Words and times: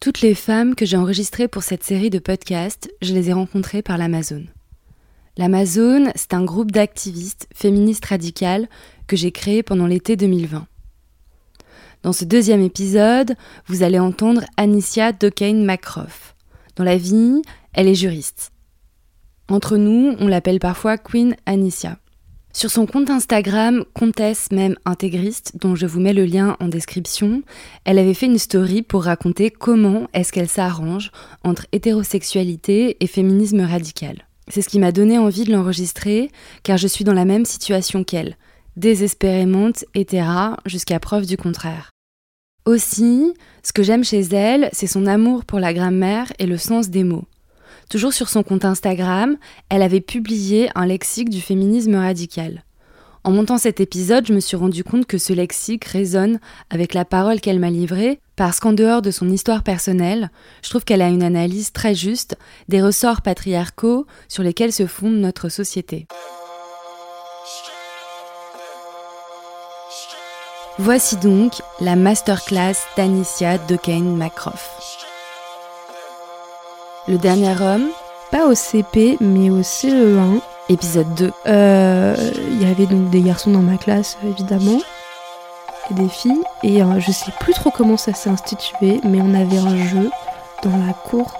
Toutes 0.00 0.20
les 0.20 0.36
femmes 0.36 0.76
que 0.76 0.86
j'ai 0.86 0.96
enregistrées 0.96 1.48
pour 1.48 1.64
cette 1.64 1.82
série 1.82 2.08
de 2.08 2.20
podcasts, 2.20 2.88
je 3.02 3.12
les 3.12 3.30
ai 3.30 3.32
rencontrées 3.32 3.82
par 3.82 3.98
l'Amazon. 3.98 4.44
L'Amazon, 5.36 6.12
c'est 6.14 6.34
un 6.34 6.44
groupe 6.44 6.70
d'activistes 6.70 7.48
féministes 7.52 8.04
radicales 8.04 8.68
que 9.08 9.16
j'ai 9.16 9.32
créé 9.32 9.64
pendant 9.64 9.86
l'été 9.86 10.14
2020. 10.14 10.68
Dans 12.04 12.12
ce 12.12 12.24
deuxième 12.24 12.62
épisode, 12.62 13.34
vous 13.66 13.82
allez 13.82 13.98
entendre 13.98 14.44
Anicia 14.56 15.10
Dokane 15.10 15.64
Macroff. 15.64 16.36
Dans 16.76 16.84
la 16.84 16.96
vie, 16.96 17.42
elle 17.72 17.88
est 17.88 17.96
juriste. 17.96 18.52
Entre 19.48 19.78
nous, 19.78 20.14
on 20.20 20.28
l'appelle 20.28 20.60
parfois 20.60 20.96
Queen 20.96 21.34
Anicia. 21.44 21.98
Sur 22.52 22.70
son 22.70 22.86
compte 22.86 23.10
Instagram, 23.10 23.84
Comtesse 23.94 24.50
même 24.50 24.74
intégriste, 24.84 25.52
dont 25.60 25.76
je 25.76 25.86
vous 25.86 26.00
mets 26.00 26.14
le 26.14 26.24
lien 26.24 26.56
en 26.60 26.68
description, 26.68 27.42
elle 27.84 27.98
avait 27.98 28.14
fait 28.14 28.26
une 28.26 28.38
story 28.38 28.82
pour 28.82 29.04
raconter 29.04 29.50
comment 29.50 30.08
est-ce 30.14 30.32
qu'elle 30.32 30.48
s'arrange 30.48 31.12
entre 31.44 31.66
hétérosexualité 31.72 32.96
et 33.00 33.06
féminisme 33.06 33.60
radical. 33.60 34.26
C'est 34.48 34.62
ce 34.62 34.68
qui 34.68 34.78
m'a 34.78 34.92
donné 34.92 35.18
envie 35.18 35.44
de 35.44 35.52
l'enregistrer, 35.52 36.30
car 36.62 36.78
je 36.78 36.88
suis 36.88 37.04
dans 37.04 37.12
la 37.12 37.26
même 37.26 37.44
situation 37.44 38.02
qu'elle, 38.02 38.36
désespérément 38.76 39.70
hétéra 39.94 40.56
jusqu'à 40.64 40.98
preuve 40.98 41.26
du 41.26 41.36
contraire. 41.36 41.90
Aussi, 42.64 43.34
ce 43.62 43.72
que 43.72 43.82
j'aime 43.82 44.04
chez 44.04 44.20
elle, 44.20 44.68
c'est 44.72 44.86
son 44.86 45.06
amour 45.06 45.44
pour 45.44 45.60
la 45.60 45.74
grammaire 45.74 46.32
et 46.38 46.46
le 46.46 46.56
sens 46.56 46.88
des 46.88 47.04
mots. 47.04 47.24
Toujours 47.88 48.12
sur 48.12 48.28
son 48.28 48.42
compte 48.42 48.66
Instagram, 48.66 49.36
elle 49.70 49.82
avait 49.82 50.02
publié 50.02 50.68
un 50.74 50.84
lexique 50.84 51.30
du 51.30 51.40
féminisme 51.40 51.94
radical. 51.94 52.64
En 53.24 53.30
montant 53.30 53.58
cet 53.58 53.80
épisode, 53.80 54.26
je 54.26 54.32
me 54.32 54.40
suis 54.40 54.56
rendu 54.56 54.84
compte 54.84 55.06
que 55.06 55.18
ce 55.18 55.32
lexique 55.32 55.84
résonne 55.84 56.38
avec 56.70 56.94
la 56.94 57.04
parole 57.04 57.40
qu'elle 57.40 57.58
m'a 57.58 57.70
livrée, 57.70 58.20
parce 58.36 58.60
qu'en 58.60 58.72
dehors 58.72 59.02
de 59.02 59.10
son 59.10 59.28
histoire 59.30 59.62
personnelle, 59.62 60.30
je 60.62 60.68
trouve 60.70 60.84
qu'elle 60.84 61.02
a 61.02 61.08
une 61.08 61.22
analyse 61.22 61.72
très 61.72 61.94
juste 61.94 62.36
des 62.68 62.82
ressorts 62.82 63.22
patriarcaux 63.22 64.06
sur 64.28 64.42
lesquels 64.42 64.72
se 64.72 64.86
fonde 64.86 65.16
notre 65.16 65.48
société. 65.48 66.06
Voici 70.78 71.16
donc 71.16 71.54
la 71.80 71.96
masterclass 71.96 72.76
d'Anicia 72.96 73.58
Dekane 73.58 74.16
Macroff. 74.16 75.07
Le 77.08 77.16
dernier 77.16 77.58
homme, 77.62 77.88
pas 78.30 78.44
au 78.44 78.54
CP, 78.54 79.16
mais 79.20 79.48
au 79.48 79.62
CE1. 79.62 80.40
Épisode 80.68 81.14
2. 81.14 81.32
Euh, 81.46 82.14
il 82.50 82.62
y 82.62 82.70
avait 82.70 82.84
donc 82.84 83.08
des 83.08 83.22
garçons 83.22 83.50
dans 83.50 83.62
ma 83.62 83.78
classe, 83.78 84.18
évidemment, 84.22 84.78
et 85.90 85.94
des 85.94 86.10
filles. 86.10 86.42
Et 86.62 86.82
euh, 86.82 87.00
je 87.00 87.10
sais 87.10 87.32
plus 87.40 87.54
trop 87.54 87.70
comment 87.70 87.96
ça 87.96 88.12
s'est 88.12 88.28
institué, 88.28 89.00
mais 89.04 89.20
on 89.22 89.32
avait 89.32 89.56
un 89.56 89.88
jeu 89.88 90.10
dans 90.62 90.76
la 90.86 90.92
cour. 90.92 91.32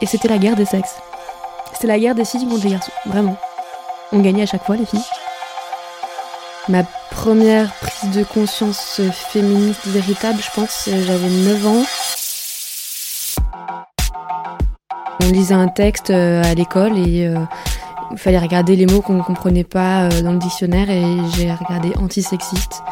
Et 0.00 0.06
c'était 0.06 0.28
la 0.28 0.38
guerre 0.38 0.54
des 0.54 0.66
sexes. 0.66 0.94
C'était 1.72 1.88
la 1.88 1.98
guerre 1.98 2.14
des 2.14 2.24
filles 2.24 2.46
contre 2.46 2.62
les 2.62 2.70
garçons, 2.70 2.92
vraiment. 3.04 3.36
On 4.12 4.20
gagnait 4.20 4.44
à 4.44 4.46
chaque 4.46 4.64
fois, 4.64 4.76
les 4.76 4.86
filles. 4.86 5.02
Ma 6.68 6.84
première 7.10 7.74
prise 7.74 8.12
de 8.12 8.22
conscience 8.22 9.00
féministe 9.32 9.84
véritable, 9.86 10.40
je 10.40 10.50
pense, 10.54 10.88
j'avais 10.88 11.28
9 11.28 11.66
ans. 11.66 11.82
On 15.20 15.30
lisait 15.30 15.54
un 15.54 15.68
texte 15.68 16.10
euh, 16.10 16.42
à 16.44 16.54
l'école 16.54 16.96
et 16.98 17.26
euh, 17.26 17.38
il 18.12 18.18
fallait 18.18 18.38
regarder 18.38 18.76
les 18.76 18.86
mots 18.86 19.00
qu'on 19.00 19.14
ne 19.14 19.22
comprenait 19.22 19.64
pas 19.64 20.04
euh, 20.04 20.22
dans 20.22 20.32
le 20.32 20.38
dictionnaire 20.38 20.90
et 20.90 21.04
j'ai 21.34 21.52
regardé 21.52 21.92
antisexiste. 21.96 22.82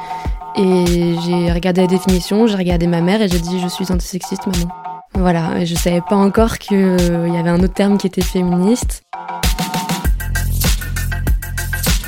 Et 0.56 1.14
j'ai 1.24 1.52
regardé 1.52 1.82
la 1.82 1.86
définition, 1.86 2.46
j'ai 2.46 2.56
regardé 2.56 2.86
ma 2.86 3.00
mère 3.00 3.20
et 3.22 3.28
j'ai 3.28 3.38
dit 3.38 3.60
je 3.60 3.68
suis 3.68 3.92
antisexiste 3.92 4.46
maman. 4.46 4.72
Voilà, 5.14 5.64
je 5.64 5.74
savais 5.74 6.00
pas 6.00 6.16
encore 6.16 6.58
qu'il 6.58 6.78
y 6.78 7.36
avait 7.36 7.50
un 7.50 7.60
autre 7.60 7.74
terme 7.74 7.98
qui 7.98 8.06
était 8.06 8.22
féministe. 8.22 9.02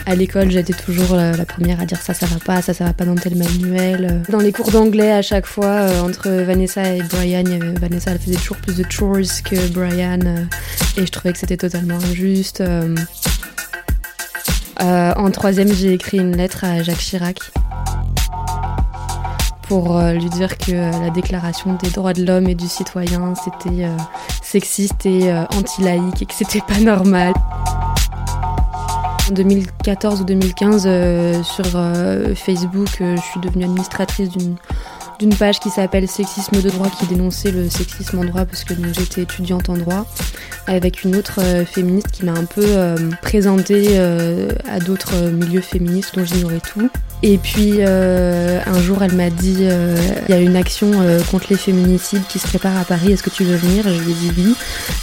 À 0.09 0.15
l'école, 0.15 0.51
j'étais 0.51 0.73
toujours 0.73 1.17
la, 1.17 1.45
première 1.45 1.83
à 1.83 1.85
dire 1.85 2.01
ça, 2.01 2.15
ça 2.15 2.25
va 2.25 2.39
pas, 2.39 2.63
ça, 2.63 2.73
ça 2.73 2.87
va 2.87 2.95
pas 2.95 3.05
dans 3.05 3.15
tel 3.15 3.37
manuel. 3.37 4.23
Dans 4.31 4.39
les 4.39 4.53
cours 4.53 4.71
d'anglais, 4.71 5.13
à 5.13 5.21
chaque 5.21 5.45
fois, 5.45 5.67
euh, 5.67 6.01
entre 6.01 6.31
Vanessa 6.31 6.95
et 6.95 7.03
Brian, 7.03 7.45
Vanessa, 7.79 8.13
elle 8.13 8.19
faisait 8.19 8.37
toujours 8.37 8.57
plus 8.57 8.75
de 8.79 8.91
chores 8.91 9.43
que 9.45 9.69
Brian, 9.69 10.21
euh, 10.25 10.45
et 10.97 11.05
je 11.05 11.13
trouvais 11.13 11.35
que 11.35 11.39
c'était 11.39 11.59
totalement 11.59 11.97
injuste. 11.97 12.63
Euh, 12.63 12.95
en 14.81 15.31
troisième, 15.31 15.71
j'ai 15.75 15.93
écrit 15.93 16.17
une 16.17 16.39
lettre 16.39 16.65
à 16.65 16.83
Jacques 16.83 16.97
Chirac 16.97 17.41
pour 19.69 20.01
lui 20.01 20.31
dire 20.31 20.57
que 20.57 20.73
la 20.73 21.11
déclaration 21.11 21.75
des 21.75 21.91
droits 21.91 22.15
de 22.15 22.25
l'homme 22.25 22.49
et 22.49 22.55
du 22.55 22.67
citoyen, 22.67 23.35
c'était 23.35 23.87
sexiste 24.43 25.05
et 25.05 25.31
anti-laïque 25.55 26.23
et 26.23 26.25
que 26.25 26.33
c'était 26.33 26.63
pas 26.67 26.81
normal. 26.81 27.35
En 29.29 29.35
2014 29.35 30.23
ou 30.23 30.25
2015, 30.25 30.85
euh, 30.87 31.43
sur 31.43 31.65
euh, 31.75 32.35
Facebook, 32.35 32.89
euh, 33.01 33.17
je 33.17 33.21
suis 33.21 33.41
devenue 33.41 33.65
administratrice 33.65 34.31
d'une 34.31 34.57
d'une 35.19 35.35
page 35.35 35.61
qui 35.61 35.71
s'appelle 35.71 36.09
Sexisme 36.09 36.61
de 36.61 36.71
droit 36.71 36.89
qui 36.91 37.07
dénonçait 37.07 37.51
le 37.51 37.69
sexisme 37.69 38.19
en 38.19 38.25
droit 38.25 38.45
parce 38.45 38.65
que 38.65 38.75
j'étais 38.93 39.23
étudiante 39.23 39.69
en 39.69 39.77
droit 39.77 40.07
avec 40.67 41.05
une 41.05 41.17
autre 41.17 41.41
féministe 41.65 42.11
qui 42.11 42.25
m'a 42.25 42.33
un 42.33 42.45
peu 42.45 42.67
présentée 43.23 43.99
à 43.99 44.79
d'autres 44.81 45.31
milieux 45.31 45.63
féministes 45.63 46.15
dont 46.15 46.25
j'ignorais 46.25 46.61
tout. 46.61 46.91
Et 47.23 47.39
puis 47.39 47.83
un 47.83 48.81
jour 48.83 49.03
elle 49.03 49.15
m'a 49.15 49.31
dit 49.31 49.65
il 49.65 50.31
y 50.31 50.33
a 50.33 50.41
une 50.41 50.57
action 50.57 50.91
contre 51.31 51.47
les 51.51 51.57
féminicides 51.57 52.27
qui 52.29 52.39
se 52.39 52.47
prépare 52.47 52.77
à 52.77 52.85
Paris, 52.85 53.13
est-ce 53.13 53.23
que 53.23 53.31
tu 53.31 53.45
veux 53.45 53.57
venir? 53.57 53.85
Je 53.85 54.03
lui 54.03 54.13
ai 54.13 54.15
dit 54.15 54.33
oui. 54.37 54.55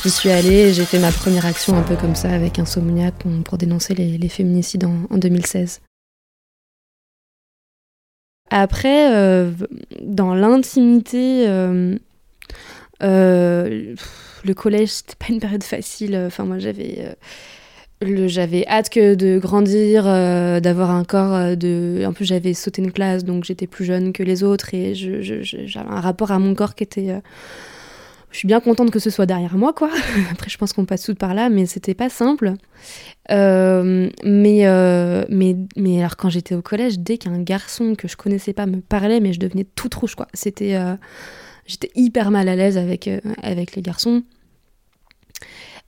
J'y 0.04 0.12
suis 0.12 0.30
allée 0.30 0.74
j'ai 0.74 0.86
fait 0.86 1.00
ma 1.00 1.12
première 1.12 1.46
action 1.46 1.78
un 1.78 1.82
peu 1.82 1.96
comme 1.96 2.16
ça 2.16 2.30
avec 2.30 2.60
Insomnia 2.60 3.12
pour 3.44 3.58
dénoncer 3.58 3.96
les, 3.96 4.30
féminicides 4.30 4.86
en, 4.86 5.18
2016. 5.18 5.82
Après, 8.52 9.14
euh, 9.16 9.52
dans 10.02 10.36
l'intimité, 10.36 11.48
euh, 11.48 11.98
euh, 13.02 13.96
le 14.44 14.54
collège, 14.54 14.90
c'était 14.90 15.16
pas 15.16 15.34
une 15.34 15.40
période 15.40 15.64
facile. 15.64 16.16
Enfin, 16.28 16.46
moi, 16.46 16.60
j'avais 16.60 17.16
j'avais 18.28 18.68
hâte 18.68 18.90
que 18.90 19.16
de 19.16 19.40
grandir, 19.40 20.04
d'avoir 20.04 20.92
un 20.92 21.04
corps 21.04 21.58
de. 21.58 22.04
En 22.06 22.14
plus, 22.14 22.26
j'avais 22.26 22.54
sauté 22.54 22.84
une 22.84 22.92
classe, 22.92 23.24
donc 23.24 23.46
j'étais 23.46 23.68
plus 23.68 23.86
jeune 23.86 24.14
que 24.14 24.22
les 24.22 24.44
autres 24.44 24.74
et 24.74 24.94
j'avais 24.94 25.90
un 25.90 26.02
rapport 26.02 26.32
à 26.32 26.38
mon 26.38 26.54
corps 26.54 26.76
qui 26.76 26.84
était 26.84 27.16
je 28.32 28.40
suis 28.40 28.48
bien 28.48 28.60
contente 28.60 28.92
que 28.92 29.00
ce 29.00 29.10
soit 29.10 29.26
derrière 29.26 29.58
moi, 29.58 29.74
quoi. 29.74 29.90
Après, 30.32 30.50
je 30.50 30.58
pense 30.58 30.74
qu'on 30.74 30.86
passe 30.86 31.04
tout 31.04 31.16
par 31.16 31.34
là, 31.34 31.50
mais 31.50 31.66
c'était 31.66 31.94
pas 31.94 32.10
simple. 32.10 32.54
Euh, 33.32 34.10
mais, 34.24 34.68
euh, 34.68 35.24
mais, 35.30 35.56
mais 35.78 36.00
alors, 36.00 36.18
quand 36.18 36.30
j'étais 36.30 36.56
au 36.56 36.62
collège, 36.62 37.00
dès 37.00 37.18
qu'un 37.18 37.42
garçon 37.42 37.96
que 37.96 38.08
je 38.08 38.18
connaissais 38.18 38.54
pas 38.54 38.66
me 38.66 38.82
parlait, 38.82 39.20
mais 39.20 39.34
je 39.34 39.40
devenais 39.40 39.66
toute 39.76 39.94
rouge, 39.96 40.16
quoi. 40.16 40.28
C'était. 40.34 40.76
Euh, 40.76 40.96
j'étais 41.66 41.92
hyper 41.96 42.30
mal 42.30 42.50
à 42.50 42.56
l'aise 42.56 42.78
avec, 42.78 43.10
avec 43.42 43.76
les 43.76 43.82
garçons. 43.82 44.24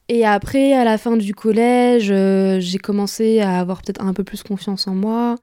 Et 0.09 0.25
après, 0.25 0.73
à 0.73 0.85
la 0.85 0.97
fin 0.97 1.17
du 1.17 1.35
collège, 1.35 2.13
j'ai 2.59 2.77
commencé 2.77 3.41
à 3.41 3.59
avoir 3.59 3.81
peut-être 3.81 4.01
un 4.01 4.13
peu 4.13 4.23
plus 4.23 4.41
confiance 4.41 4.87
en 4.87 4.95
moi. 4.95 5.35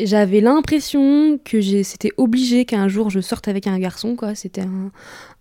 J'avais 0.00 0.40
l'impression 0.40 1.38
que 1.44 1.60
c'était 1.82 2.12
obligé 2.16 2.64
qu'un 2.64 2.88
jour 2.88 3.10
je 3.10 3.20
sorte 3.20 3.46
avec 3.48 3.66
un 3.66 3.78
garçon, 3.78 4.16
quoi. 4.16 4.34
C'était 4.34 4.64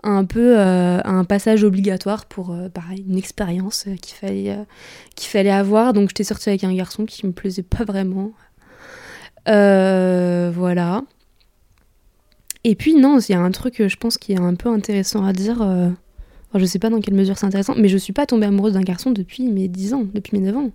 un, 0.03 0.25
peu 0.25 0.59
euh, 0.59 1.00
un 1.06 1.23
passage 1.23 1.63
obligatoire 1.63 2.25
pour, 2.25 2.51
euh, 2.51 2.67
pareil, 2.67 3.06
une 3.07 3.17
expérience 3.17 3.85
euh, 3.88 3.95
qu'il 3.95 4.16
fallait, 4.16 4.57
qu'il 5.16 5.29
fallait 5.29 5.51
avoir. 5.51 5.94
Donc 5.94 6.09
j'étais 6.09 6.25
sortie 6.25 6.50
avec 6.50 6.66
un 6.66 6.73
garçon 6.73 7.06
qui 7.06 7.25
me 7.25 7.31
plaisait 7.31 7.63
pas 7.63 7.85
vraiment. 7.85 8.34
voilà. 9.45 11.03
Et 12.63 12.75
puis 12.75 12.94
non, 12.94 13.19
il 13.19 13.31
y 13.31 13.35
a 13.35 13.40
un 13.40 13.51
truc, 13.51 13.88
je 13.88 13.95
pense, 13.95 14.17
qui 14.17 14.34
est 14.34 14.40
un 14.40 14.56
peu 14.56 14.69
intéressant 14.69 15.25
à 15.25 15.31
dire. 15.31 15.61
Enfin, 15.61 16.59
je 16.59 16.66
sais 16.66 16.79
pas 16.79 16.90
dans 16.90 16.99
quelle 16.99 17.16
mesure 17.16 17.37
c'est 17.37 17.46
intéressant, 17.46 17.75
mais 17.78 17.87
je 17.87 17.97
suis 17.97 18.14
pas 18.14 18.25
tombée 18.25 18.47
amoureuse 18.47 18.73
d'un 18.73 18.81
garçon 18.81 19.11
depuis 19.11 19.47
mes 19.47 19.70
10 19.70 19.93
ans, 19.93 20.05
depuis 20.14 20.37
mes 20.37 20.46
9 20.46 20.58
ans. 20.58 20.72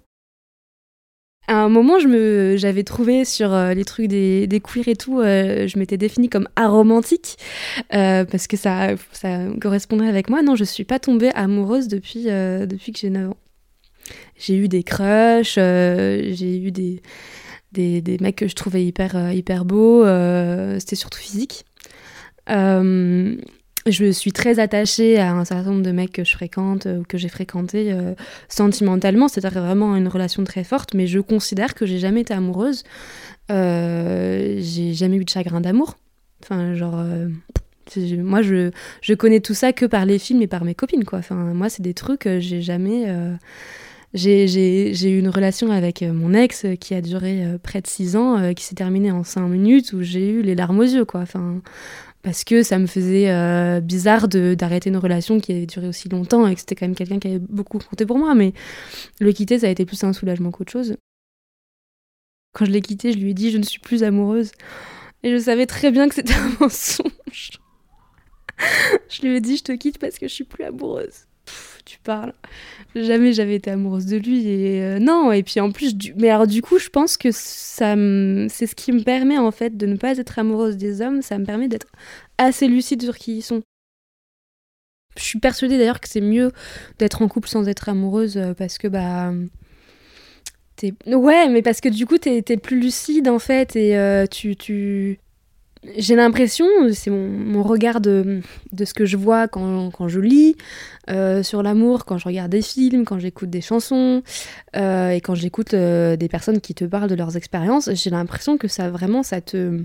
À 1.49 1.55
un 1.55 1.69
moment, 1.69 1.99
j'avais 2.01 2.83
trouvé 2.83 3.25
sur 3.25 3.53
euh, 3.53 3.73
les 3.73 3.85
trucs 3.85 4.09
des, 4.09 4.49
des 4.49 4.61
queers 4.61 4.89
et 4.89 4.97
tout, 4.97 5.21
euh, 5.21 5.69
je 5.69 5.79
m'étais 5.79 5.97
définie 5.97 6.29
comme 6.29 6.49
aromantique 6.57 7.37
euh, 7.95 8.25
parce 8.25 8.49
que 8.49 8.57
ça, 8.57 8.97
ça 9.13 9.47
correspondrait 9.61 10.09
avec 10.09 10.29
moi. 10.29 10.43
Non, 10.43 10.57
je 10.57 10.65
suis 10.65 10.85
pas 10.85 10.99
tombée 10.99 11.31
amoureuse 11.35 11.87
depuis, 11.87 12.25
depuis 12.25 12.93
que 12.93 12.99
j'ai 12.99 13.11
9 13.11 13.31
ans. 13.31 13.37
J'ai 14.37 14.57
eu 14.57 14.69
des 14.69 14.83
crushs, 14.83 15.55
j'ai 15.55 16.59
eu 16.59 16.71
des, 16.73 17.01
des, 17.73 18.01
des, 18.01 18.19
mecs 18.19 18.37
que 18.37 18.49
je 18.49 18.55
trouvais 18.55 18.85
hyper, 18.85 19.33
hyper 19.33 19.65
beaux, 19.65 20.05
c'était 20.79 20.97
surtout 20.97 21.19
physique 21.19 21.65
je 23.87 24.11
suis 24.11 24.33
très 24.33 24.59
attachée 24.59 25.19
à 25.19 25.33
un 25.33 25.45
certain 25.45 25.71
nombre 25.71 25.83
de 25.83 25.93
mecs 25.93 26.13
que 26.13 26.25
je 26.25 26.33
fréquente 26.33 26.87
ou 26.87 27.05
que 27.05 27.19
j'ai 27.19 27.29
fréquenté 27.29 27.93
euh, 27.93 28.15
sentimentalement, 28.49 29.29
c'est-à-dire 29.29 29.63
vraiment 29.63 29.97
une 29.97 30.09
relation 30.09 30.43
très 30.45 30.65
forte, 30.65 30.95
mais 30.95 31.07
je 31.07 31.21
considère 31.21 31.75
que 31.75 31.87
j'ai 31.87 31.99
jamais 31.99 32.23
été 32.23 32.35
amoureuse. 32.35 32.83
Euh, 33.51 34.57
j'ai 34.59 34.93
jamais 34.93 35.17
eu 35.17 35.25
de 35.25 35.29
chagrin 35.29 35.61
d'amour. 35.61 35.97
Enfin, 36.43 36.75
genre, 36.75 36.99
euh, 36.99 37.29
Moi, 38.19 38.43
je, 38.43 38.73
je 39.01 39.15
connais 39.15 39.41
tout 39.41 39.55
ça 39.55 39.73
que 39.73 39.87
par 39.87 40.05
les 40.05 40.19
films 40.19 40.43
et 40.43 40.49
par 40.49 40.65
mes 40.65 40.75
copines, 40.75 41.05
quoi. 41.05 41.21
Enfin, 41.21 41.37
moi, 41.37 41.69
c'est 41.69 41.83
des 41.83 41.95
trucs, 41.95 42.29
j'ai 42.39 42.61
jamais. 42.61 43.07
J'ai 44.15 45.11
eu 45.11 45.19
une 45.19 45.29
relation 45.29 45.71
avec 45.71 46.03
mon 46.03 46.35
ex 46.35 46.67
qui 46.81 46.95
a 46.95 47.01
duré 47.01 47.45
près 47.63 47.81
de 47.81 47.87
six 47.87 48.17
ans, 48.17 48.53
qui 48.55 48.65
s'est 48.65 48.75
terminée 48.75 49.13
en 49.13 49.23
cinq 49.23 49.47
minutes, 49.47 49.93
où 49.93 50.03
j'ai 50.03 50.29
eu 50.31 50.43
les 50.43 50.55
larmes 50.57 50.81
aux 50.81 50.85
yeux, 50.85 51.05
quoi. 51.05 51.21
Enfin, 51.21 51.61
parce 52.27 52.43
que 52.43 52.65
ça 52.65 52.81
me 52.81 52.89
faisait 52.89 53.31
euh, 53.31 53.81
bizarre 53.81 54.27
d'arrêter 54.27 54.91
une 54.91 54.97
relation 54.97 55.39
qui 55.39 55.53
avait 55.53 55.67
duré 55.67 55.87
aussi 55.87 56.09
longtemps 56.09 56.45
et 56.49 56.55
que 56.55 56.59
c'était 56.59 56.75
quand 56.75 56.87
même 56.87 56.97
quelqu'un 56.97 57.21
qui 57.21 57.29
avait 57.29 57.39
beaucoup 57.39 57.79
compté 57.79 58.05
pour 58.05 58.19
moi. 58.19 58.35
Mais 58.35 58.53
le 59.21 59.31
quitter, 59.31 59.61
ça 59.61 59.69
a 59.69 59.71
été 59.71 59.87
plus 59.87 60.03
un 60.03 60.13
soulagement 60.13 60.51
qu'autre 60.51 60.73
chose. 60.73 60.97
Quand 62.53 62.65
je 62.65 62.73
l'ai 62.73 62.81
quitté, 62.81 63.13
je 63.13 63.19
lui 63.19 63.31
ai 63.31 63.35
dit 63.35 63.53
je 63.53 63.59
ne 63.59 63.63
suis 63.63 63.79
plus 63.79 64.03
amoureuse. 64.03 64.51
Et 65.23 65.31
je 65.31 65.41
savais 65.41 65.67
très 65.67 65.93
bien 65.93 66.09
que 66.09 66.17
c'était 66.17 66.35
un 66.35 66.51
mensonge. 66.61 67.61
je 69.09 69.23
lui 69.23 69.37
ai 69.37 69.41
dit 69.41 69.59
je 69.59 69.63
te 69.63 69.73
quitte 69.73 69.99
parce 69.99 70.19
que 70.19 70.27
je 70.27 70.35
suis 70.35 70.43
plus 70.43 70.65
amoureuse 70.65 71.27
tu 71.87 71.99
parles. 72.01 72.35
Jamais 73.03 73.35
j'avais 73.35 73.57
été 73.57 73.71
amoureuse 73.71 74.07
de 74.07 74.17
lui 74.17 74.49
et 74.49 74.83
euh, 74.83 74.99
non 74.99 75.31
et 75.31 75.43
puis 75.43 75.61
en 75.61 75.71
plus 75.71 75.95
mais 76.17 76.31
alors 76.31 76.47
du 76.47 76.63
coup 76.63 76.79
je 76.79 76.89
pense 76.89 77.19
que 77.19 77.31
ça 77.31 77.95
c'est 78.49 78.67
ce 78.67 78.75
qui 78.75 78.91
me 78.93 79.03
permet 79.03 79.37
en 79.37 79.51
fait 79.51 79.77
de 79.77 79.85
ne 79.85 79.97
pas 79.97 80.17
être 80.17 80.39
amoureuse 80.39 80.79
des 80.79 81.03
hommes, 81.03 81.21
ça 81.21 81.37
me 81.37 81.45
permet 81.45 81.69
d'être 81.69 81.89
assez 82.39 82.69
lucide 82.69 83.03
sur 83.03 83.19
qui 83.19 83.39
ils 83.39 83.43
sont. 83.43 83.63
Je 85.19 85.23
suis 85.23 85.39
persuadée 85.39 85.77
d'ailleurs 85.77 86.01
que 86.01 86.09
c'est 86.09 86.23
mieux 86.23 86.53
d'être 86.99 87.21
en 87.21 87.29
couple 87.29 87.49
sans 87.49 87.69
être 87.69 87.91
amoureuse 87.91 88.39
euh, 88.39 88.55
parce 88.55 88.79
que 88.79 88.89
bah 88.89 89.31
ouais 91.07 91.49
mais 91.49 91.61
parce 91.61 91.83
que 91.83 91.91
du 91.91 92.07
coup 92.07 92.17
t'es 92.17 92.43
es 92.49 92.57
plus 92.57 92.81
lucide 92.81 93.29
en 93.29 93.39
fait 93.39 93.77
et 93.77 93.99
euh, 93.99 94.27
tu 94.27 95.19
j'ai 95.97 96.17
l'impression, 96.17 96.67
c'est 96.93 97.11
mon, 97.11 97.63
regard 97.63 98.01
de, 98.01 98.41
ce 98.77 98.95
que 98.95 99.05
je 99.05 99.17
vois 99.17 99.49
quand, 99.49 100.09
je 100.09 100.21
lis 100.21 100.57
euh, 101.11 101.43
sur 101.43 101.63
l'amour, 101.63 102.05
quand 102.05 102.19
je 102.19 102.25
regarde 102.25 102.51
des 102.51 102.63
films, 102.63 103.05
quand 103.05 103.19
j'écoute 103.19 103.51
des 103.51 103.61
chansons 103.61 104.23
euh, 104.77 105.11
et 105.11 105.21
quand 105.21 105.35
j'écoute 105.35 105.75
euh, 105.75 106.17
des 106.17 106.29
personnes 106.29 106.61
qui 106.61 106.75
te 106.75 106.85
parlent 106.85 107.09
de 107.09 107.15
leurs 107.15 107.37
expériences, 107.37 107.91
j'ai 107.93 108.11
l'impression 108.11 108.59
que 108.59 108.69
ça 108.69 108.91
vraiment, 108.91 109.23
ça 109.23 109.41
te... 109.41 109.83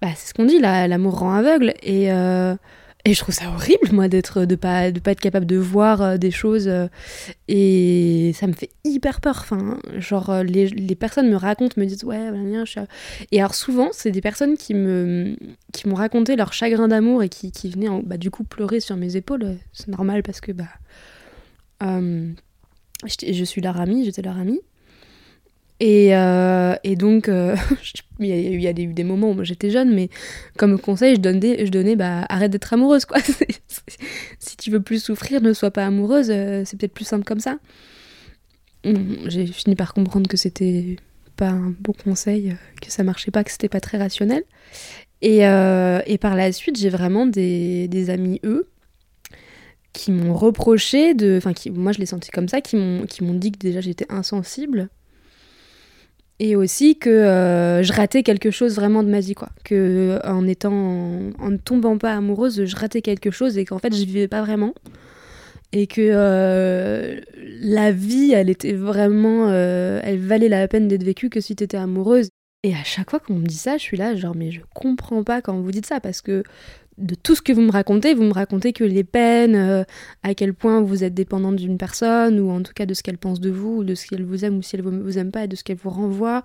Bah, 0.00 0.08
c'est 0.14 0.28
ce 0.28 0.34
qu'on 0.34 0.44
dit, 0.44 0.60
l'amour 0.60 1.18
rend 1.18 1.34
aveugle. 1.34 1.74
Et, 1.82 2.08
et 3.08 3.14
je 3.14 3.20
trouve 3.20 3.34
ça 3.34 3.48
horrible, 3.48 3.90
moi, 3.92 4.08
d'être, 4.08 4.44
de 4.44 4.54
pas, 4.54 4.92
de 4.92 5.00
pas 5.00 5.12
être 5.12 5.20
capable 5.20 5.46
de 5.46 5.56
voir 5.56 6.02
euh, 6.02 6.16
des 6.18 6.30
choses. 6.30 6.68
Euh, 6.68 6.88
et 7.48 8.32
ça 8.34 8.46
me 8.46 8.52
fait 8.52 8.68
hyper 8.84 9.22
peur. 9.22 9.38
Enfin, 9.40 9.78
genre, 9.96 10.28
euh, 10.28 10.42
les, 10.42 10.68
les, 10.68 10.94
personnes 10.94 11.30
me 11.30 11.36
racontent, 11.36 11.74
me 11.78 11.86
disent, 11.86 12.04
ouais, 12.04 12.30
bien, 12.30 12.66
je 12.66 12.80
Et 13.32 13.40
alors, 13.40 13.54
souvent, 13.54 13.88
c'est 13.92 14.10
des 14.10 14.20
personnes 14.20 14.58
qui, 14.58 14.74
me, 14.74 15.36
qui 15.72 15.88
m'ont 15.88 15.94
raconté 15.94 16.36
leur 16.36 16.52
chagrin 16.52 16.88
d'amour 16.88 17.22
et 17.22 17.30
qui, 17.30 17.50
qui 17.50 17.70
venaient, 17.70 17.88
bah, 18.04 18.18
du 18.18 18.30
coup, 18.30 18.44
pleurer 18.44 18.80
sur 18.80 18.96
mes 18.96 19.16
épaules. 19.16 19.56
C'est 19.72 19.88
normal 19.88 20.22
parce 20.22 20.42
que, 20.42 20.52
bah. 20.52 20.68
je 21.80 23.44
suis 23.44 23.62
leur 23.62 23.80
amie, 23.80 24.04
j'étais 24.04 24.22
leur 24.22 24.36
amie. 24.36 24.60
Et, 25.80 26.16
euh, 26.16 26.74
et 26.82 26.96
donc, 26.96 27.28
euh, 27.28 27.54
il 28.18 28.26
y, 28.26 28.66
a, 28.66 28.70
eu 28.70 28.92
des 28.92 29.04
moments 29.04 29.30
où 29.30 29.44
j'étais 29.44 29.70
jeune, 29.70 29.94
mais 29.94 30.08
comme 30.56 30.78
conseil, 30.80 31.16
je 31.16 31.20
donnais, 31.20 31.64
je 31.64 31.70
donnais 31.70 31.94
bah, 31.94 32.26
arrête 32.28 32.50
d'être 32.50 32.72
amoureuse, 32.72 33.04
quoi. 33.04 33.18
si 34.38 34.56
tu 34.56 34.70
veux 34.70 34.82
plus 34.82 35.02
souffrir, 35.02 35.40
ne 35.40 35.52
sois 35.52 35.70
pas 35.70 35.86
amoureuse, 35.86 36.30
euh, 36.30 36.62
c'est 36.64 36.76
peut-être 36.78 36.94
plus 36.94 37.04
simple 37.04 37.24
comme 37.24 37.40
ça. 37.40 37.58
J'ai 38.84 39.46
fini 39.46 39.76
par 39.76 39.92
comprendre 39.92 40.28
que 40.28 40.36
c'était 40.36 40.96
pas 41.36 41.50
un 41.50 41.74
bon 41.78 41.92
conseil, 41.92 42.56
que 42.80 42.90
ça 42.90 43.02
marchait 43.02 43.30
pas, 43.30 43.44
que 43.44 43.50
c'était 43.50 43.68
pas 43.68 43.80
très 43.80 43.98
rationnel. 43.98 44.44
Et, 45.20 45.38
et 45.40 46.18
par 46.18 46.36
la 46.36 46.52
suite, 46.52 46.78
j'ai 46.78 46.88
vraiment 46.88 47.26
des, 47.26 47.88
des 47.88 48.08
amis, 48.08 48.40
eux, 48.44 48.70
qui 49.92 50.12
m'ont 50.12 50.32
reproché 50.32 51.12
de. 51.12 51.36
Enfin, 51.36 51.52
moi 51.72 51.92
je 51.92 51.98
l'ai 51.98 52.06
senti 52.06 52.30
comme 52.30 52.48
ça, 52.48 52.60
qui 52.60 52.76
m'ont 52.76 53.34
dit 53.34 53.52
que 53.52 53.58
déjà 53.58 53.80
j'étais 53.80 54.06
insensible 54.08 54.88
et 56.40 56.54
aussi 56.54 56.96
que 56.98 57.10
euh, 57.10 57.82
je 57.82 57.92
ratais 57.92 58.22
quelque 58.22 58.50
chose 58.50 58.76
vraiment 58.76 59.02
de 59.02 59.08
ma 59.08 59.20
vie 59.20 59.34
quoi. 59.34 59.48
Que 59.64 60.20
en 60.24 60.46
étant 60.46 60.72
en, 60.72 61.50
ne 61.50 61.56
tombant 61.56 61.98
pas 61.98 62.14
amoureuse 62.14 62.64
je 62.64 62.76
ratais 62.76 63.02
quelque 63.02 63.30
chose 63.30 63.58
et 63.58 63.64
qu'en 63.64 63.78
fait 63.78 63.94
je 63.94 64.04
vivais 64.04 64.28
pas 64.28 64.42
vraiment. 64.42 64.74
Et 65.72 65.86
que 65.86 66.00
euh, 66.00 67.20
la 67.60 67.92
vie 67.92 68.32
elle 68.32 68.50
était 68.50 68.72
vraiment 68.72 69.48
euh, 69.48 70.00
elle 70.02 70.18
valait 70.18 70.48
la 70.48 70.66
peine 70.68 70.88
d'être 70.88 71.02
vécue 71.02 71.28
que 71.28 71.40
si 71.40 71.56
tu 71.56 71.64
étais 71.64 71.76
amoureuse. 71.76 72.28
Et 72.62 72.74
à 72.74 72.84
chaque 72.84 73.10
fois 73.10 73.20
qu'on 73.20 73.34
me 73.34 73.46
dit 73.46 73.56
ça 73.56 73.76
je 73.76 73.82
suis 73.82 73.96
là 73.96 74.14
genre 74.14 74.36
mais 74.36 74.52
je 74.52 74.60
comprends 74.74 75.24
pas 75.24 75.42
quand 75.42 75.60
vous 75.60 75.72
dites 75.72 75.86
ça 75.86 76.00
parce 76.00 76.22
que 76.22 76.44
de 76.98 77.14
tout 77.14 77.34
ce 77.34 77.42
que 77.42 77.52
vous 77.52 77.60
me 77.60 77.70
racontez, 77.70 78.12
vous 78.12 78.24
me 78.24 78.32
racontez 78.32 78.72
que 78.72 78.84
les 78.84 79.04
peines, 79.04 79.54
euh, 79.54 79.84
à 80.22 80.34
quel 80.34 80.52
point 80.52 80.80
vous 80.80 81.04
êtes 81.04 81.14
dépendante 81.14 81.56
d'une 81.56 81.78
personne, 81.78 82.40
ou 82.40 82.50
en 82.50 82.62
tout 82.62 82.72
cas 82.74 82.86
de 82.86 82.94
ce 82.94 83.02
qu'elle 83.02 83.18
pense 83.18 83.40
de 83.40 83.50
vous, 83.50 83.78
ou 83.78 83.84
de 83.84 83.94
ce 83.94 84.06
qu'elle 84.06 84.24
vous 84.24 84.44
aime 84.44 84.58
ou 84.58 84.62
si 84.62 84.76
elle 84.76 84.82
vous, 84.82 85.18
aime 85.18 85.30
pas, 85.30 85.44
et 85.44 85.48
de 85.48 85.56
ce 85.56 85.64
qu'elle 85.64 85.76
vous 85.76 85.90
renvoie. 85.90 86.42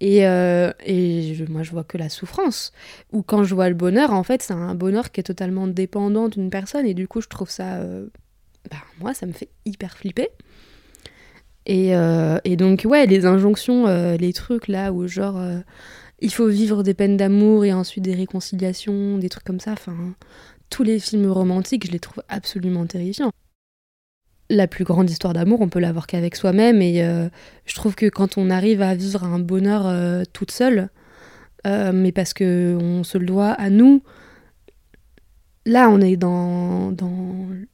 Et, 0.00 0.26
euh, 0.26 0.72
et 0.84 1.36
moi, 1.48 1.62
je 1.62 1.70
vois 1.70 1.84
que 1.84 1.98
la 1.98 2.08
souffrance. 2.08 2.72
Ou 3.12 3.22
quand 3.22 3.44
je 3.44 3.54
vois 3.54 3.68
le 3.68 3.74
bonheur, 3.74 4.12
en 4.12 4.22
fait, 4.22 4.42
c'est 4.42 4.54
un 4.54 4.74
bonheur 4.74 5.10
qui 5.12 5.20
est 5.20 5.24
totalement 5.24 5.66
dépendant 5.66 6.28
d'une 6.28 6.50
personne, 6.50 6.86
et 6.86 6.94
du 6.94 7.06
coup, 7.06 7.20
je 7.20 7.28
trouve 7.28 7.50
ça. 7.50 7.76
Euh, 7.76 8.06
bah, 8.70 8.78
moi, 9.00 9.14
ça 9.14 9.26
me 9.26 9.32
fait 9.32 9.48
hyper 9.66 9.96
flipper. 9.96 10.28
Et, 11.66 11.92
et 12.44 12.56
donc, 12.56 12.84
ouais, 12.84 13.06
les 13.06 13.26
injonctions, 13.26 13.86
les 14.16 14.32
trucs 14.32 14.66
là 14.66 14.92
où 14.92 15.06
genre 15.06 15.40
il 16.20 16.32
faut 16.32 16.48
vivre 16.48 16.82
des 16.82 16.94
peines 16.94 17.16
d'amour 17.16 17.64
et 17.64 17.72
ensuite 17.72 18.04
des 18.04 18.14
réconciliations, 18.14 19.18
des 19.18 19.28
trucs 19.28 19.44
comme 19.44 19.60
ça. 19.60 19.72
Enfin, 19.72 19.96
tous 20.68 20.82
les 20.82 20.98
films 20.98 21.30
romantiques, 21.30 21.86
je 21.86 21.92
les 21.92 21.98
trouve 21.98 22.22
absolument 22.28 22.86
terrifiants. 22.86 23.32
La 24.48 24.66
plus 24.66 24.84
grande 24.84 25.08
histoire 25.08 25.32
d'amour, 25.32 25.60
on 25.60 25.68
peut 25.68 25.78
l'avoir 25.78 26.06
qu'avec 26.06 26.34
soi-même 26.34 26.82
et 26.82 27.04
euh, 27.04 27.28
je 27.66 27.74
trouve 27.74 27.94
que 27.94 28.06
quand 28.06 28.36
on 28.36 28.50
arrive 28.50 28.82
à 28.82 28.94
vivre 28.94 29.24
un 29.24 29.38
bonheur 29.38 29.86
euh, 29.86 30.24
toute 30.32 30.50
seule, 30.50 30.88
euh, 31.66 31.92
mais 31.92 32.10
parce 32.10 32.34
que 32.34 32.76
on 32.80 33.04
se 33.04 33.16
le 33.16 33.26
doit 33.26 33.50
à 33.50 33.70
nous, 33.70 34.02
là 35.66 35.88
on 35.88 36.00
est 36.00 36.16
dans, 36.16 36.92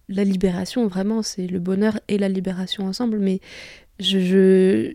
la 0.09 0.25
libération, 0.25 0.87
vraiment, 0.87 1.23
c'est 1.23 1.47
le 1.47 1.59
bonheur 1.59 1.99
et 2.09 2.19
la 2.19 2.29
libération 2.29 2.87
ensemble, 2.87 3.19
mais 3.19 3.41
je 3.99 4.93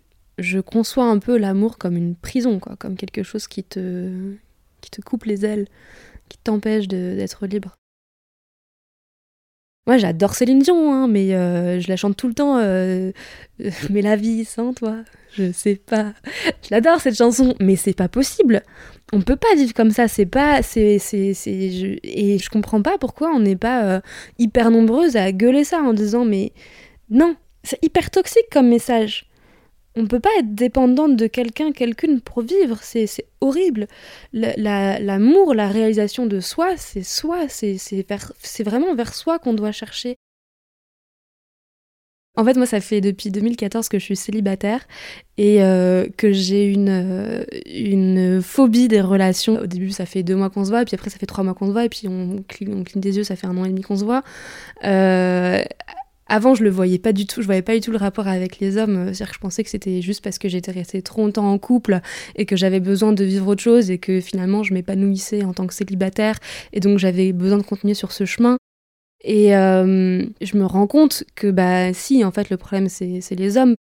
conçois 0.60 1.06
un 1.06 1.20
peu 1.20 1.38
l'amour 1.38 1.78
comme 1.78 1.98
une 1.98 2.16
prison, 2.16 2.60
quoi, 2.60 2.76
comme 2.78 2.96
quelque 2.96 3.24
chose 3.24 3.48
qui 3.48 3.64
te, 3.64 4.34
qui 4.82 4.92
te 4.92 5.02
coupe 5.02 5.26
les 5.26 5.46
ailes, 5.46 5.68
qui 6.30 6.38
t'empêche 6.38 6.88
d'être 6.88 7.46
libre. 7.46 7.78
Moi, 9.88 9.98
j'adore 9.98 10.36
Céline 10.36 10.60
Dion, 10.60 10.94
hein, 10.94 11.08
mais 11.08 11.34
euh, 11.34 11.80
je 11.80 11.88
la 11.88 11.96
chante 11.96 12.16
tout 12.16 12.28
le 12.28 12.36
temps. 12.36 12.58
Euh, 12.60 13.12
mais 13.90 14.02
la 14.02 14.16
vie 14.16 14.46
sans 14.46 14.74
toi, 14.74 14.98
je 15.34 15.52
sais 15.52 15.76
pas. 15.76 16.14
Je 16.64 16.70
l'adore 16.70 17.02
cette 17.02 17.18
chanson, 17.18 17.56
mais 17.60 17.76
c'est 17.76 17.96
pas 17.96 18.08
possible. 18.08 18.62
On 19.12 19.22
peut 19.22 19.36
pas 19.36 19.56
vivre 19.56 19.74
comme 19.74 19.90
ça. 19.90 20.08
C'est 20.08 20.28
pas, 20.28 20.62
c'est, 20.62 21.00
c'est, 21.00 21.34
je, 21.34 21.98
et 22.04 22.38
je 22.38 22.50
comprends 22.50 22.82
pas 22.82 22.98
pourquoi 23.00 23.32
on 23.32 23.40
n'est 23.40 23.56
pas 23.56 23.84
euh, 23.86 24.02
hyper 24.38 24.70
nombreuses 24.70 25.16
à 25.16 25.32
gueuler 25.32 25.64
ça 25.64 25.80
en 25.80 25.94
disant 25.94 26.26
mais 26.26 26.54
non, 27.10 27.36
c'est 27.64 27.84
hyper 27.84 28.12
toxique 28.12 28.50
comme 28.52 28.70
message 28.70 29.31
on 29.96 30.08
peut 30.08 30.20
pas 30.20 30.30
être 30.40 30.56
dépendante 30.56 31.16
de 31.18 31.28
quelqu'un, 31.28 31.72
quelqu'une 31.72 32.22
pour 32.22 32.42
vivre. 32.42 32.80
C'est 32.82 33.08
horrible. 33.42 33.88
L'amour, 34.34 35.54
la, 35.54 35.68
réalisation 35.68 36.26
de 36.26 36.40
soi, 36.40 36.78
c'est 36.78 37.04
soi. 37.04 37.48
C'est 37.50 38.64
vraiment 38.64 38.96
vers 38.96 39.14
soi 39.14 39.40
qu'on 39.40 39.54
doit 39.54 39.72
chercher. 39.72 40.18
En 42.38 42.46
fait, 42.46 42.56
moi, 42.56 42.66
ça 42.66 42.80
fait 42.80 43.02
depuis 43.02 43.30
2014 43.30 43.90
que 43.90 44.00
je 44.00 44.06
suis 44.06 44.16
célibataire 44.16 44.88
et 45.38 45.62
euh, 45.62 46.08
que 46.18 46.32
j'ai 46.32 46.66
une, 46.66 46.88
euh, 46.90 47.44
une 47.66 48.42
phobie 48.42 48.88
des 48.88 49.02
relations. 49.02 49.60
Au 49.60 49.66
début, 49.68 49.92
ça 49.92 50.06
fait 50.06 50.24
deux 50.24 50.38
mois 50.38 50.50
qu'on 50.50 50.64
se 50.64 50.70
voit, 50.70 50.86
puis 50.86 50.96
après, 50.96 51.10
ça 51.10 51.20
fait 51.20 51.26
trois 51.26 51.44
mois 51.44 51.54
qu'on 51.54 51.68
se 51.68 51.72
voit, 51.74 51.84
et 51.84 51.90
puis 51.90 52.08
on 52.08 52.42
cligne 52.44 52.84
des 52.96 53.18
yeux, 53.18 53.26
ça 53.26 53.36
fait 53.36 53.48
un 53.48 53.58
an 53.58 53.66
et 53.66 53.70
demi 53.70 53.82
qu'on 53.82 53.98
se 53.98 54.06
voit. 54.06 54.24
Euh, 54.86 55.62
avant, 56.32 56.56
je 56.56 56.64
le 56.64 56.70
voyais 56.70 56.98
pas 56.98 57.12
du 57.12 57.28
tout, 57.28 57.42
je 57.42 57.46
voyais 57.46 57.62
pas 57.62 57.76
du 57.76 57.82
tout 57.82 57.92
le 57.92 57.98
rapport 57.98 58.30
avec 58.30 58.60
les 58.60 58.78
hommes. 58.78 59.08
C'est-à-dire 59.08 59.28
que 59.28 59.36
je 59.36 59.40
pensais 59.40 59.64
que 59.66 59.70
c'était 59.70 60.02
juste 60.02 60.24
parce 60.24 60.40
que 60.40 60.48
j'étais 60.48 60.72
restée 60.72 61.02
trop 61.02 61.24
longtemps 61.24 61.52
en 61.52 61.58
couple 61.58 62.00
et 62.38 62.46
que 62.46 62.56
j'avais 62.56 62.80
besoin 62.80 63.12
de 63.12 63.26
vivre 63.26 63.48
autre 63.48 63.62
chose 63.62 63.92
et 63.92 63.98
que 63.98 64.22
finalement 64.22 64.64
je 64.64 64.74
m'épanouissais 64.74 65.44
en 65.44 65.54
tant 65.54 65.68
que 65.68 65.74
célibataire 65.74 66.38
et 66.72 66.80
donc 66.80 67.00
j'avais 67.00 67.34
besoin 67.34 67.58
de 67.58 67.64
continuer 67.64 67.96
sur 67.96 68.14
ce 68.14 68.24
chemin. 68.24 68.56
Et 69.26 69.56
euh, 69.58 70.26
je 70.42 70.58
me 70.58 70.66
rends 70.66 70.88
compte 70.88 71.26
que 71.36 71.52
bah 71.52 71.94
si, 71.94 72.24
en 72.24 72.32
fait, 72.32 72.50
le 72.50 72.56
problème 72.56 72.88
c'est 72.88 73.36
les 73.36 73.58
hommes. 73.58 73.76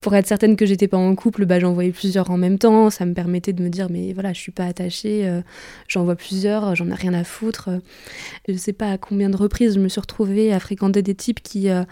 Pour 0.00 0.14
être 0.14 0.28
certaine 0.28 0.54
que 0.54 0.64
j'étais 0.64 0.86
pas 0.86 0.96
en 0.96 1.14
couple, 1.16 1.44
bah, 1.44 1.58
j'en 1.58 1.72
voyais 1.72 1.90
plusieurs 1.90 2.30
en 2.30 2.36
même 2.38 2.56
temps. 2.58 2.88
Ça 2.88 3.04
me 3.04 3.14
permettait 3.14 3.52
de 3.52 3.62
me 3.64 3.68
dire, 3.68 3.88
mais 3.90 4.12
voilà, 4.12 4.32
je 4.32 4.38
suis 4.40 4.52
pas 4.52 4.64
attachée, 4.64 5.26
euh, 5.26 5.40
j'en 5.88 6.04
vois 6.04 6.14
plusieurs, 6.14 6.76
j'en 6.76 6.88
ai 6.88 6.94
rien 6.94 7.14
à 7.14 7.24
foutre. 7.24 7.68
Je 8.46 8.54
sais 8.54 8.72
pas 8.72 8.92
à 8.92 8.98
combien 8.98 9.28
de 9.28 9.36
reprises 9.36 9.74
je 9.74 9.80
me 9.80 9.88
suis 9.88 10.00
retrouvée 10.00 10.52
à 10.52 10.60
fréquenter 10.60 11.02
des 11.02 11.16
types 11.16 11.42
qui, 11.42 11.68
euh, 11.68 11.82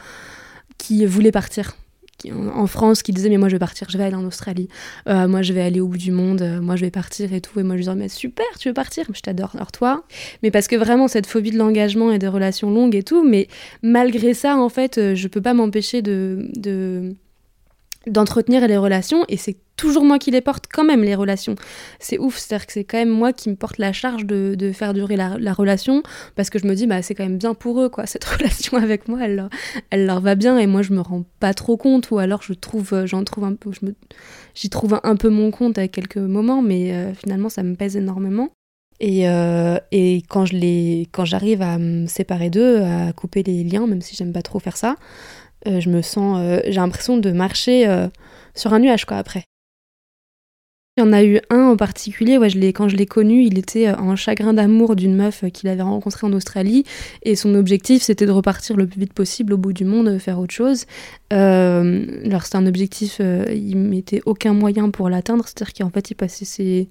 qui 0.79 1.05
voulaient 1.05 1.33
partir. 1.33 1.77
en 2.25 2.67
France 2.67 3.03
qui 3.03 3.13
disaient 3.13 3.29
mais 3.29 3.37
moi 3.39 3.49
je 3.49 3.57
vais 3.57 3.59
partir, 3.59 3.91
je 3.91 3.99
vais 3.99 4.05
aller 4.05 4.15
en 4.15 4.25
Australie, 4.25 4.69
euh, 5.09 5.29
moi 5.29 5.43
je 5.43 5.53
vais 5.53 5.61
aller 5.61 5.81
au 5.81 5.89
bout 5.89 5.99
du 5.99 6.13
monde, 6.13 6.41
euh, 6.43 6.61
moi 6.63 6.77
je 6.77 6.85
vais 6.85 6.91
partir 6.91 7.33
et 7.35 7.41
tout. 7.41 7.61
Et 7.61 7.63
moi 7.63 7.77
je 7.77 7.83
disais 7.83 7.95
mais 7.95 8.09
super, 8.09 8.47
tu 8.59 8.69
veux 8.69 8.75
partir, 8.75 9.05
je 9.13 9.21
t'adore, 9.21 9.51
alors 9.55 9.73
toi? 9.73 10.05
Mais 10.43 10.51
parce 10.51 10.69
que 10.69 10.77
vraiment 10.77 11.09
cette 11.09 11.27
phobie 11.27 11.51
de 11.51 11.59
l'engagement 11.59 12.13
et 12.13 12.19
des 12.19 12.29
relations 12.29 12.71
longues 12.71 12.95
et 12.95 13.03
tout, 13.03 13.25
mais 13.25 13.49
malgré 13.83 14.33
ça 14.33 14.57
en 14.57 14.69
fait 14.69 15.15
je 15.15 15.29
peux 15.29 15.43
pas 15.43 15.55
m'empêcher 15.55 16.03
de, 16.03 16.49
de 16.57 17.15
d'entretenir 18.07 18.67
les 18.67 18.77
relations 18.77 19.25
et 19.29 19.37
c'est 19.37 19.57
toujours 19.77 20.05
moi 20.05 20.19
qui 20.19 20.31
les 20.31 20.41
porte 20.41 20.67
quand 20.73 20.85
même 20.85 21.03
les 21.03 21.15
relations. 21.15 21.55
C'est 21.99 22.19
ouf, 22.19 22.39
c'est-à-dire 22.39 22.67
que 22.67 22.73
c'est 22.73 22.85
quand 22.85 22.99
même 22.99 23.11
moi 23.11 23.33
qui 23.33 23.51
me 23.51 23.57
porte 23.57 23.79
la 23.79 23.93
charge 23.93 24.25
de, 24.25 24.55
de 24.57 24.73
faire 24.73 24.95
durer 24.95 25.17
la, 25.17 25.37
la, 25.39 25.53
relation 25.53 26.03
parce 26.35 26.51
que 26.51 26.59
je 26.59 26.67
me 26.67 26.75
dis 26.75 26.87
bah 26.87 27.03
c'est 27.03 27.15
quand 27.15 27.25
même 27.25 27.39
bien 27.39 27.55
pour 27.55 27.81
eux 27.81 27.89
quoi 27.89 28.07
cette 28.07 28.25
relation 28.25 28.79
avec 28.79 29.09
moi 29.09 29.21
elle 29.23 29.37
leur, 29.37 29.51
elle 29.91 30.07
leur 30.07 30.21
va 30.21 30.35
bien 30.35 30.59
et 30.59 30.67
moi 30.67 30.83
je 30.83 30.93
me 30.93 31.01
rends 31.01 31.25
pas 31.41 31.55
trop 31.55 31.77
compte 31.77 32.11
ou 32.11 32.19
alors 32.19 32.43
je 32.43 32.53
trouve 32.53 33.05
j'en 33.07 33.25
trouve 33.25 33.45
un 33.45 33.55
peu 33.55 33.71
j'y 34.55 34.71
trouve 34.71 35.01
un, 35.03 35.17
peu 35.17 35.29
mon 35.29 35.51
compte 35.51 35.79
à 35.79 35.89
quelques 35.89 36.17
moments 36.17 36.63
mais 36.63 36.93
euh, 36.93 37.15
finalement 37.15 37.49
ça 37.49 37.63
me 37.63 37.75
pèse 37.75 37.97
énormément. 37.97 38.51
Et, 38.99 39.29
euh, 39.29 39.79
et 39.93 40.23
quand 40.29 40.47
je 40.47 40.57
les 40.57 41.09
quand 41.13 41.27
j'arrive 41.27 41.61
à 41.61 41.77
me 41.77 42.07
séparer 42.07 42.49
d'eux, 42.49 42.81
à 42.81 43.13
couper 43.13 43.43
les 43.43 43.63
liens, 43.63 43.87
même 43.87 44.01
si 44.01 44.17
j'aime 44.17 44.33
pas 44.33 44.41
trop 44.41 44.59
faire 44.59 44.79
ça, 44.79 44.97
euh, 45.67 45.81
je 45.81 45.91
me 45.91 46.03
sens, 46.03 46.39
euh, 46.41 46.61
j'ai 46.65 46.81
l'impression 46.81 47.17
de 47.17 47.31
marcher 47.33 47.87
euh, 47.89 48.09
sur 48.55 48.73
un 48.73 48.79
nuage 48.79 49.05
quoi 49.05 49.17
après. 49.17 49.45
Il 50.99 51.05
y 51.05 51.07
en 51.07 51.13
a 51.13 51.23
eu 51.23 51.41
un 51.51 51.65
en 51.65 51.77
particulier, 51.77 52.39
je 52.49 52.71
quand 52.71 52.89
je 52.89 52.97
l'ai 52.97 53.05
connu, 53.05 53.45
il 53.45 53.59
était 53.59 53.91
en 53.91 54.17
chagrin 54.17 54.55
d'amour 54.55 54.97
d'une 54.97 55.15
meuf 55.15 55.45
qu'il 55.53 55.69
avait 55.69 55.83
rencontrée 55.83 56.27
en 56.27 56.33
Australie 56.33 56.85
et 57.23 57.37
son 57.37 57.55
objectif 57.55 58.03
c'était 58.03 58.25
de 58.25 58.31
repartir 58.31 58.79
le 58.79 58.87
plus 58.87 59.01
vite 59.01 59.13
possible 59.13 59.53
au 59.53 59.59
bout 59.59 59.75
du 59.75 59.85
monde, 59.85 60.17
faire 60.17 60.39
autre 60.39 60.55
chose. 60.55 60.87
alors 61.31 62.45
c'était 62.45 62.57
un 62.57 62.67
objectif, 62.67 63.21
il 63.21 63.77
mettait 63.77 64.23
aucun 64.25 64.55
moyen 64.55 64.89
pour 64.89 65.11
l'atteindre, 65.11 65.45
c'est-à-dire 65.45 65.75
qu'en 65.75 65.91
fait 65.91 66.11
il 66.11 66.15
passait 66.15 66.47
ses, 66.47 66.89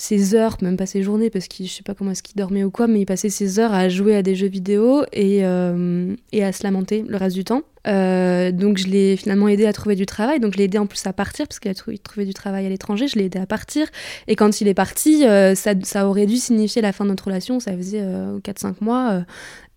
ses 0.00 0.34
heures, 0.34 0.56
même 0.62 0.78
pas 0.78 0.86
ses 0.86 1.02
journées, 1.02 1.28
parce 1.28 1.46
que 1.46 1.62
je 1.62 1.68
sais 1.68 1.82
pas 1.82 1.92
comment 1.92 2.12
est-ce 2.12 2.22
qu'il 2.22 2.34
dormait 2.34 2.64
ou 2.64 2.70
quoi, 2.70 2.86
mais 2.86 3.00
il 3.00 3.04
passait 3.04 3.28
ses 3.28 3.58
heures 3.58 3.74
à 3.74 3.90
jouer 3.90 4.16
à 4.16 4.22
des 4.22 4.34
jeux 4.34 4.46
vidéo 4.46 5.04
et, 5.12 5.44
euh, 5.44 6.16
et 6.32 6.42
à 6.42 6.52
se 6.52 6.62
lamenter 6.62 7.04
le 7.06 7.18
reste 7.18 7.36
du 7.36 7.44
temps. 7.44 7.64
Euh, 7.86 8.50
donc 8.50 8.78
je 8.78 8.86
l'ai 8.86 9.18
finalement 9.18 9.46
aidé 9.46 9.66
à 9.66 9.74
trouver 9.74 9.96
du 9.96 10.06
travail, 10.06 10.40
donc 10.40 10.54
je 10.54 10.58
l'ai 10.58 10.64
aidé 10.64 10.78
en 10.78 10.86
plus 10.86 11.06
à 11.06 11.12
partir, 11.12 11.46
parce 11.46 11.60
qu'il 11.60 11.70
a 11.70 11.74
trouvé 11.74 12.24
du 12.24 12.32
travail 12.32 12.64
à 12.64 12.70
l'étranger, 12.70 13.08
je 13.08 13.18
l'ai 13.18 13.26
aidé 13.26 13.38
à 13.38 13.44
partir. 13.44 13.88
Et 14.26 14.36
quand 14.36 14.62
il 14.62 14.68
est 14.68 14.74
parti, 14.74 15.26
euh, 15.26 15.54
ça, 15.54 15.74
ça, 15.82 16.08
aurait 16.08 16.26
dû 16.26 16.36
signifier 16.38 16.80
la 16.80 16.94
fin 16.94 17.04
de 17.04 17.10
notre 17.10 17.24
relation, 17.24 17.60
ça 17.60 17.76
faisait 17.76 18.02
4-5 18.42 18.76
mois, 18.80 19.22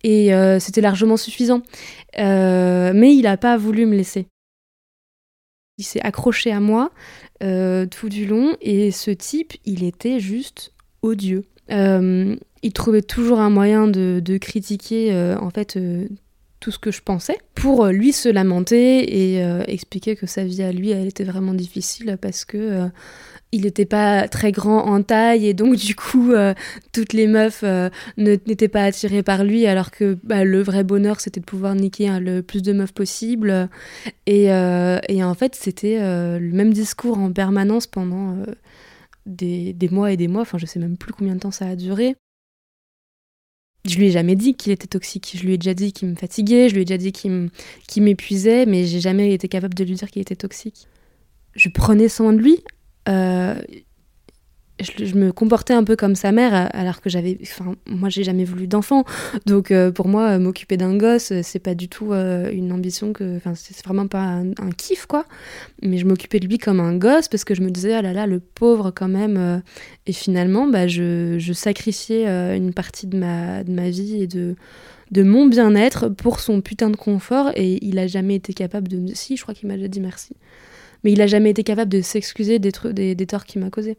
et 0.06 0.32
c'était 0.60 0.82
largement 0.82 1.18
suffisant. 1.18 1.64
mais 2.18 3.14
il 3.14 3.28
a 3.28 3.36
pas 3.36 3.58
voulu 3.58 3.86
me 3.86 3.98
laisser. 3.98 4.28
Il 5.78 5.84
s'est 5.84 6.02
accroché 6.02 6.52
à 6.52 6.60
moi 6.60 6.92
euh, 7.42 7.86
tout 7.88 8.10
du 8.10 8.26
long 8.26 8.56
et 8.62 8.92
ce 8.92 9.12
type, 9.12 9.54
il 9.66 9.84
était 9.84 10.20
juste 10.20 10.74
odieux. 11.02 11.44
Euh, 11.72 12.36
il 12.62 12.74
trouvait 12.74 13.02
toujours 13.02 13.40
un 13.40 13.50
moyen 13.50 13.88
de, 13.88 14.38
critiquer 14.38 15.14
euh, 15.14 15.38
en 15.40 15.50
fait 15.50 15.78
tout 16.64 16.72
ce 16.72 16.80
que 16.80 16.92
je 16.92 17.02
pensais 17.02 17.38
pour 17.56 17.88
lui 17.88 18.14
se 18.14 18.30
lamenter 18.30 19.34
et 19.36 19.42
expliquer 19.68 20.16
que 20.16 20.26
sa 20.26 20.46
vie 20.46 20.64
à 20.64 20.72
lui 20.72 20.92
elle 20.92 21.08
était 21.08 21.26
vraiment 21.26 21.54
difficile 21.54 22.18
parce 22.22 22.46
que 22.46 22.90
il 23.54 23.62
n'était 23.62 23.86
pas 23.86 24.28
très 24.28 24.52
grand 24.52 24.80
en 24.88 25.04
taille 25.04 25.48
et 25.48 25.54
donc 25.54 25.76
du 25.78 25.96
coup 25.96 26.32
euh, 26.32 26.54
toutes 26.92 27.14
les 27.14 27.28
meufs 27.28 27.62
euh, 27.64 27.90
n'étaient 28.18 28.68
pas 28.68 28.84
attirées 28.84 29.24
par 29.24 29.46
lui 29.46 29.66
alors 29.68 29.92
que 29.92 30.18
bah, 30.24 30.44
le 30.44 30.62
vrai 30.62 30.84
bonheur 30.84 31.22
c'était 31.22 31.40
de 31.40 31.46
pouvoir 31.46 31.76
niquer 31.76 32.10
hein, 32.10 32.20
le 32.20 32.42
plus 32.42 32.62
de 32.62 32.74
meufs 32.74 32.94
possible. 32.94 33.70
Et, 34.26 34.52
euh, 34.52 35.00
et 35.08 35.24
en 35.24 35.36
fait 35.36 35.56
c'était 35.56 36.00
le 36.00 36.52
même 36.52 36.74
discours 36.74 37.20
en 37.20 37.32
permanence 37.32 37.86
pendant 37.86 38.38
des, 39.26 39.74
des, 39.74 39.90
mois 39.90 40.12
et 40.12 40.18
des 40.18 40.28
mois 40.28 40.42
enfin 40.42 40.58
je 40.58 40.66
sais 40.66 40.80
même 40.80 40.98
plus 40.98 41.14
combien 41.14 41.36
de 41.36 41.40
temps 41.40 41.52
ça 41.52 41.68
a 41.68 41.76
duré 41.76 42.16
je 43.86 43.98
lui 43.98 44.08
ai 44.08 44.12
jamais 44.12 44.36
dit 44.36 44.56
qu'il 44.56 44.72
était 44.72 44.88
toxique. 44.88 45.34
Je 45.36 45.44
lui 45.44 45.54
ai 45.54 45.58
déjà 45.58 45.74
dit 45.74 45.92
qu'il 45.92 46.10
me 46.10 46.16
fatiguait, 46.16 46.70
je 46.70 46.76
lui 46.76 46.82
ai 46.82 46.86
déjà 46.86 46.98
dit 46.98 47.12
qu'il 47.12 48.04
m'épuisait, 48.04 48.66
mais 48.66 48.86
j'ai 48.86 49.00
jamais 49.00 49.34
été 49.34 49.48
capable 49.48 49.74
de 49.74 49.84
lui 49.84 49.96
dire 49.96 50.10
qu'il 50.10 50.22
était 50.22 50.36
toxique. 50.36 50.88
Je 51.56 51.70
prenais 51.70 52.10
soin 52.10 52.34
de 52.34 52.40
lui 52.40 52.64
euh, 53.10 53.56
je, 54.80 55.16
me 55.16 55.32
comportais 55.32 55.74
un 55.74 55.84
peu 55.84 55.96
comme 55.96 56.16
sa 56.16 56.32
mère, 56.32 56.70
alors 56.74 57.02
que 57.02 57.10
j'avais. 57.10 57.38
Enfin, 57.42 57.76
moi, 57.86 58.10
j'ai 58.10 58.24
jamais 58.24 58.44
voulu 58.44 58.68
d'enfant. 58.68 59.04
Donc, 59.46 59.72
euh, 59.72 59.92
pour 59.92 60.08
moi, 60.08 60.40
m'occuper 60.40 60.78
d'un 60.78 60.98
gosse, 60.98 61.32
c'est 61.44 61.60
pas 61.60 61.76
du 61.76 61.88
tout 61.88 62.12
euh, 62.12 62.52
une 62.52 62.72
ambition 62.72 63.14
que. 63.14 63.38
Enfin, 63.38 63.54
c'est 63.56 63.84
vraiment 63.86 64.08
pas 64.08 64.24
un, 64.24 64.72
kiff, 64.76 65.06
quoi. 65.06 65.26
Mais 65.82 65.98
je 65.98 66.06
m'occupais 66.06 66.40
de 66.40 66.48
lui 66.48 66.58
comme 66.58 66.80
un 66.80 66.96
gosse 66.98 67.28
parce 67.28 67.44
que 67.44 67.54
je 67.54 67.62
me 67.62 67.70
disais, 67.70 67.94
ah 67.94 68.02
là 68.02 68.14
là, 68.14 68.26
le 68.26 68.40
pauvre, 68.40 68.92
quand 68.92 69.08
même. 69.08 69.62
et 70.08 70.14
finalement, 70.14 70.68
bah, 70.68 70.88
je, 70.88 71.38
je 71.38 71.54
sacrifiais 71.54 72.26
une 72.58 72.74
partie 72.74 73.08
de 73.08 73.18
ma, 73.18 73.64
de 73.64 73.72
ma 73.72 73.90
vie 73.90 74.22
et 74.22 74.28
de 74.28 74.56
de 75.12 75.22
mon 75.22 75.46
bien-être 75.46 76.10
pour 76.10 76.40
son 76.40 76.62
putain 76.62 76.90
de 76.90 76.96
confort 76.96 77.52
et 77.56 77.78
il 77.86 78.00
a 78.00 78.08
jamais 78.08 78.34
été 78.36 78.54
capable 78.54 78.88
de. 78.88 79.14
Si, 79.14 79.38
je 79.38 79.44
crois 79.44 79.54
qu'il 79.54 79.68
m'a 79.68 79.76
déjà 79.76 79.88
dit 79.88 80.00
merci 80.00 80.36
mais 81.04 81.12
il 81.12 81.22
a 81.22 81.28
jamais 81.28 81.50
été 81.50 81.64
capable 81.64 81.92
de 81.92 82.02
s'excuser 82.02 82.60
des, 82.60 82.72
des, 82.92 83.16
des 83.16 83.28
torts 83.28 83.46
qu'il 83.46 83.62
m'a 83.62 83.70
causés. 83.70 83.98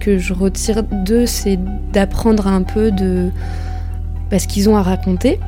Que 0.00 0.18
je 0.18 0.32
retire 0.32 0.82
d'eux, 0.82 1.26
c'est 1.26 1.58
d'apprendre 1.92 2.46
un 2.46 2.62
peu 2.62 2.90
de 2.90 3.30
bah, 4.30 4.38
ce 4.38 4.48
qu'ils 4.48 4.68
ont 4.68 4.76
à 4.76 4.82
raconter, 4.82 5.38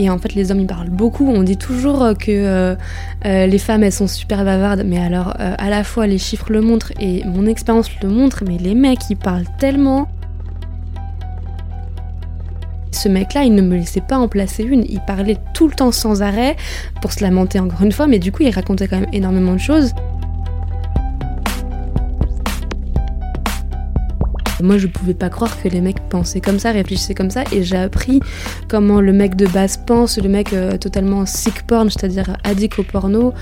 Et 0.00 0.08
en 0.08 0.16
fait, 0.16 0.34
les 0.34 0.50
hommes, 0.50 0.60
ils 0.60 0.66
parlent 0.66 0.88
beaucoup. 0.88 1.28
On 1.28 1.42
dit 1.42 1.58
toujours 1.58 2.02
euh, 2.02 2.14
que 2.14 2.30
euh, 2.30 2.74
euh, 3.26 3.46
les 3.46 3.58
femmes, 3.58 3.82
elles 3.82 3.92
sont 3.92 4.06
super 4.06 4.46
bavardes. 4.46 4.82
Mais 4.86 4.96
alors, 4.96 5.34
à 5.36 5.68
la 5.68 5.84
fois, 5.84 6.06
les 6.06 6.16
chiffres 6.16 6.50
le 6.50 6.62
montrent 6.62 6.92
et 6.98 7.22
mon 7.24 7.44
expérience 7.44 7.90
le 8.02 8.08
montre. 8.08 8.42
Mais 8.48 8.56
les 8.56 8.74
mecs, 8.74 9.10
ils 9.10 9.16
parlent 9.16 9.44
tellement. 9.58 10.08
Ce 12.92 13.10
mec-là, 13.10 13.44
il 13.44 13.54
ne 13.54 13.60
me 13.60 13.76
laissait 13.76 14.00
pas 14.00 14.16
en 14.16 14.26
placer 14.26 14.62
une. 14.62 14.84
Il 14.88 15.00
parlait 15.00 15.36
tout 15.52 15.68
le 15.68 15.74
temps 15.74 15.92
sans 15.92 16.22
arrêt 16.22 16.56
pour 17.02 17.12
se 17.12 17.22
lamenter 17.22 17.60
encore 17.60 17.82
une 17.82 17.92
fois. 17.92 18.06
Mais 18.06 18.18
du 18.18 18.32
coup, 18.32 18.42
il 18.42 18.50
racontait 18.50 18.88
quand 18.88 19.00
même 19.00 19.10
énormément 19.12 19.52
de 19.52 19.58
choses. 19.58 19.92
Moi, 24.62 24.78
je 24.78 24.86
pouvais 24.86 25.14
pas 25.14 25.28
croire 25.28 25.60
que 25.60 25.68
les 25.68 25.80
mecs 25.80 26.00
pensaient 26.08 26.40
comme 26.40 26.58
ça, 26.58 26.72
réfléchissaient 26.72 27.14
comme 27.14 27.30
ça, 27.30 27.44
et 27.52 27.62
j'ai 27.62 27.76
appris 27.76 28.20
comment 28.68 29.00
le 29.00 29.12
mec 29.12 29.36
de 29.36 29.46
base 29.46 29.76
pense, 29.76 30.18
le 30.18 30.28
mec 30.28 30.52
euh, 30.52 30.76
totalement 30.76 31.26
sick 31.26 31.66
porn, 31.66 31.90
c'est-à-dire 31.90 32.36
addict 32.44 32.78
au 32.78 32.82
porno, 32.82 33.32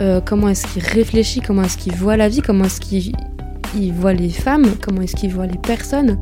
euh, 0.00 0.20
comment 0.24 0.48
est-ce 0.48 0.66
qu'il 0.66 0.82
réfléchit, 0.82 1.40
comment 1.40 1.62
est-ce 1.62 1.78
qu'il 1.78 1.94
voit 1.94 2.16
la 2.16 2.28
vie, 2.28 2.40
comment 2.40 2.64
est-ce 2.64 2.80
qu'il 2.80 3.92
voit 3.92 4.12
les 4.12 4.30
femmes, 4.30 4.66
comment 4.82 5.02
est-ce 5.02 5.16
qu'il 5.16 5.32
voit 5.32 5.46
les 5.46 5.58
personnes. 5.58 6.18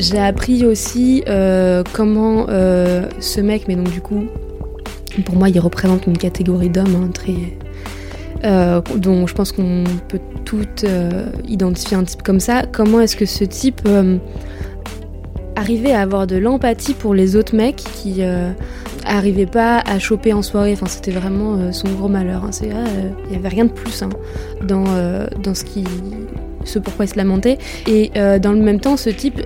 J'ai 0.00 0.18
appris 0.18 0.64
aussi 0.64 1.22
euh, 1.28 1.82
comment 1.92 2.46
euh, 2.48 3.06
ce 3.20 3.42
mec, 3.42 3.68
mais 3.68 3.76
donc 3.76 3.90
du 3.90 4.00
coup, 4.00 4.24
pour 5.26 5.36
moi, 5.36 5.50
il 5.50 5.60
représente 5.60 6.06
une 6.06 6.16
catégorie 6.16 6.70
d'hommes 6.70 6.96
hein, 6.96 7.10
très. 7.12 7.34
Euh, 8.42 8.80
dont 8.96 9.26
je 9.26 9.34
pense 9.34 9.52
qu'on 9.52 9.84
peut 10.08 10.20
toutes 10.46 10.86
identifier 11.46 11.98
un 11.98 12.04
type 12.04 12.22
comme 12.22 12.40
ça. 12.40 12.62
Comment 12.72 13.00
est-ce 13.00 13.14
que 13.14 13.26
ce 13.26 13.44
type 13.44 13.86
arrivait 15.54 15.92
à 15.92 16.00
avoir 16.00 16.26
de 16.26 16.36
l'empathie 16.36 16.94
pour 16.94 17.12
les 17.12 17.36
autres 17.36 17.54
mecs 17.54 17.76
qui 17.76 18.22
arrivaient 19.04 19.44
pas 19.44 19.80
à 19.80 19.98
choper 19.98 20.32
en 20.32 20.40
soirée? 20.40 20.72
Enfin, 20.72 20.86
c'était 20.86 21.10
vraiment 21.10 21.70
son 21.72 21.88
gros 21.90 22.08
malheur. 22.08 22.44
Hein. 22.46 22.50
Il 22.62 23.30
n'y 23.30 23.36
avait 23.36 23.48
rien 23.48 23.66
de 23.66 23.72
plus 23.72 24.02
hein, 24.02 24.08
dans, 24.66 24.86
dans 25.42 25.54
ce 25.54 25.64
qui 25.64 25.84
ce 26.64 26.78
pourquoi 26.78 27.04
il 27.04 27.08
se 27.08 27.16
lamentait. 27.16 27.58
Et 27.86 28.10
euh, 28.16 28.38
dans 28.38 28.52
le 28.52 28.60
même 28.60 28.80
temps, 28.80 28.96
ce 28.96 29.10
type 29.10 29.40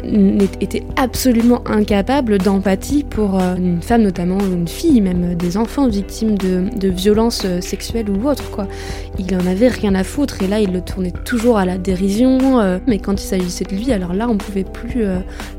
était 0.60 0.82
absolument 0.96 1.62
incapable 1.66 2.38
d'empathie 2.38 3.04
pour 3.04 3.40
euh, 3.40 3.56
une 3.56 3.82
femme, 3.82 4.02
notamment 4.02 4.38
une 4.40 4.68
fille, 4.68 5.00
même 5.00 5.34
des 5.34 5.56
enfants 5.56 5.88
victimes 5.88 6.36
de, 6.36 6.88
violences 6.88 7.42
euh, 7.44 7.60
sexuelles 7.60 8.10
ou 8.10 8.28
autres. 8.28 8.50
Quoi. 8.50 8.66
Il 9.18 9.34
en 9.34 9.46
avait 9.46 9.68
rien 9.68 9.94
à 9.94 10.04
foutre 10.04 10.42
et 10.42 10.46
là, 10.46 10.60
il 10.60 10.72
le 10.72 10.80
tournait 10.80 11.12
toujours 11.24 11.58
à 11.58 11.64
la 11.64 11.78
dérision. 11.78 12.80
mais 12.86 12.98
quand 12.98 13.20
il 13.20 13.26
s'agissait 13.26 13.64
de 13.64 13.74
lui, 13.74 13.92
alors 13.92 14.12
là, 14.12 14.28
on 14.28 14.36
pouvait 14.36 14.64
plus. 14.64 15.04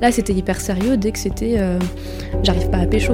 là, 0.02 0.12
c'était 0.12 0.34
hyper 0.34 0.60
sérieux 0.60 0.98
dès 0.98 1.12
que 1.12 1.20
c'était 1.20 1.60
j'arrive 2.44 2.70
pas 2.70 2.78
à 2.78 2.86
pécho. 2.86 3.14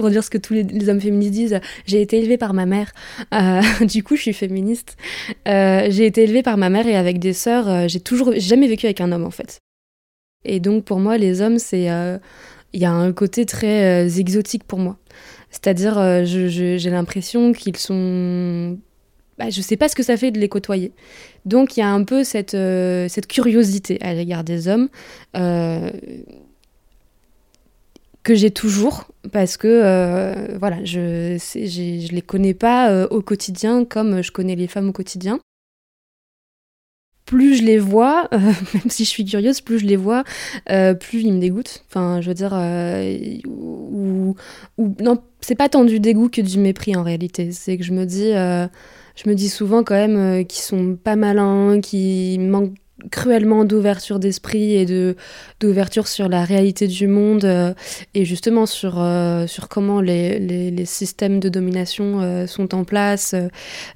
Pour 0.00 0.10
dire 0.10 0.24
ce 0.24 0.30
que 0.30 0.38
tous 0.38 0.54
les, 0.54 0.88
hommes 0.88 1.00
féministes 1.00 1.32
disent. 1.32 1.60
J'ai 1.86 2.00
été 2.00 2.18
élevée 2.18 2.38
par 2.38 2.54
ma 2.54 2.66
mère. 2.66 2.92
du 3.82 4.02
coup, 4.02 4.16
je 4.16 4.22
suis 4.22 4.32
féministe. 4.32 4.96
j'ai 5.46 6.06
été 6.06 6.24
élevée 6.24 6.42
par 6.42 6.56
ma 6.56 6.70
mère 6.70 6.86
et 6.86 6.96
avec 6.96 7.18
des 7.18 7.32
sœurs. 7.32 7.88
j'ai 7.88 8.00
toujours 8.00 8.32
jamais 8.36 8.68
vécu 8.68 8.86
avec 8.86 9.00
un 9.00 9.12
homme 9.12 9.24
en 9.24 9.30
fait. 9.30 9.60
Et 10.44 10.60
donc 10.60 10.84
pour 10.84 10.98
moi, 10.98 11.18
les 11.18 11.42
hommes, 11.42 11.58
c'est 11.58 11.88
il 12.72 12.80
y 12.80 12.84
a 12.84 12.92
un 12.92 13.12
côté 13.12 13.46
très 13.46 14.18
exotique 14.18 14.64
pour 14.64 14.78
moi. 14.78 14.96
C'est-à-dire, 15.50 16.24
j'ai 16.24 16.90
l'impression 16.90 17.52
qu'ils 17.52 17.76
sont 17.76 18.78
bah, 19.40 19.48
je 19.48 19.62
sais 19.62 19.78
pas 19.78 19.88
ce 19.88 19.96
que 19.96 20.02
ça 20.02 20.18
fait 20.18 20.30
de 20.30 20.38
les 20.38 20.50
côtoyer. 20.50 20.92
Donc 21.46 21.78
il 21.78 21.80
y 21.80 21.82
a 21.82 21.88
un 21.88 22.04
peu 22.04 22.24
cette, 22.24 22.52
euh, 22.52 23.08
cette 23.08 23.26
curiosité 23.26 23.98
à 24.02 24.12
l'égard 24.12 24.44
des 24.44 24.68
hommes 24.68 24.90
euh, 25.34 25.90
que 28.22 28.34
j'ai 28.34 28.50
toujours 28.50 29.06
parce 29.32 29.56
que 29.56 29.68
euh, 29.68 30.58
voilà, 30.58 30.84
je 30.84 31.36
je 31.38 32.12
les 32.12 32.22
connais 32.22 32.54
pas 32.54 33.06
au 33.06 33.22
quotidien 33.22 33.84
comme 33.84 34.22
je 34.22 34.30
connais 34.30 34.56
les 34.56 34.66
femmes 34.66 34.88
au 34.88 34.92
quotidien. 34.92 35.40
Plus 37.26 37.56
je 37.56 37.62
les 37.62 37.78
vois, 37.78 38.28
même 38.32 38.88
si 38.88 39.04
je 39.04 39.08
suis 39.08 39.24
curieuse, 39.24 39.60
plus 39.60 39.78
je 39.78 39.86
les 39.86 39.96
vois, 39.96 40.24
plus 40.66 41.22
ils 41.22 41.32
me 41.32 41.40
dégoûtent. 41.40 41.84
Enfin, 41.88 42.20
je 42.20 42.28
veux 42.28 42.34
dire, 42.34 42.52
ou, 43.46 44.34
ou 44.78 44.96
non, 45.00 45.22
c'est 45.40 45.54
pas 45.54 45.68
tant 45.68 45.84
du 45.84 46.00
dégoût 46.00 46.28
que 46.28 46.40
du 46.40 46.58
mépris 46.58 46.96
en 46.96 47.02
réalité. 47.02 47.52
C'est 47.52 47.78
que 47.78 47.84
je 47.84 47.92
me 47.92 48.04
dis 48.04 48.32
je 49.22 49.28
me 49.28 49.34
dis 49.34 49.48
souvent 49.48 49.82
quand 49.82 49.94
même 49.94 50.16
euh, 50.16 50.42
qu'ils 50.44 50.62
sont 50.62 50.96
pas 50.96 51.16
malins, 51.16 51.80
qu'ils 51.80 52.40
manquent 52.40 52.74
cruellement 53.10 53.64
d'ouverture 53.64 54.18
d'esprit 54.18 54.74
et 54.74 54.86
de 54.86 55.16
d'ouverture 55.60 56.08
sur 56.08 56.28
la 56.28 56.44
réalité 56.44 56.86
du 56.86 57.06
monde 57.06 57.44
euh, 57.44 57.74
et 58.14 58.24
justement 58.24 58.66
sur 58.66 59.00
euh, 59.00 59.46
sur 59.46 59.68
comment 59.68 60.00
les, 60.00 60.38
les, 60.38 60.84
systèmes 60.84 61.40
de 61.40 61.48
domination 61.48 62.46
sont 62.46 62.74
en 62.74 62.84
place. 62.84 63.34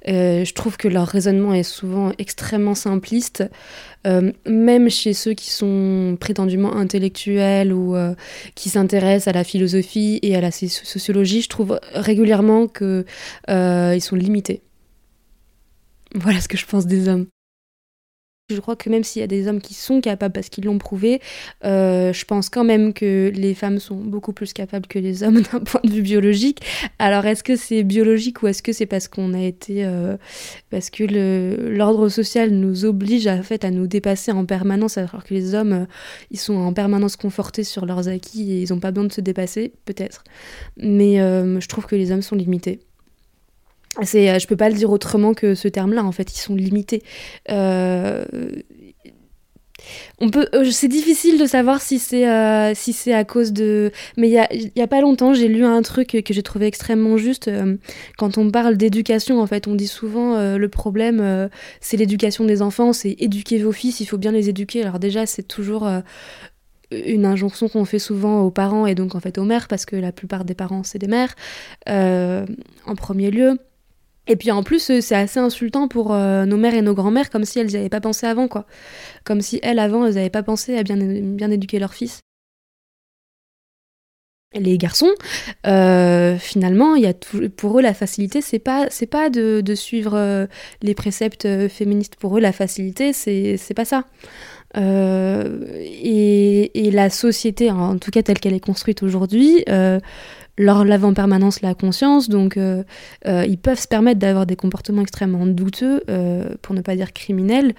Je 0.05 0.53
trouve 0.53 0.77
que 0.77 0.87
leur 0.87 1.07
raisonnement 1.07 1.53
est 1.53 1.63
souvent 1.63 2.11
extrêmement 2.17 2.75
simpliste 2.75 3.43
même 4.45 4.89
chez 4.89 5.13
ceux 5.13 5.33
qui 5.33 5.49
sont 5.49 6.15
prétendument 6.19 6.75
intellectuels 6.75 7.73
ou 7.73 7.95
qui 8.53 8.69
s'intéressent 8.69 9.27
à 9.27 9.37
la 9.37 9.43
philosophie 9.43 10.19
et 10.21 10.35
à 10.35 10.41
la 10.41 10.51
sociologie. 10.51 11.41
Je 11.41 11.49
trouve 11.49 11.79
régulièrement 11.93 12.67
que 12.67 13.03
ils 13.49 14.01
sont 14.01 14.15
limités. 14.15 14.61
Voilà 16.13 16.39
ce 16.39 16.47
que 16.47 16.57
je 16.57 16.65
pense 16.65 16.85
des 16.85 17.09
hommes. 17.09 17.25
Je 18.51 18.59
crois 18.59 18.75
que 18.75 18.91
même 18.91 19.03
s'il 19.03 19.21
y 19.21 19.23
a 19.23 19.27
des 19.27 19.47
hommes 19.47 19.59
qui 19.59 19.73
sont 19.73 20.01
capables 20.01 20.31
parce 20.31 20.49
qu'ils 20.49 20.65
l'ont 20.65 20.77
prouvé, 20.77 21.19
euh, 21.63 22.13
je 22.13 22.25
pense 22.25 22.49
quand 22.49 22.63
même 22.63 22.93
que 22.93 23.31
les 23.33 23.55
femmes 23.55 23.79
sont 23.79 23.95
beaucoup 23.95 24.33
plus 24.33 24.53
capables 24.53 24.85
que 24.85 24.99
les 24.99 25.23
hommes 25.23 25.41
d'un 25.51 25.61
point 25.61 25.81
de 25.83 25.89
vue 25.89 26.03
biologique. 26.03 26.59
Alors 26.99 27.25
est-ce 27.25 27.43
que 27.43 27.55
c'est 27.55 27.81
biologique 27.81 28.43
ou 28.43 28.47
est-ce 28.47 28.61
que 28.61 28.71
c'est 28.71 28.85
parce 28.85 29.07
qu'on 29.07 29.33
a 29.33 29.41
été, 29.41 29.83
euh, 29.83 30.15
parce 30.69 30.91
que 30.91 31.03
l'ordre 31.75 32.07
social 32.07 32.51
nous 32.51 32.85
oblige 32.85 33.25
à, 33.25 33.41
fait, 33.41 33.65
à 33.65 33.71
nous 33.71 33.87
dépasser 33.87 34.31
en 34.31 34.45
permanence, 34.45 34.99
alors 34.99 35.23
que 35.23 35.33
les 35.33 35.55
hommes, 35.55 35.73
euh, 35.73 35.85
ils 36.29 36.39
sont 36.39 36.53
en 36.53 36.71
permanence 36.71 37.15
confortés 37.15 37.63
sur 37.63 37.87
leurs 37.87 38.09
acquis 38.09 38.51
et 38.51 38.61
ils 38.61 38.71
n'ont 38.71 38.79
pas 38.79 38.91
besoin 38.91 39.07
de 39.07 39.13
se 39.13 39.21
dépasser, 39.21 39.73
peut-être. 39.85 40.23
Mais 40.77 41.15
je 41.15 41.67
trouve 41.67 41.87
que 41.87 41.95
les 41.95 42.11
hommes 42.11 42.21
sont 42.21 42.35
limités. 42.35 42.79
C'est, 44.03 44.29
euh, 44.29 44.39
je 44.39 44.47
peux 44.47 44.57
pas 44.57 44.69
le 44.69 44.75
dire 44.75 44.91
autrement 44.91 45.33
que 45.33 45.55
ce 45.55 45.67
terme-là. 45.67 46.03
En 46.03 46.11
fait, 46.11 46.33
ils 46.33 46.39
sont 46.39 46.55
limités. 46.55 47.01
Euh, 47.49 48.25
on 50.19 50.29
peut, 50.29 50.47
euh, 50.53 50.71
c'est 50.71 50.87
difficile 50.87 51.39
de 51.39 51.45
savoir 51.45 51.81
si 51.81 51.99
c'est 51.99 52.25
si 52.75 52.91
c'est 52.91 53.13
à 53.13 53.23
cause 53.23 53.53
de. 53.53 53.91
Mais 54.17 54.29
il 54.29 54.33
y 54.33 54.39
a, 54.39 54.83
a, 54.83 54.87
pas 54.87 55.01
longtemps, 55.01 55.33
j'ai 55.33 55.47
lu 55.47 55.63
un 55.63 55.81
truc 55.81 56.23
que 56.25 56.33
j'ai 56.33 56.43
trouvé 56.43 56.65
extrêmement 56.65 57.17
juste. 57.17 57.49
quand 58.17 58.37
on 58.37 58.49
parle 58.49 58.77
d'éducation, 58.77 59.39
en 59.39 59.47
fait, 59.47 59.67
on 59.67 59.75
dit 59.75 59.87
souvent 59.87 60.57
le 60.57 60.69
problème, 60.69 61.49
c'est 61.81 61.97
l'éducation 61.97 62.45
des 62.45 62.61
enfants, 62.61 62.93
c'est 62.93 63.15
éduquer 63.19 63.59
vos 63.59 63.73
fils, 63.73 63.99
il 63.99 64.05
faut 64.05 64.17
bien 64.17 64.31
les 64.31 64.49
éduquer. 64.49 64.81
Alors 64.81 64.97
déjà, 64.97 65.25
c'est 65.25 65.43
toujours 65.43 65.87
une 66.91 67.25
injonction 67.25 67.67
qu'on 67.67 67.85
fait 67.85 67.99
souvent 67.99 68.41
aux 68.41 68.51
parents 68.51 68.87
et 68.87 68.95
donc 68.95 69.13
en 69.13 69.19
fait 69.19 69.37
aux 69.37 69.45
mères, 69.45 69.67
parce 69.67 69.85
que 69.85 69.97
la 69.97 70.11
plupart 70.11 70.45
des 70.45 70.55
parents, 70.55 70.83
c'est 70.83 70.99
des 70.99 71.07
mères, 71.07 71.35
en 71.85 72.95
premier 72.95 73.29
lieu. 73.29 73.59
Et 74.27 74.35
puis 74.35 74.51
en 74.51 74.63
plus, 74.63 74.89
euh, 74.89 75.01
c'est 75.01 75.15
assez 75.15 75.39
insultant 75.39 75.87
pour 75.87 76.13
euh, 76.13 76.45
nos 76.45 76.57
mères 76.57 76.73
et 76.73 76.81
nos 76.81 76.93
grands-mères, 76.93 77.29
comme 77.29 77.45
si 77.45 77.59
elles 77.59 77.67
n'y 77.67 77.77
avaient 77.77 77.89
pas 77.89 78.01
pensé 78.01 78.25
avant, 78.25 78.47
quoi. 78.47 78.65
Comme 79.23 79.41
si 79.41 79.59
elles, 79.63 79.79
avant, 79.79 80.05
elles 80.05 80.15
n'avaient 80.15 80.29
pas 80.29 80.43
pensé 80.43 80.77
à 80.77 80.83
bien, 80.83 80.97
bien 80.97 81.51
éduquer 81.51 81.79
leurs 81.79 81.93
fils. 81.93 82.21
Les 84.57 84.77
garçons, 84.77 85.11
euh, 85.67 86.37
finalement, 86.37 86.95
y 86.95 87.07
a 87.07 87.13
pour 87.57 87.77
eux, 87.77 87.81
la 87.81 87.93
facilité, 87.93 88.39
c'est 88.39 88.59
pas, 88.59 88.87
c'est 88.89 89.05
pas 89.05 89.29
de, 89.29 89.61
suivre 89.75 90.47
les 90.81 90.95
préceptes 90.95 91.67
féministes. 91.67 92.15
Pour 92.15 92.37
eux, 92.37 92.39
la 92.39 92.53
facilité, 92.53 93.11
c'est, 93.11 93.57
c'est 93.57 93.73
pas 93.73 93.83
ça. 93.83 94.05
Et, 94.77 96.71
la 96.93 97.09
société, 97.09 97.69
en 97.69 97.97
tout 97.97 98.11
cas 98.11 98.23
telle 98.23 98.39
qu'elle 98.39 98.53
est 98.53 98.63
construite 98.63 99.03
aujourd'hui, 99.03 99.65
leur 100.57 100.85
lave 100.85 101.05
en 101.05 101.13
permanence 101.13 101.61
la 101.61 101.73
conscience, 101.73 102.29
donc 102.29 102.57
euh, 102.57 102.83
euh, 103.27 103.45
ils 103.47 103.57
peuvent 103.57 103.79
se 103.79 103.87
permettre 103.87 104.19
d'avoir 104.19 104.45
des 104.45 104.55
comportements 104.55 105.01
extrêmement 105.01 105.45
douteux, 105.45 106.01
euh, 106.09 106.49
pour 106.61 106.75
ne 106.75 106.81
pas 106.81 106.95
dire 106.95 107.13
criminels, 107.13 107.73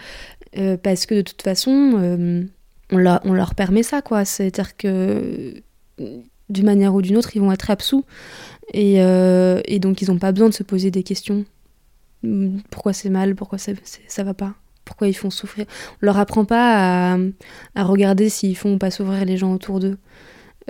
parce 0.83 1.05
que 1.05 1.17
de 1.17 1.21
toute 1.21 1.43
façon, 1.43 2.49
on, 2.91 2.97
leur 2.99 3.55
permet 3.55 3.83
ça, 3.83 4.01
quoi. 4.01 4.25
C'est-à-dire 4.25 4.75
que 4.79 5.53
d'une 6.49 6.65
manière 6.65 6.95
ou 6.95 7.03
d'une 7.03 7.19
autre, 7.19 7.37
ils 7.37 7.43
vont 7.43 7.53
être 7.53 7.71
absous, 7.71 8.05
et, 8.73 8.95
et 8.95 9.79
donc 9.81 10.01
ils 10.01 10.11
n'ont 10.11 10.19
pas 10.19 10.33
besoin 10.33 10.49
de 10.49 10.55
se 10.55 10.63
poser 10.63 10.91
des 10.91 11.03
questions. 11.03 11.45
Pourquoi 12.71 12.95
c'est 12.95 13.11
mal? 13.11 13.35
Pourquoi 13.35 13.59
ça, 13.59 13.73
ça 14.07 14.25
va 14.25 14.33
pas? 14.33 14.55
Pourquoi 14.87 15.09
ils 15.09 15.15
font 15.15 15.29
souffrir? 15.29 15.67
On 16.01 16.07
leur 16.07 16.17
apprend 16.17 16.47
pas 16.47 17.13
à, 17.13 17.19
à 17.75 17.85
regarder 17.85 18.31
s'ils 18.31 18.57
font 18.57 18.75
ou 18.75 18.79
pas 18.79 18.91
souffrir 18.91 19.27
les 19.27 19.37
gens 19.37 19.53
autour 19.53 19.79
d'eux. 19.79 19.99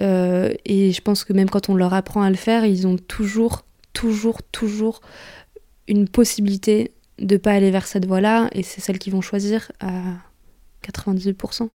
Euh, 0.00 0.52
et 0.64 0.92
je 0.92 1.00
pense 1.00 1.24
que 1.24 1.32
même 1.32 1.50
quand 1.50 1.68
on 1.68 1.74
leur 1.74 1.94
apprend 1.94 2.22
à 2.22 2.30
le 2.30 2.36
faire, 2.36 2.64
ils 2.64 2.86
ont 2.86 2.96
toujours, 2.96 3.64
toujours, 3.92 4.42
toujours 4.42 5.00
une 5.88 6.08
possibilité 6.08 6.92
de 7.18 7.36
pas 7.36 7.52
aller 7.52 7.70
vers 7.70 7.86
cette 7.86 8.06
voie-là, 8.06 8.48
et 8.52 8.62
c'est 8.62 8.80
celle 8.80 8.98
qu'ils 8.98 9.12
vont 9.12 9.22
choisir 9.22 9.72
à 9.80 10.00
98%. 10.86 11.68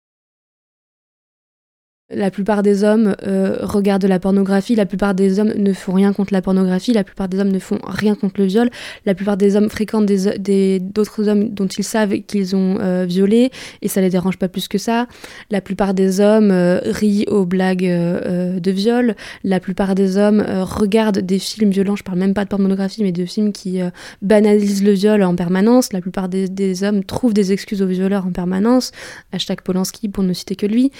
La 2.13 2.33
plupart 2.33 2.63
des 2.65 2.83
hommes 2.83 3.15
euh, 3.25 3.59
regardent 3.63 4.05
la 4.05 4.19
pornographie, 4.19 4.75
la 4.75 4.87
plupart 4.87 5.15
des 5.15 5.39
hommes 5.39 5.53
ne 5.57 5.73
font 5.73 5.93
rien 5.93 6.13
contre 6.13 6.33
la 6.33 6.43
pornographie, 6.43 6.93
la 6.93 7.05
plupart 7.05 7.29
des 7.29 7.39
hommes 7.39 7.53
ne 7.53 7.59
font 7.61 7.79
rien 7.85 8.17
contre 8.17 8.41
le 8.41 8.47
viol, 8.47 8.69
la 9.07 9.15
plupart 9.15 9.37
des 9.37 9.55
hommes 9.55 9.71
fréquentent 9.71 10.07
des, 10.07 10.81
d'autres 10.81 11.29
hommes 11.29 11.51
dont 11.51 11.69
ils 11.69 11.85
savent 11.85 12.19
qu'ils 12.23 12.57
ont 12.57 12.79
euh, 12.81 13.05
violé 13.09 13.51
et 13.81 13.87
ça 13.87 14.01
les 14.01 14.11
dérange 14.11 14.39
pas 14.39 14.49
plus 14.49 14.67
que 14.67 14.77
ça. 14.77 15.07
La 15.51 15.61
plupart 15.61 15.95
des 15.95 16.21
hommes 16.21 16.51
euh, 16.51 16.81
rient 16.85 17.27
aux 17.29 17.47
blagues 17.47 17.81
de 17.81 18.71
viol, 18.71 19.15
la 19.45 19.61
plupart 19.61 19.95
des 19.95 20.17
hommes 20.17 20.45
regardent 20.63 21.21
des 21.21 21.39
films 21.39 21.71
violents, 21.71 21.95
je 21.95 22.03
parle 22.03 22.19
même 22.19 22.35
pas 22.35 22.45
de 22.45 22.49
pornographie, 22.49 23.05
mais 23.05 23.13
de 23.13 23.25
films 23.25 23.53
qui 23.53 23.81
banalisent 24.21 24.83
le 24.83 24.93
viol 24.93 25.23
en 25.23 25.37
permanence. 25.37 25.93
La 25.93 26.01
plupart 26.01 26.29
des, 26.29 26.49
des, 26.49 26.83
hommes 26.83 27.05
trouvent 27.05 27.35
des 27.35 27.53
excuses 27.53 27.83
aux 27.83 27.87
violeurs 27.87 28.27
en 28.27 28.33
permanence. 28.33 28.91
Hashtag 29.33 29.61
Polanski 29.61 30.09
pour 30.09 30.25
ne 30.25 30.33
citer 30.33 30.57
que 30.57 30.67
lui 30.67 30.91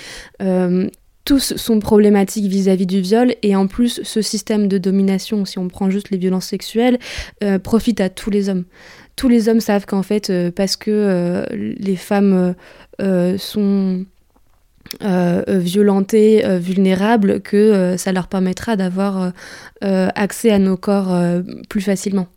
tous 1.25 1.55
sont 1.57 1.81
problématiques 1.81 2.47
vis-à-vis 2.47 2.87
du 2.87 3.01
viol 3.01 3.35
et 3.43 3.55
en 3.55 3.67
plus 3.67 4.01
ce 4.03 4.23
système 4.23 4.69
de 4.69 4.79
domination, 4.79 5.45
si 5.45 5.59
on 5.59 5.69
prend 5.69 5.91
juste 5.91 6.11
les 6.11 6.19
violences 6.19 6.47
sexuelles, 6.47 6.99
euh, 7.45 7.59
profite 7.59 8.01
à 8.01 8.09
tous 8.09 8.31
les 8.31 8.49
hommes. 8.49 8.65
Tous 9.17 9.29
les 9.29 9.49
hommes 9.49 9.61
savent 9.61 9.87
qu'en 9.87 10.03
fait, 10.03 10.31
euh, 10.31 10.51
parce 10.51 10.77
que 10.77 10.91
euh, 10.91 11.45
les 11.53 11.97
femmes 11.97 12.55
sont 13.39 14.05
violentées, 15.01 16.43
vulnérables, 16.59 17.41
que 17.41 17.95
ça 17.97 18.13
leur 18.13 18.27
permettra 18.27 18.77
d'avoir 18.77 19.33
accès 19.81 20.51
à 20.51 20.59
nos 20.59 20.77
corps 20.77 21.17
plus 21.71 21.81
facilement. 21.81 22.29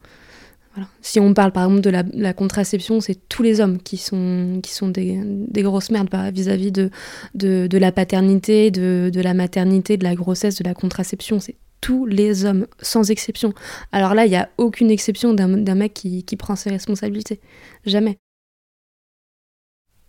Si 1.02 1.20
on 1.20 1.34
parle 1.34 1.52
par 1.52 1.66
exemple 1.66 1.82
de 1.82 2.22
la, 2.22 2.34
contraception, 2.34 3.00
c'est 3.00 3.28
tous 3.30 3.44
les 3.44 3.62
hommes 3.62 3.82
qui 3.82 3.98
sont, 3.98 4.60
des, 4.90 5.62
grosses 5.62 5.92
merdes 5.92 6.10
vis-à-vis 6.34 6.72
de, 6.72 7.78
la 7.78 7.92
paternité, 7.92 8.72
de, 8.72 9.22
la 9.22 9.34
maternité, 9.34 9.98
de 9.98 10.04
la 10.04 10.16
grossesse, 10.16 10.58
de 10.58 10.64
la 10.64 10.74
contraception. 10.74 11.40
C'est 11.40 11.58
tous 11.82 12.06
les 12.06 12.46
hommes, 12.46 12.66
sans 12.82 13.12
exception. 13.12 13.54
Alors 13.92 14.16
là, 14.16 14.26
il 14.26 14.30
n'y 14.30 14.36
a 14.36 14.50
aucune 14.58 14.90
exception 14.90 15.34
d'un 15.34 15.76
mec 15.76 15.94
qui, 15.94 16.36
prend 16.38 16.56
ses 16.56 16.70
responsabilités. 16.70 17.40
Jamais. 17.86 18.18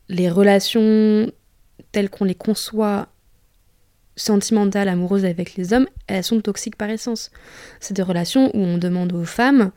Les 0.09 0.31
relations 0.31 1.31
telles 1.92 2.11
qu'on 2.11 2.24
les 2.24 2.35
conçoit 2.35 3.09
sentimentales, 4.16 4.88
amoureuses 4.88 5.24
avec 5.24 5.57
les 5.57 5.72
hommes, 5.72 5.88
elles 6.07 6.24
sont 6.24 6.40
toxiques 6.40 6.77
par 6.77 6.88
essence. 6.88 7.31
C'est 7.81 7.94
des 7.94 8.03
relations 8.03 8.55
où 8.55 8.61
on 8.61 8.79
demande 8.79 9.12
aux 9.12 9.24
femmes 9.24 9.72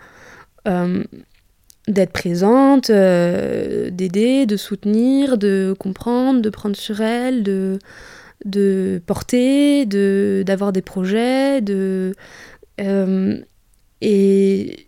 d'être 1.87 2.11
présente, 2.11 2.89
euh, 2.89 3.89
d'aider, 3.89 4.45
de 4.45 4.57
soutenir, 4.57 5.37
de 5.37 5.73
comprendre, 5.79 6.41
de 6.41 6.49
prendre 6.49 6.75
sur 6.75 7.01
elle, 7.01 7.43
de, 7.43 7.79
de 8.45 9.01
porter, 9.05 9.85
de 9.85 10.43
d'avoir 10.45 10.73
des 10.73 10.81
projets, 10.81 11.61
de 11.61 12.13
et 14.01 14.87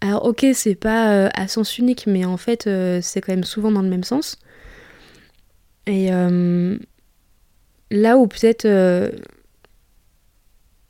alors 0.00 0.24
ok 0.24 0.46
c'est 0.54 0.74
pas 0.74 1.26
à 1.28 1.46
sens 1.46 1.78
unique 1.78 2.08
mais 2.08 2.24
en 2.24 2.36
fait 2.36 2.68
c'est 3.00 3.20
quand 3.20 3.32
même 3.32 3.44
souvent 3.44 3.70
dans 3.70 3.82
le 3.82 3.88
même 3.88 4.04
sens. 4.04 4.38
Et 5.86 6.10
là 7.90 8.16
où 8.16 8.26
peut-être 8.26 8.66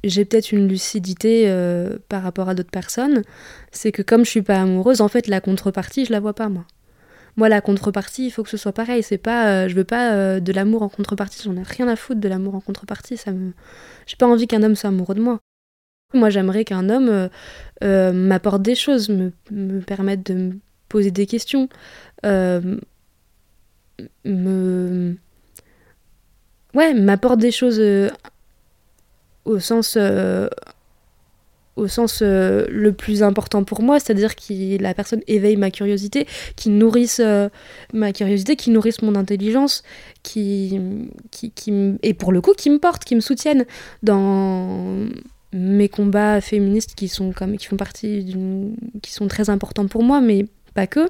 j'ai 0.04 0.24
peut-être 0.24 0.52
une 0.52 0.68
lucidité 0.68 1.44
euh, 1.46 1.98
par 2.08 2.22
rapport 2.22 2.48
à 2.48 2.54
d'autres 2.54 2.70
personnes, 2.70 3.22
c'est 3.70 3.92
que 3.92 4.02
comme 4.02 4.24
je 4.24 4.30
suis 4.30 4.42
pas 4.42 4.60
amoureuse, 4.60 5.00
en 5.00 5.08
fait 5.08 5.26
la 5.26 5.40
contrepartie 5.40 6.04
je 6.04 6.12
la 6.12 6.20
vois 6.20 6.34
pas 6.34 6.48
moi. 6.48 6.64
Moi 7.36 7.48
la 7.48 7.60
contrepartie 7.60 8.26
il 8.26 8.30
faut 8.30 8.42
que 8.42 8.50
ce 8.50 8.56
soit 8.56 8.72
pareil, 8.72 9.02
c'est 9.02 9.18
pas, 9.18 9.48
euh, 9.48 9.68
je 9.68 9.74
veux 9.74 9.84
pas 9.84 10.12
euh, 10.12 10.40
de 10.40 10.52
l'amour 10.52 10.82
en 10.82 10.88
contrepartie, 10.88 11.42
j'en 11.44 11.56
ai 11.56 11.62
rien 11.62 11.88
à 11.88 11.96
foutre 11.96 12.20
de 12.20 12.28
l'amour 12.28 12.54
en 12.54 12.60
contrepartie, 12.60 13.16
ça 13.16 13.32
me, 13.32 13.52
j'ai 14.06 14.16
pas 14.16 14.26
envie 14.26 14.46
qu'un 14.46 14.62
homme 14.62 14.76
soit 14.76 14.88
amoureux 14.88 15.14
de 15.14 15.22
moi. 15.22 15.40
Moi 16.14 16.30
j'aimerais 16.30 16.64
qu'un 16.64 16.88
homme 16.88 17.28
m'apporte 17.82 18.62
des 18.62 18.76
choses, 18.76 19.08
me, 19.08 19.32
me, 19.50 19.80
permette 19.80 20.24
de 20.26 20.34
me 20.34 20.52
poser 20.88 21.10
des 21.10 21.26
questions, 21.26 21.68
me, 22.22 22.78
ouais 26.74 26.94
m'apporte 26.94 27.38
des 27.38 27.50
choses 27.50 27.80
au 29.46 29.60
sens, 29.60 29.94
euh, 29.96 30.48
au 31.76 31.88
sens 31.88 32.20
euh, 32.20 32.66
le 32.68 32.92
plus 32.92 33.22
important 33.22 33.64
pour 33.64 33.80
moi, 33.80 33.98
c'est-à-dire 33.98 34.34
que 34.36 34.82
la 34.82 34.92
personne 34.92 35.22
éveille 35.26 35.56
ma 35.56 35.70
curiosité, 35.70 36.26
qui 36.56 36.68
nourrisse 36.68 37.20
euh, 37.24 37.48
ma 37.94 38.12
curiosité, 38.12 38.56
qui 38.56 38.70
nourrisse 38.70 39.00
mon 39.02 39.14
intelligence, 39.14 39.82
qui, 40.22 40.78
qui, 41.30 41.52
qui, 41.52 41.94
et 42.02 42.12
pour 42.12 42.32
le 42.32 42.40
coup 42.40 42.52
qui 42.52 42.68
me 42.68 42.78
porte, 42.78 43.04
qui 43.04 43.14
me 43.14 43.20
soutienne 43.20 43.64
dans 44.02 45.06
mes 45.52 45.88
combats 45.88 46.40
féministes 46.40 46.94
qui 46.94 47.08
sont 47.08 47.32
comme 47.32 47.56
qui 47.56 47.66
font 47.66 47.76
partie 47.76 48.24
d'une 48.24 48.76
qui 49.00 49.12
sont 49.12 49.28
très 49.28 49.48
importants 49.48 49.86
pour 49.86 50.02
moi 50.02 50.20
mais 50.20 50.44
pas 50.74 50.86
que. 50.86 51.08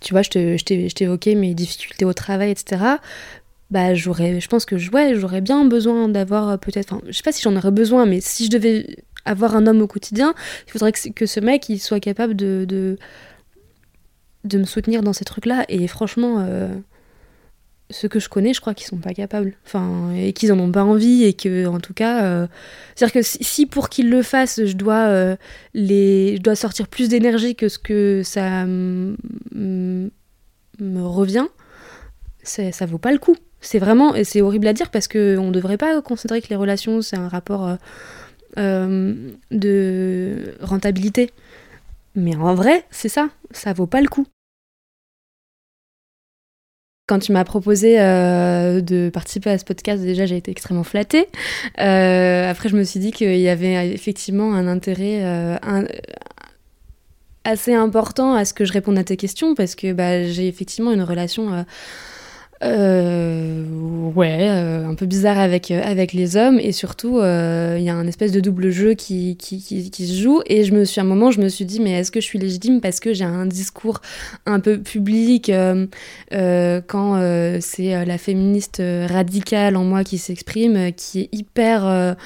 Tu 0.00 0.12
vois 0.12 0.22
je 0.22 0.28
t'ai 0.28 1.04
évoqué 1.04 1.34
mes 1.34 1.54
difficultés 1.54 2.04
au 2.04 2.12
travail 2.12 2.50
etc 2.50 2.98
bah 3.70 3.94
j'aurais 3.94 4.40
je 4.40 4.48
pense 4.48 4.64
que 4.64 4.74
ouais, 4.92 5.14
j'aurais 5.14 5.40
bien 5.40 5.64
besoin 5.64 6.08
d'avoir 6.08 6.48
euh, 6.50 6.56
peut-être 6.56 6.92
enfin 6.92 7.02
je 7.06 7.12
sais 7.12 7.22
pas 7.22 7.32
si 7.32 7.42
j'en 7.42 7.56
aurais 7.56 7.70
besoin 7.70 8.06
mais 8.06 8.20
si 8.20 8.46
je 8.46 8.50
devais 8.50 9.04
avoir 9.24 9.54
un 9.54 9.66
homme 9.66 9.80
au 9.80 9.86
quotidien 9.86 10.34
il 10.66 10.72
faudrait 10.72 10.92
que, 10.92 11.26
ce 11.26 11.40
mec 11.40 11.68
il 11.68 11.78
soit 11.78 12.00
capable 12.00 12.34
de, 12.34 12.64
de, 12.68 12.98
de 14.44 14.58
me 14.58 14.64
soutenir 14.64 15.02
dans 15.02 15.12
ces 15.12 15.24
trucs 15.24 15.46
là 15.46 15.64
et 15.68 15.86
franchement 15.86 16.38
euh, 16.40 16.68
ceux 17.90 18.08
que 18.08 18.18
je 18.18 18.28
connais 18.28 18.54
je 18.54 18.60
crois 18.60 18.74
qu'ils 18.74 18.86
sont 18.86 18.98
pas 18.98 19.14
capables. 19.14 19.54
Enfin 19.66 20.12
et 20.16 20.32
qu'ils 20.32 20.52
en 20.52 20.58
ont 20.58 20.72
pas 20.72 20.84
envie 20.84 21.24
et 21.24 21.34
que 21.34 21.66
en 21.66 21.78
tout 21.78 21.94
cas 21.94 22.24
euh, 22.24 22.46
c'est 22.96 23.04
à 23.04 23.08
dire 23.08 23.14
que 23.14 23.22
si, 23.22 23.66
pour 23.66 23.88
qu'ils 23.88 24.10
le 24.10 24.22
fassent 24.22 24.64
je 24.64 24.76
dois 24.76 25.36
les 25.74 26.36
je 26.36 26.42
dois 26.42 26.56
sortir 26.56 26.88
plus 26.88 27.08
d'énergie 27.08 27.54
que 27.54 27.68
ce 27.68 27.78
que 27.78 28.22
ça 28.24 28.64
me 28.66 29.20
revient 30.82 31.46
ça 32.42 32.86
vaut 32.86 32.98
pas 32.98 33.12
le 33.12 33.18
coup 33.18 33.36
c'est 33.60 33.78
vraiment, 33.78 34.14
et 34.14 34.24
c'est 34.24 34.40
horrible 34.40 34.66
à 34.66 34.72
dire 34.72 34.90
parce 34.90 35.08
qu'on 35.08 35.18
ne 35.18 35.50
devrait 35.50 35.76
pas 35.76 36.00
considérer 36.02 36.40
que 36.40 36.48
les 36.48 36.56
relations, 36.56 37.02
c'est 37.02 37.16
un 37.16 37.28
rapport 37.28 37.66
euh, 37.66 37.76
euh, 38.58 39.14
de 39.50 40.54
rentabilité. 40.60 41.30
Mais 42.14 42.34
en 42.36 42.54
vrai, 42.54 42.84
c'est 42.90 43.08
ça, 43.08 43.28
ça 43.50 43.72
vaut 43.72 43.86
pas 43.86 44.00
le 44.00 44.08
coup. 44.08 44.26
Quand 47.06 47.18
tu 47.18 47.32
m'as 47.32 47.44
proposé 47.44 48.00
euh, 48.00 48.80
de 48.80 49.10
participer 49.12 49.50
à 49.50 49.58
ce 49.58 49.64
podcast, 49.64 50.02
déjà 50.02 50.26
j'ai 50.26 50.36
été 50.36 50.50
extrêmement 50.50 50.84
flattée. 50.84 51.28
après, 51.76 52.68
je 52.68 52.76
me 52.76 52.84
suis 52.84 53.00
dit 53.00 53.10
qu'il 53.10 53.38
y 53.38 53.48
avait 53.48 53.92
effectivement 53.92 54.54
un 54.54 54.68
intérêt 54.68 55.58
assez 57.44 57.74
important 57.74 58.34
à 58.34 58.44
ce 58.44 58.54
que 58.54 58.64
je 58.64 58.72
réponde 58.72 58.96
à 58.98 59.04
tes 59.04 59.16
questions 59.16 59.54
parce 59.54 59.74
que 59.74 59.92
bah, 59.92 60.24
j'ai 60.24 60.46
effectivement 60.46 60.92
une 60.92 61.02
relation 61.02 61.64
euh, 62.62 63.64
ouais, 64.14 64.48
euh, 64.50 64.86
un 64.86 64.94
peu 64.94 65.06
bizarre 65.06 65.38
avec, 65.38 65.70
euh, 65.70 65.80
avec 65.82 66.12
les 66.12 66.36
hommes. 66.36 66.58
Et 66.60 66.72
surtout, 66.72 67.18
euh, 67.18 67.76
il 67.78 67.84
y 67.84 67.88
a 67.88 67.94
un 67.94 68.06
espèce 68.06 68.32
de 68.32 68.40
double 68.40 68.70
jeu 68.70 68.94
qui, 68.94 69.36
qui, 69.36 69.62
qui, 69.62 69.90
qui, 69.90 70.06
se 70.06 70.20
joue. 70.20 70.42
Et 70.46 70.64
je 70.64 70.72
me 70.72 70.84
suis, 70.84 71.00
à 71.00 71.04
un 71.04 71.06
moment, 71.06 71.30
je 71.30 71.40
me 71.40 71.48
suis 71.48 71.64
dit, 71.64 71.80
mais 71.80 71.92
est-ce 71.92 72.10
que 72.10 72.20
je 72.20 72.26
suis 72.26 72.38
légitime 72.38 72.80
parce 72.80 73.00
que 73.00 73.14
j'ai 73.14 73.24
un 73.24 73.46
discours 73.46 74.00
un 74.46 74.60
peu 74.60 74.78
public 74.78 75.50
quand 76.30 77.60
c'est 77.60 78.04
la 78.04 78.18
féministe 78.18 78.82
radicale 79.08 79.76
en 79.76 79.84
moi 79.84 80.04
qui 80.04 80.18
s'exprime, 80.18 80.92
qui 80.92 81.20
est 81.20 81.28
hyper 81.32 82.16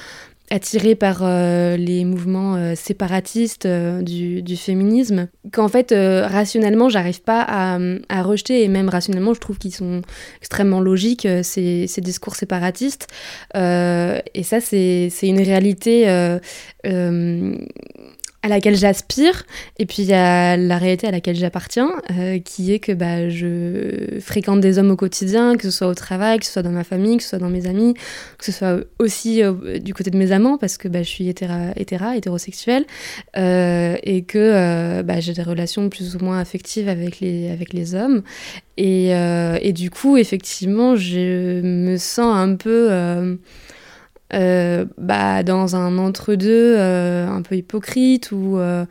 attirée 0.51 0.95
par 0.95 1.19
euh, 1.21 1.75
les 1.75 2.05
mouvements 2.05 2.55
euh, 2.55 2.75
séparatistes 2.75 3.65
euh, 3.65 4.01
du, 4.01 4.57
féminisme, 4.57 5.27
qu'en 5.51 5.67
fait, 5.67 5.93
rationnellement, 5.93 6.89
j'arrive 6.89 7.21
pas 7.21 7.41
à, 7.41 7.77
à, 8.09 8.23
rejeter, 8.23 8.63
et 8.63 8.67
même 8.67 8.89
rationnellement, 8.89 9.33
je 9.33 9.39
trouve 9.39 9.57
qu'ils 9.57 9.73
sont 9.73 10.01
extrêmement 10.39 10.79
logiques, 10.79 11.27
ces, 11.43 11.87
ces 11.87 12.01
discours 12.01 12.35
séparatistes. 12.35 13.07
et 13.53 14.43
ça, 14.43 14.61
c'est 14.61 15.09
une 15.23 15.41
réalité 15.41 16.07
à 18.45 18.47
laquelle 18.47 18.75
j'aspire, 18.75 19.43
et 19.79 19.87
puis 19.87 20.03
il 20.03 20.09
y 20.09 20.13
a 20.13 20.55
la 20.55 20.77
réalité 20.77 21.07
à 21.07 21.11
laquelle 21.11 21.35
j'appartiens, 21.35 21.89
euh, 22.11 22.37
qui 22.37 22.71
est 22.71 22.77
que 22.77 22.91
bah, 22.91 23.27
je 23.27 24.19
fréquente 24.19 24.61
des 24.61 24.77
hommes 24.77 24.91
au 24.91 24.95
quotidien, 24.95 25.55
que 25.55 25.63
ce 25.63 25.71
soit 25.71 25.87
au 25.87 25.95
travail, 25.95 26.37
que 26.37 26.45
ce 26.45 26.51
soit 26.51 26.61
dans 26.61 26.69
ma 26.69 26.83
famille, 26.83 27.17
que 27.17 27.23
ce 27.23 27.29
soit 27.29 27.39
dans 27.39 27.49
mes 27.49 27.65
amis, 27.65 27.95
que 28.37 28.45
ce 28.45 28.51
soit 28.51 28.81
aussi 28.99 29.41
euh, 29.41 29.79
du 29.79 29.95
côté 29.95 30.11
de 30.11 30.17
mes 30.17 30.31
amants, 30.31 30.59
parce 30.59 30.77
que 30.77 30.87
bah, 30.87 31.01
je 31.01 31.09
suis 31.09 31.27
hétéra, 31.27 31.71
hétéra 31.75 32.15
hétérosexuelle, 32.17 32.85
euh, 33.35 33.97
et 34.03 34.21
que 34.21 35.01
bah, 35.01 35.19
j'ai 35.21 35.33
des 35.33 35.41
relations 35.41 35.89
plus 35.89 36.15
ou 36.15 36.19
moins 36.19 36.39
affectives 36.39 36.87
avec 36.87 37.21
les, 37.21 37.49
avec 37.49 37.73
les 37.73 37.95
hommes. 37.95 38.21
Et, 38.77 39.09
et 39.09 39.73
du 39.73 39.89
coup, 39.89 40.17
effectivement, 40.17 40.95
je 40.95 41.61
me 41.61 41.97
sens 41.97 42.35
un 42.35 42.55
peu 42.55 42.89
euh, 44.33 44.85
bah, 44.97 45.43
dans 45.43 45.75
un 45.75 45.99
entre-deux 45.99 46.75
euh, 46.77 47.27
un 47.27 47.43
peu 47.43 47.55
hypocrite 47.55 48.31
où, 48.31 48.57
euh, 48.57 48.83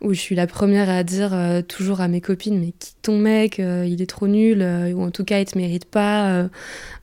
où 0.00 0.12
je 0.12 0.18
suis 0.18 0.34
la 0.34 0.48
première 0.48 0.90
à 0.90 1.04
dire 1.04 1.32
toujours 1.68 2.00
à 2.00 2.08
mes 2.08 2.20
copines 2.20 2.58
mais 2.58 2.72
qui 2.76 2.94
ton 3.00 3.16
mec, 3.16 3.58
il 3.58 4.02
est 4.02 4.10
trop 4.10 4.28
nul, 4.28 4.62
ou 4.94 5.02
en 5.02 5.10
tout 5.10 5.24
cas 5.24 5.40
il 5.40 5.46
te 5.46 5.56
mérite 5.56 5.86
pas, 5.86 6.48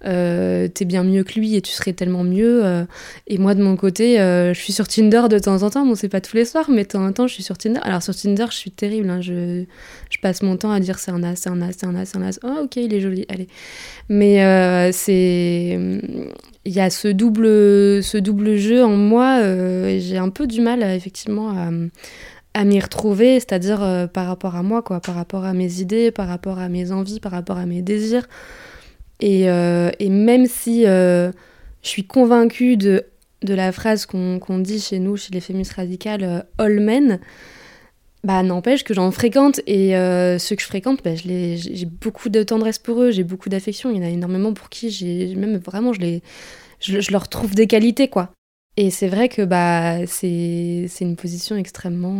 t'es 0.04 0.86
bien 0.86 1.04
mieux 1.04 1.24
que 1.24 1.40
lui 1.40 1.56
et 1.56 1.62
tu 1.62 1.72
serais 1.72 1.94
tellement 1.94 2.24
mieux. 2.24 2.86
et 3.26 3.38
moi 3.40 3.56
de 3.56 3.64
mon 3.64 3.76
côté, 3.76 4.18
je 4.18 4.60
suis 4.60 4.74
sur 4.74 4.88
Tinder 4.88 5.24
de 5.28 5.40
temps 5.40 5.64
en 5.64 5.70
temps, 5.72 5.86
bon 5.88 5.96
c'est 5.96 6.10
pas 6.10 6.22
tous 6.22 6.36
les 6.36 6.46
soirs, 6.46 6.70
mais 6.70 6.84
de 6.84 6.90
temps 6.90 7.04
en 7.04 7.12
temps 7.14 7.26
je 7.26 7.34
suis 7.34 7.44
sur 7.44 7.58
Tinder. 7.58 7.80
Alors 7.82 8.04
sur 8.04 8.16
Tinder 8.16 8.46
je 8.52 8.58
suis 8.58 8.72
terrible, 8.72 9.10
hein, 9.10 9.22
je, 9.22 9.64
je 10.12 10.18
passe 10.20 10.44
mon 10.44 10.56
temps 10.56 10.72
à 10.72 10.80
dire 10.80 11.00
c'est 11.00 11.12
un 11.12 11.24
as, 11.24 11.36
c'est 11.38 11.50
un 11.50 11.62
as, 11.64 11.72
c'est 11.72 11.88
un 11.88 11.96
as, 11.96 12.06
c'est 12.06 12.18
un 12.18 12.22
as. 12.22 12.40
Oh 12.44 12.64
ok 12.66 12.76
il 12.76 12.94
est 12.94 13.02
joli, 13.02 13.26
allez. 13.30 13.48
Mais 14.08 14.92
c'est 14.92 15.80
il 16.68 16.74
y 16.74 16.82
a 16.82 16.90
ce 16.90 17.08
double, 17.08 18.04
ce 18.04 18.18
double 18.18 18.58
jeu 18.58 18.84
en 18.84 18.98
moi. 18.98 19.40
Euh, 19.40 20.00
j'ai 20.02 20.18
un 20.18 20.30
peu 20.30 20.48
du 20.48 20.60
mal, 20.60 20.84
effectivement, 20.84 21.52
à, 21.52 21.70
à 22.54 22.66
m'y 22.66 22.80
retrouver, 22.82 23.36
c'est-à-dire 23.36 23.82
euh, 23.82 24.06
par 24.06 24.28
rapport 24.28 24.58
à 24.58 24.64
moi, 24.64 24.82
quoi, 24.82 25.00
par 25.00 25.16
rapport 25.16 25.46
à 25.46 25.54
mes 25.54 25.80
idées, 25.80 26.12
par 26.12 26.28
rapport 26.28 26.60
à 26.60 26.68
mes 26.68 26.92
envies, 26.92 27.22
par 27.22 27.32
rapport 27.32 27.58
à 27.58 27.66
mes 27.66 27.82
désirs. 27.82 28.28
Et, 29.22 29.50
euh, 29.50 29.92
et 30.00 30.10
même 30.10 30.46
si 30.46 30.84
je 30.84 31.32
suis 31.82 32.04
convaincue 32.04 32.76
de, 32.76 33.06
de 33.44 33.54
la 33.54 33.72
phrase 33.72 34.06
qu'on 34.06 34.60
dit 34.60 34.82
chez 34.82 35.00
nous, 35.00 35.16
chez 35.16 35.34
les 35.34 35.40
féministes 35.40 35.74
radicales, 35.74 36.46
all 36.58 36.82
men, 36.82 37.20
bah 38.24 38.44
n'empêche 38.44 38.84
que 38.84 38.94
j'en 38.94 39.12
fréquente 39.12 39.62
et 39.68 39.92
ceux 40.40 40.56
que 40.56 40.62
je 40.62 40.68
fréquente, 40.68 41.02
bah, 41.04 41.16
j'ai 41.16 41.86
beaucoup 41.86 42.30
de 42.30 42.44
tendresse 42.44 42.80
pour 42.80 43.02
eux, 43.02 43.12
j'ai 43.12 43.24
beaucoup 43.24 43.50
d'affection. 43.50 43.90
Il 43.92 43.98
y 43.98 44.00
en 44.00 44.04
a 44.04 44.10
énormément 44.10 44.54
pour 44.54 44.70
qui 44.70 44.90
j'ai 44.90 45.36
même 45.36 45.58
vraiment 45.58 45.94
je 45.94 46.02
les 46.02 46.22
je, 46.80 47.12
leur 47.12 47.28
trouve 47.28 47.56
des 47.56 47.68
qualités, 47.68 48.08
quoi. 48.08 48.32
Et 48.76 48.92
c'est 48.92 49.08
vrai 49.08 49.30
que 49.30 49.44
bah, 49.44 50.06
c'est 50.06 50.88
une 51.02 51.16
position 51.16 51.56
extrêmement 51.56 52.16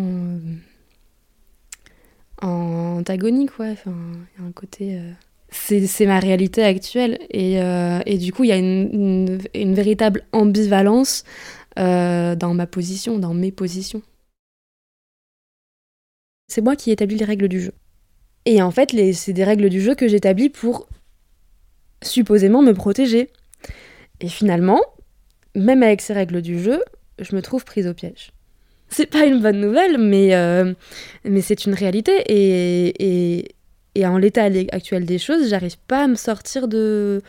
euh, 2.44 2.48
antagonique, 2.48 3.60
ouais. 3.60 3.72
Enfin, 3.72 3.94
il 4.38 4.42
y 4.42 4.46
a 4.46 4.48
un 4.48 4.52
côté. 4.52 4.96
Euh, 4.96 5.12
c'est 5.50 6.06
ma 6.06 6.20
réalité 6.20 6.64
actuelle. 6.64 7.20
Et, 7.30 7.62
euh, 7.62 8.00
et 8.06 8.18
du 8.18 8.34
coup, 8.34 8.44
il 8.44 8.50
y 8.50 8.54
a 8.54 8.58
une, 8.58 9.40
une, 9.54 9.74
véritable 9.76 10.24
ambivalence 10.32 11.24
dans 11.76 12.54
ma 12.56 12.66
position, 12.66 13.20
dans 13.20 13.36
mes 13.36 13.52
positions. 13.52 14.02
C'est 16.48 16.62
moi 16.62 16.76
qui 16.76 16.92
établis 16.92 17.18
les 17.18 17.26
règles 17.26 17.48
du 17.48 17.62
jeu. 17.62 17.74
Et 18.46 18.62
en 18.62 18.72
fait, 18.72 18.96
c'est 19.14 19.34
des 19.34 19.44
règles 19.44 19.70
du 19.70 19.82
jeu 19.82 19.96
que 19.96 20.08
j'établis 20.08 20.50
pour 20.50 20.88
supposément 22.02 22.62
me 22.62 22.74
protéger. 22.74 23.30
Et 24.22 24.30
finalement, 24.30 24.82
même 25.56 25.84
avec 25.84 26.02
ces 26.02 26.14
règles 26.14 26.42
du 26.42 26.60
jeu, 26.60 26.82
je 27.20 27.36
me 27.36 27.42
trouve 27.42 27.66
prise 27.66 27.88
au 27.88 27.94
piège. 27.94 28.32
C'est 28.90 29.08
pas 29.08 29.26
une 29.26 29.42
bonne 29.42 29.60
nouvelle, 29.60 29.98
mais, 29.98 30.34
euh, 30.34 30.74
mais 31.26 31.42
c'est 31.42 31.66
une 31.66 31.74
réalité. 31.74 32.14
Et, 32.30 33.54
en 34.06 34.18
l'état 34.18 34.44
actuel 34.72 35.06
des 35.06 35.18
choses, 35.18 35.50
j'arrive 35.50 35.78
pas 35.88 36.04
à 36.04 36.08
me 36.08 36.16
sortir 36.16 36.68
de, 36.68 37.22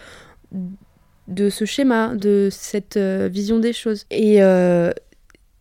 de 1.26 1.50
ce 1.50 1.64
schéma, 1.64 2.14
de 2.14 2.48
cette 2.52 2.96
euh, 2.96 3.28
vision 3.33 3.59
des 3.59 3.72
choses. 3.72 4.04
Et 4.11 4.42
euh, 4.42 4.92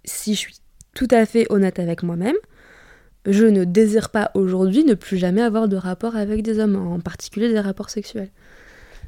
si 0.03 0.35
je 0.35 0.39
suis 0.39 0.55
tout 0.93 1.07
à 1.09 1.25
fait 1.25 1.47
honnête 1.49 1.79
avec 1.79 2.03
moi-même, 2.03 2.35
je 3.27 3.45
ne 3.45 3.63
désire 3.63 4.09
pas 4.09 4.31
aujourd'hui 4.33 4.83
ne 4.83 4.93
plus 4.93 5.17
jamais 5.17 5.41
avoir 5.41 5.67
de 5.67 5.75
rapport 5.75 6.15
avec 6.15 6.41
des 6.41 6.59
hommes, 6.59 6.75
en 6.75 6.99
particulier 6.99 7.49
des 7.49 7.59
rapports 7.59 7.89
sexuels. 7.89 8.31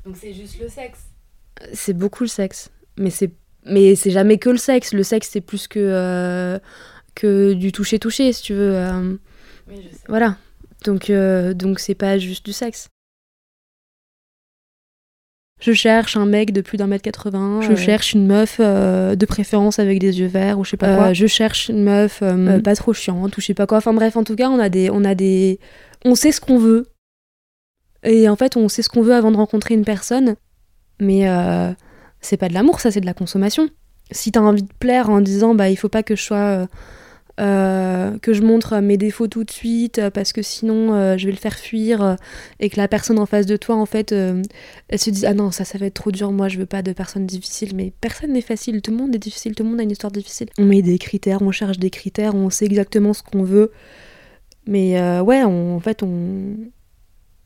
Donc 0.05 0.15
c'est 0.17 0.33
juste 0.33 0.59
le 0.61 0.69
sexe 0.69 0.99
C'est 1.73 1.93
beaucoup 1.93 2.23
le 2.23 2.29
sexe. 2.29 2.69
Mais 2.97 3.09
c'est 3.09 3.31
mais 3.65 3.95
c'est 3.95 4.11
jamais 4.11 4.37
que 4.37 4.49
le 4.49 4.57
sexe. 4.57 4.93
Le 4.93 5.03
sexe, 5.03 5.29
c'est 5.31 5.41
plus 5.41 5.67
que, 5.67 5.79
euh, 5.79 6.59
que 7.13 7.53
du 7.53 7.71
toucher-toucher, 7.71 8.31
si 8.33 8.41
tu 8.41 8.53
veux. 8.53 8.73
oui, 9.67 9.81
je 9.83 9.95
sais. 9.95 10.03
Voilà. 10.07 10.37
Donc, 10.85 11.11
donc 11.11 11.79
c'est 11.79 11.95
pas 11.95 12.17
juste 12.17 12.45
du 12.45 12.53
sexe. 12.53 12.89
Je 15.59 15.73
cherche 15.73 16.15
un 16.15 16.25
mec 16.25 16.53
de 16.53 16.61
plus 16.61 16.77
d'un 16.77 16.87
mètre 16.87 17.03
80. 17.03 17.61
Je 17.61 17.75
cherche 17.75 18.13
une 18.13 18.25
meuf 18.25 18.57
euh, 18.59 19.15
de 19.15 19.25
préférence 19.25 19.77
avec 19.79 19.99
des 19.99 20.19
yeux 20.19 20.27
verts 20.27 20.57
ou 20.57 20.63
je 20.63 20.71
sais 20.71 20.77
pas 20.77 20.95
quoi. 20.95 21.07
Euh, 21.07 21.13
je 21.13 21.27
cherche 21.27 21.67
une 21.67 21.83
meuf 21.83 22.19
euh, 22.21 22.61
pas 22.61 22.75
trop 22.75 22.93
chiante 22.93 23.37
ou 23.37 23.41
je 23.41 23.47
sais 23.47 23.53
pas 23.53 23.67
quoi. 23.67 23.79
Enfin 23.79 23.93
bref, 23.93 24.15
en 24.15 24.23
tout 24.23 24.35
cas, 24.35 24.49
on 24.49 24.59
a 24.59 24.69
des, 24.69 24.89
on 24.89 25.03
a 25.03 25.15
des, 25.15 25.59
on 26.05 26.15
sait 26.15 26.31
ce 26.31 26.39
qu'on 26.39 26.57
veut. 26.57 26.87
Et 28.03 28.29
en 28.29 28.37
fait, 28.37 28.55
on 28.55 28.69
sait 28.69 28.81
ce 28.81 28.89
qu'on 28.89 29.01
veut 29.01 29.13
avant 29.13 29.31
de 29.31 29.37
rencontrer 29.37 29.73
une 29.73 29.83
personne. 29.83 30.35
Mais 31.01 31.25
c'est 32.21 32.37
pas 32.37 32.47
de 32.49 32.53
l'amour, 32.53 32.79
ça, 32.79 32.91
c'est 32.91 33.01
de 33.01 33.05
la 33.05 33.13
consommation. 33.13 33.69
Si 34.11 34.31
t'as 34.31 34.39
envie 34.39 34.63
de 34.63 34.73
plaire 34.79 35.09
en 35.09 35.21
disant, 35.21 35.55
bah, 35.55 35.69
il 35.69 35.75
faut 35.75 35.89
pas 35.89 36.03
que 36.03 36.15
je 36.15 36.23
sois 36.23 36.67
euh, 37.39 38.17
que 38.19 38.33
je 38.33 38.41
montre 38.41 38.79
mes 38.79 38.97
défauts 38.97 39.27
tout 39.27 39.45
de 39.45 39.51
suite 39.51 39.99
euh, 39.99 40.09
parce 40.09 40.33
que 40.33 40.41
sinon 40.41 40.93
euh, 40.93 41.17
je 41.17 41.25
vais 41.25 41.31
le 41.31 41.37
faire 41.37 41.57
fuir 41.57 42.17
et 42.59 42.69
que 42.69 42.75
la 42.75 42.89
personne 42.89 43.17
en 43.17 43.25
face 43.25 43.45
de 43.45 43.55
toi 43.55 43.75
en 43.75 43.85
fait 43.85 44.11
elle 44.11 44.99
se 44.99 45.09
dit 45.09 45.25
ah 45.25 45.33
non 45.33 45.51
ça 45.51 45.63
ça 45.63 45.77
va 45.77 45.85
être 45.85 45.93
trop 45.93 46.11
dur 46.11 46.33
moi 46.33 46.49
je 46.49 46.57
veux 46.57 46.65
pas 46.65 46.81
de 46.81 46.91
personnes 46.91 47.25
difficiles. 47.25 47.75
Mais 47.75 47.93
personne 48.01 48.33
n'est 48.33 48.41
facile 48.41 48.81
tout 48.81 48.91
le 48.91 48.97
monde 48.97 49.15
est 49.15 49.19
difficile 49.19 49.55
tout 49.55 49.63
le 49.63 49.69
monde 49.69 49.79
a 49.79 49.83
une 49.83 49.91
histoire 49.91 50.11
difficile. 50.11 50.49
On 50.57 50.65
met 50.65 50.81
des 50.81 50.97
critères 50.97 51.41
on 51.41 51.51
cherche 51.51 51.79
des 51.79 51.89
critères 51.89 52.35
on 52.35 52.49
sait 52.49 52.65
exactement 52.65 53.13
ce 53.13 53.23
qu'on 53.23 53.43
veut. 53.43 53.71
Mais 54.67 54.99
ouais 55.21 55.43
en 55.43 55.79
fait 55.79 56.03
on 56.03 56.57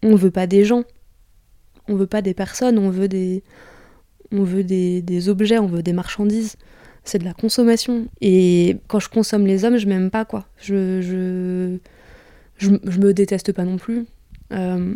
on 0.01 0.15
veut 0.15 0.31
pas 0.31 0.47
des 0.47 0.65
gens. 0.65 0.83
On 1.87 1.95
veut 1.95 2.07
pas 2.07 2.21
des 2.21 2.33
personnes 2.33 2.79
on 2.79 2.89
veut 2.89 3.07
des 3.07 3.43
on 4.31 4.43
veut 4.43 4.63
des, 4.63 5.03
des 5.03 5.29
objets 5.29 5.59
on 5.59 5.67
veut 5.67 5.83
des 5.83 5.93
marchandises 5.93 6.57
c'est 7.03 7.19
de 7.19 7.25
la 7.25 7.33
consommation. 7.33 8.07
Et 8.21 8.77
quand 8.87 8.99
je 8.99 9.09
consomme 9.09 9.45
les 9.45 9.65
hommes, 9.65 9.77
je 9.77 9.87
m'aime 9.87 10.09
pas, 10.09 10.25
quoi. 10.25 10.45
Je, 10.57 11.01
je, 11.01 11.77
je, 12.57 12.99
me 12.99 13.13
déteste 13.13 13.51
pas 13.51 13.65
non 13.65 13.77
plus. 13.77 14.05
Euh, 14.51 14.95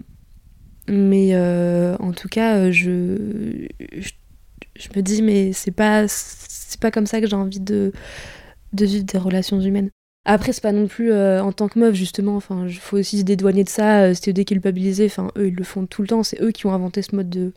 mais 0.87 1.29
euh, 1.33 1.97
en 1.99 2.13
tout 2.13 2.29
cas, 2.29 2.71
je, 2.71 3.67
je, 3.79 4.89
me 4.95 5.01
dis, 5.01 5.21
mais 5.21 5.51
c'est 5.53 5.71
pas, 5.71 6.05
pas 6.79 6.91
comme 6.91 7.05
ça 7.07 7.19
que 7.19 7.27
j'ai 7.27 7.35
envie 7.35 7.59
de, 7.59 7.91
de 8.73 8.85
vivre 8.85 9.05
des 9.05 9.17
relations 9.17 9.59
humaines. 9.59 9.89
Après, 10.29 10.51
c'est 10.51 10.61
pas 10.61 10.73
non 10.73 10.87
plus 10.87 11.13
euh, 11.13 11.41
en 11.41 11.53
tant 11.53 11.69
que 11.69 11.79
meuf, 11.79 11.95
justement. 11.95 12.35
Enfin, 12.35 12.65
il 12.67 12.75
faut 12.75 12.97
aussi 12.97 13.19
se 13.19 13.23
dédouaner 13.23 13.63
de 13.63 13.69
ça, 13.69 14.01
euh, 14.03 14.13
se 14.13 14.29
déculpabiliser. 14.29 15.05
Enfin, 15.05 15.31
eux, 15.37 15.47
ils 15.47 15.55
le 15.55 15.63
font 15.63 15.85
tout 15.85 16.01
le 16.01 16.09
temps. 16.09 16.21
C'est 16.21 16.41
eux 16.41 16.51
qui 16.51 16.65
ont 16.65 16.73
inventé 16.73 17.01
ce 17.01 17.15
mode 17.15 17.29
de, 17.29 17.53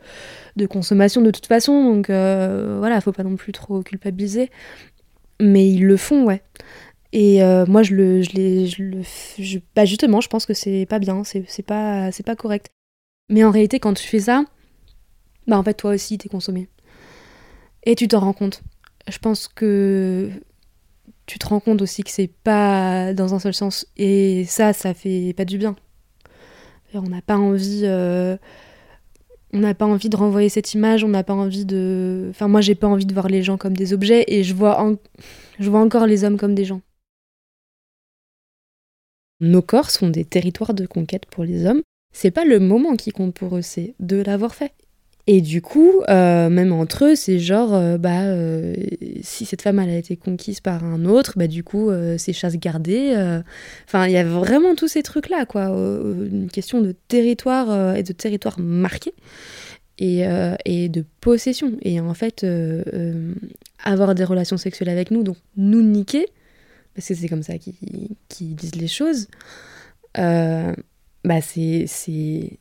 de 0.55 0.65
consommation 0.65 1.21
de 1.21 1.31
toute 1.31 1.47
façon. 1.47 1.83
Donc, 1.83 2.09
euh, 2.09 2.77
voilà, 2.79 3.01
faut 3.01 3.11
pas 3.11 3.23
non 3.23 3.35
plus 3.35 3.51
trop 3.51 3.81
culpabiliser. 3.83 4.49
Mais 5.41 5.69
ils 5.69 5.85
le 5.85 5.97
font, 5.97 6.23
ouais. 6.23 6.41
Et 7.11 7.43
euh, 7.43 7.65
moi, 7.65 7.83
je 7.83 7.93
le, 7.93 8.21
je 8.21 8.31
les, 8.31 9.61
bah 9.75 9.83
justement, 9.83 10.21
je 10.21 10.29
pense 10.29 10.45
que 10.45 10.53
c'est 10.53 10.85
pas 10.85 10.99
bien, 10.99 11.23
c'est 11.25 11.63
pas, 11.63 12.09
pas 12.25 12.35
correct. 12.37 12.69
Mais 13.27 13.43
en 13.43 13.51
réalité, 13.51 13.81
quand 13.81 13.93
tu 13.95 14.07
fais 14.07 14.19
ça, 14.19 14.45
bah 15.45 15.57
en 15.57 15.63
fait, 15.63 15.73
toi 15.73 15.91
aussi, 15.91 16.17
t'es 16.17 16.29
consommé. 16.29 16.69
Et 17.83 17.95
tu 17.95 18.07
t'en 18.07 18.21
rends 18.21 18.33
compte. 18.33 18.61
Je 19.09 19.17
pense 19.17 19.49
que 19.49 20.29
tu 21.31 21.39
te 21.39 21.47
rends 21.47 21.61
compte 21.61 21.81
aussi 21.81 22.03
que 22.03 22.09
c'est 22.11 22.27
pas 22.27 23.13
dans 23.13 23.33
un 23.33 23.39
seul 23.39 23.53
sens. 23.53 23.87
Et 23.95 24.43
ça, 24.49 24.73
ça 24.73 24.93
fait 24.93 25.33
pas 25.37 25.45
du 25.45 25.57
bien. 25.57 25.77
On 26.93 27.03
n'a 27.03 27.21
pas 27.21 27.37
envie. 27.37 27.83
Euh, 27.85 28.35
on 29.53 29.59
n'a 29.59 29.73
pas 29.73 29.85
envie 29.85 30.09
de 30.09 30.17
renvoyer 30.17 30.49
cette 30.49 30.73
image, 30.73 31.05
on 31.05 31.07
n'a 31.07 31.23
pas 31.23 31.33
envie 31.33 31.63
de. 31.63 32.27
Enfin, 32.31 32.49
moi, 32.49 32.59
j'ai 32.59 32.75
pas 32.75 32.87
envie 32.87 33.05
de 33.05 33.13
voir 33.13 33.29
les 33.29 33.43
gens 33.43 33.55
comme 33.55 33.77
des 33.77 33.93
objets 33.93 34.25
et 34.27 34.43
je 34.43 34.53
vois, 34.53 34.85
je 35.57 35.69
vois 35.69 35.79
encore 35.79 36.05
les 36.05 36.25
hommes 36.25 36.37
comme 36.37 36.53
des 36.53 36.65
gens. 36.65 36.81
Nos 39.39 39.61
corps 39.61 39.89
sont 39.89 40.09
des 40.09 40.25
territoires 40.25 40.73
de 40.73 40.85
conquête 40.85 41.27
pour 41.27 41.45
les 41.45 41.65
hommes. 41.65 41.81
C'est 42.11 42.31
pas 42.31 42.43
le 42.43 42.59
moment 42.59 42.97
qui 42.97 43.11
compte 43.11 43.33
pour 43.33 43.55
eux, 43.55 43.61
c'est 43.61 43.95
de 44.01 44.17
l'avoir 44.17 44.53
fait. 44.53 44.73
Et 45.33 45.39
du 45.39 45.61
coup, 45.61 46.01
euh, 46.09 46.49
même 46.49 46.73
entre 46.73 47.05
eux, 47.05 47.15
c'est 47.15 47.39
genre, 47.39 47.73
euh, 47.73 47.97
bah, 47.97 48.23
euh, 48.23 48.75
si 49.21 49.45
cette 49.45 49.61
femme 49.61 49.79
a 49.79 49.87
été 49.87 50.17
conquise 50.17 50.59
par 50.59 50.83
un 50.83 51.05
autre, 51.05 51.35
bah 51.37 51.47
du 51.47 51.63
coup, 51.63 51.89
c'est 52.17 52.33
chasse 52.33 52.57
gardée. 52.57 53.13
Enfin, 53.87 54.07
il 54.07 54.11
y 54.11 54.17
a 54.17 54.25
vraiment 54.25 54.75
tous 54.75 54.89
ces 54.89 55.03
trucs-là, 55.03 55.45
quoi. 55.45 55.67
une 55.67 56.49
question 56.51 56.81
de 56.81 56.93
territoire 57.07 57.95
et 57.95 58.03
de 58.03 58.11
territoire 58.11 58.59
marqué 58.59 59.13
et, 59.99 60.25
et, 60.65 60.89
de 60.89 61.05
possession. 61.21 61.77
Et 61.81 62.01
en 62.01 62.13
fait, 62.13 62.45
avoir 63.81 64.15
des 64.15 64.25
relations 64.25 64.57
sexuelles 64.57 64.89
avec 64.89 65.11
nous, 65.11 65.23
donc 65.23 65.37
nous 65.55 65.81
niquer, 65.81 66.25
parce 66.93 67.07
que 67.07 67.15
c'est 67.15 67.29
comme 67.29 67.43
ça 67.43 67.53
qu'ils 67.57 68.55
disent 68.55 68.75
les 68.75 68.89
choses, 68.89 69.27
bah 70.13 71.41
c'est 71.41 72.59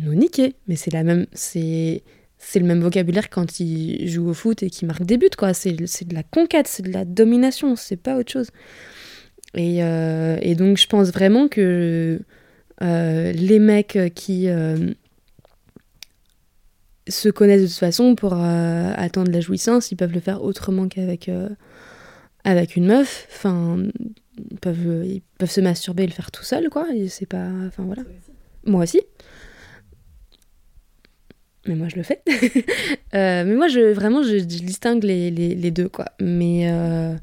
nous 0.00 0.14
niquer. 0.14 0.54
Mais 0.66 0.76
c'est 0.76 0.92
la 0.92 1.04
même, 1.04 1.26
c'est, 1.32 2.02
c'est 2.38 2.58
le 2.58 2.66
même 2.66 2.80
vocabulaire 2.80 3.30
quand 3.30 3.60
il 3.60 4.08
joue 4.08 4.28
au 4.28 4.34
foot 4.34 4.62
et 4.62 4.70
qu'il 4.70 4.86
marque 4.86 5.04
des 5.04 5.16
buts, 5.16 5.28
quoi. 5.36 5.54
C'est, 5.54 5.72
de 5.72 6.14
la 6.14 6.22
conquête, 6.22 6.68
c'est 6.68 6.82
de 6.82 6.92
la 6.92 7.04
domination, 7.04 7.76
c'est 7.76 7.96
pas 7.96 8.16
autre 8.16 8.32
chose. 8.32 8.50
Et, 9.54 9.84
euh, 9.84 10.36
et 10.42 10.54
donc 10.56 10.78
je 10.78 10.86
pense 10.88 11.10
vraiment 11.10 11.46
que 11.46 12.20
euh, 12.82 13.32
les 13.32 13.60
mecs 13.60 13.98
qui 14.16 14.48
euh, 14.48 14.92
se 17.08 17.28
connaissent 17.28 17.62
de 17.62 17.66
toute 17.68 17.76
façon 17.76 18.16
pour 18.16 18.34
attendre 18.34 19.30
la 19.30 19.40
jouissance, 19.40 19.92
ils 19.92 19.96
peuvent 19.96 20.12
le 20.12 20.20
faire 20.20 20.42
autrement 20.42 20.88
qu'avec 20.88 21.30
avec 22.42 22.76
une 22.76 22.86
meuf. 22.86 23.28
Enfin, 23.30 23.78
ils 24.50 24.58
peuvent, 24.58 25.04
ils 25.06 25.22
peuvent 25.38 25.50
se 25.50 25.60
masturber 25.60 26.02
et 26.02 26.06
le 26.06 26.12
faire 26.12 26.30
tout 26.30 26.42
seul, 26.44 26.68
quoi. 26.68 26.86
C'est 27.08 27.26
pas, 27.26 27.48
enfin 27.66 27.84
voilà. 27.84 28.02
Moi 28.66 28.82
aussi 28.82 29.00
mais 31.66 31.74
moi 31.74 31.88
je 31.88 31.96
le 31.96 32.02
fais. 32.02 32.22
Euh, 33.14 33.44
mais 33.44 33.54
moi, 33.54 33.68
je, 33.68 33.92
vraiment, 33.92 34.24
je, 34.24 34.38
distingue 34.38 35.04
les, 35.04 35.30
les, 35.30 35.70
deux, 35.70 35.88
quoi. 35.88 36.06
Mais 36.20 36.68
euh, 36.68 37.14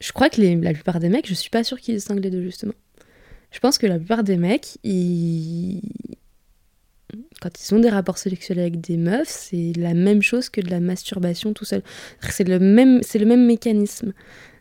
je 0.00 0.10
crois 0.10 0.28
que 0.28 0.40
la 0.40 0.72
plupart 0.72 0.98
des 0.98 1.08
mecs, 1.08 1.28
je 1.28 1.34
suis 1.34 1.48
pas 1.48 1.62
sûre 1.62 1.80
qu'ils 1.80 1.94
distinguent 1.94 2.24
les 2.24 2.30
deux, 2.30 2.42
justement. 2.42 2.72
Je 3.52 3.60
pense 3.60 3.78
que 3.78 3.86
la 3.86 3.98
plupart 3.98 4.24
des 4.24 4.36
mecs, 4.36 4.78
ils... 4.82 5.80
quand 7.40 7.50
ils 7.60 7.72
ont 7.72 7.78
des 7.78 7.88
rapports 7.88 8.18
sexuels 8.18 8.58
avec 8.58 8.80
des 8.80 8.96
meufs, 8.96 9.28
c'est 9.28 9.74
la 9.76 9.94
même 9.94 10.22
chose 10.22 10.48
que 10.48 10.60
de 10.60 10.70
la 10.70 10.80
masturbation 10.80 11.52
tout 11.52 11.64
seul. 11.64 11.82
C'est 12.28 12.48
le 12.48 12.58
même, 12.58 13.00
c'est 13.04 13.20
le 13.20 13.26
même 13.26 13.46
mécanisme. 13.46 14.12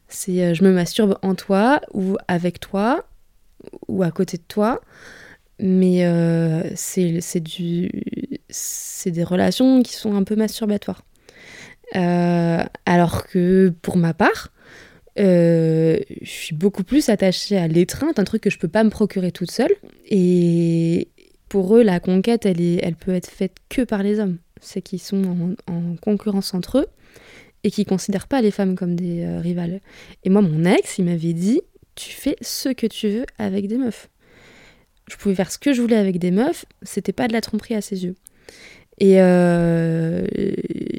C'est 0.07 0.43
euh, 0.43 0.53
je 0.53 0.63
me 0.63 0.71
masturbe 0.71 1.17
en 1.23 1.33
toi 1.33 1.81
ou 1.91 2.17
avec 2.27 2.59
toi 2.59 3.07
ou 3.87 4.03
à 4.03 4.11
côté 4.11 4.37
de 4.37 4.43
toi 4.47 4.79
mais 5.57 6.05
c'est 6.75 7.39
du 7.39 7.89
c'est 8.49 9.11
des 9.11 9.23
relations 9.23 9.81
qui 9.83 9.93
sont 9.93 10.15
un 10.15 10.23
peu 10.23 10.35
masturbatoires. 10.35 11.03
Euh, 11.95 12.63
alors 12.85 13.27
que 13.27 13.71
pour 13.83 13.97
ma 13.97 14.15
part 14.15 14.49
euh, 15.19 15.99
je 16.21 16.29
suis 16.29 16.55
beaucoup 16.55 16.83
plus 16.83 17.09
attachée 17.09 17.57
à 17.57 17.67
l'étreinte 17.67 18.17
un 18.17 18.23
truc 18.23 18.41
que 18.41 18.49
je 18.49 18.57
peux 18.57 18.67
pas 18.67 18.83
me 18.83 18.89
procurer 18.89 19.31
toute 19.31 19.51
seule. 19.51 19.71
Et 20.09 21.09
pour 21.47 21.75
eux 21.77 21.83
la 21.83 21.99
conquête 21.99 22.45
elle 22.45 22.61
est 22.61 22.79
elle 22.83 22.95
peut 22.95 23.13
être 23.13 23.29
faite 23.29 23.55
que 23.69 23.83
par 23.83 24.03
les 24.03 24.19
hommes. 24.19 24.37
C'est 24.61 24.81
qu'ils 24.81 24.99
sont 24.99 25.55
en, 25.67 25.73
en, 25.73 25.95
concurrence 25.97 26.53
entre 26.53 26.79
eux 26.79 26.87
et 27.63 27.71
qui 27.71 27.85
considèrent 27.85 28.27
pas 28.27 28.41
les 28.41 28.51
femmes 28.51 28.75
comme 28.75 28.95
des 28.95 29.25
rivales. 29.37 29.79
Et 30.23 30.29
moi 30.29 30.41
mon 30.41 30.65
ex 30.65 30.97
il 30.97 31.05
m'avait 31.05 31.33
dit 31.33 31.61
tu 31.95 32.11
fais 32.11 32.35
ce 32.41 32.69
que 32.69 32.87
tu 32.87 33.09
veux 33.09 33.25
avec 33.37 33.67
des 33.67 33.77
meufs. 33.77 34.09
Je 35.07 35.17
pouvais 35.17 35.35
faire 35.35 35.51
ce 35.51 35.57
que 35.57 35.73
je 35.73 35.81
voulais 35.81 35.95
avec 35.95 36.19
des 36.19 36.31
meufs, 36.31 36.65
c'était 36.81 37.13
pas 37.13 37.27
de 37.27 37.33
la 37.33 37.41
tromperie 37.41 37.75
à 37.75 37.81
ses 37.81 38.05
yeux. 38.05 38.15
Et 38.97 39.21
euh, 39.21 40.25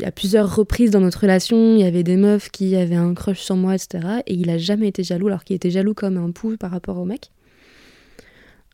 à 0.05 0.13
plusieurs 0.13 0.55
reprises 0.55 0.91
dans 0.91 1.01
notre 1.01 1.21
relation, 1.21 1.75
il 1.77 1.81
y 1.81 1.85
avait 1.85 2.03
des 2.03 2.17
meufs 2.17 2.51
qui 2.51 2.77
avaient 2.77 2.95
un 2.95 3.15
crush 3.15 3.41
sur 3.41 3.57
moi, 3.57 3.75
etc. 3.75 4.21
Et 4.27 4.35
il 4.35 4.51
a 4.51 4.59
jamais 4.59 4.89
été 4.89 5.03
jaloux, 5.03 5.29
alors 5.29 5.45
qu'il 5.45 5.57
était 5.57 5.71
jaloux 5.71 5.95
comme 5.95 6.19
un 6.19 6.31
pou 6.31 6.57
par 6.59 6.71
rapport 6.71 6.99
au 6.99 7.07
mec. 7.07 7.31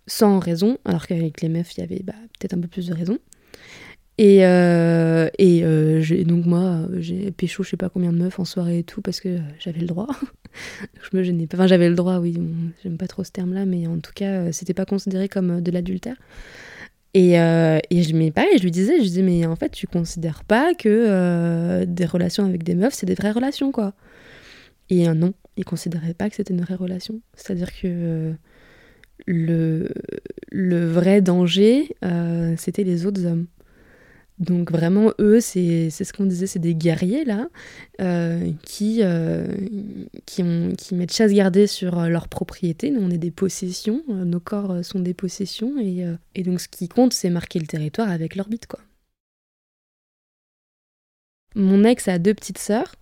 Sans 0.08 0.40
raison, 0.40 0.78
alors 0.85 1.06
qu'avec 1.06 1.40
les 1.40 1.48
meufs, 1.48 1.72
il 1.76 1.80
y 1.80 1.85
avait 1.85 2.02
bah, 2.02 2.14
peut-être 2.38 2.54
un 2.54 2.61
peu 2.61 2.66
plus 2.66 2.88
de 2.88 2.94
raison. 2.94 3.18
Et, 4.18 4.38
et 4.40 6.24
donc 6.24 6.44
moi, 6.44 6.80
j'ai 6.98 7.30
pécho 7.30 7.62
je 7.62 7.70
sais 7.70 7.76
pas 7.76 7.88
combien 7.88 8.12
de 8.12 8.18
meufs 8.18 8.38
en 8.38 8.44
soirée 8.44 8.80
et 8.80 8.85
tout 8.85 9.00
parce 9.00 9.20
que 9.20 9.38
j'avais 9.61 9.80
le 9.80 9.87
droit. 9.87 10.08
je 11.12 11.16
me 11.16 11.22
gênais 11.22 11.46
pas. 11.46 11.56
Enfin, 11.56 11.66
j'avais 11.68 11.88
le 11.88 11.94
droit, 11.94 12.18
oui. 12.18 12.37
J'aime 12.82 12.96
pas 12.98 13.06
trop 13.06 13.22
ce 13.22 13.30
terme-là, 13.30 13.66
mais 13.66 13.87
en 13.87 14.00
tout 14.00 14.12
cas, 14.12 14.50
c'était 14.50 14.74
pas 14.74 14.85
considéré 14.85 15.28
comme 15.28 15.61
de 15.61 15.70
l'adultère. 15.70 16.16
Et, 17.14 17.38
euh, 17.38 17.79
et 17.90 18.03
je, 18.03 18.09
je 18.09 18.62
lui 18.62 18.70
disais, 18.70 18.96
je 18.98 19.03
disais, 19.03 19.22
mais 19.22 19.44
en 19.46 19.57
fait, 19.57 19.70
tu 19.70 19.87
considères 19.87 20.44
pas 20.44 20.75
que 20.75 20.88
euh, 20.88 21.85
des 21.87 22.07
relations 22.07 22.44
avec 22.44 22.62
des 22.62 22.75
meufs, 22.75 22.94
c'est 22.94 23.07
des 23.07 23.14
vraies 23.14 23.33
relations, 23.33 23.70
quoi. 23.70 23.92
Et 24.88 25.09
euh, 25.09 25.14
non, 25.14 25.35
il 25.57 25.64
considérait 25.64 26.14
pas 26.14 26.31
que 26.31 26.37
c'était 26.37 26.55
une 26.55 26.62
vraie 26.62 26.75
relation. 26.75 27.20
C'est-à-dire 27.35 27.68
que 27.79 28.33
le, 29.27 29.88
le 30.51 30.87
vrai 30.87 31.20
danger, 31.20 31.94
c'était 32.57 32.85
les 32.85 33.07
autres 33.07 33.27
hommes. 33.27 33.46
Donc 34.42 34.72
vraiment, 34.72 35.12
eux, 35.20 35.40
c'est 35.40 35.90
ce 35.90 36.12
qu'on 36.12 36.26
disait, 36.26 36.48
c'est 36.48 36.59
des 36.59 36.74
guerriers, 36.74 37.24
là, 37.24 37.48
euh, 38.00 38.50
qui, 38.64 38.98
euh, 39.02 39.46
qui, 40.26 40.42
mettent 40.42 41.12
chasse 41.12 41.33
gardée 41.33 41.68
sur 41.68 41.96
euh, 41.96 42.09
leur 42.09 42.26
propriété. 42.26 42.90
Nous, 42.90 43.00
on 43.00 43.11
est 43.11 43.18
des 43.18 43.31
possessions, 43.31 44.02
nos 44.09 44.40
corps 44.40 44.85
sont 44.85 44.98
des 44.98 45.14
possessions, 45.14 45.78
et, 45.81 46.05
et 46.35 46.42
donc 46.42 46.61
ce 46.61 46.66
qui 46.66 46.88
compte, 46.88 47.12
c'est 47.12 47.31
marquer 47.31 47.61
le 47.61 47.66
territoire 47.66 48.11
avec 48.11 48.35
l'orbite, 48.35 48.66
quoi. 48.66 48.81
Mon 51.55 51.85
ex 51.85 52.09
a 52.09 52.18
deux 52.18 52.35
petites 52.35 52.59
sœurs, 52.59 52.96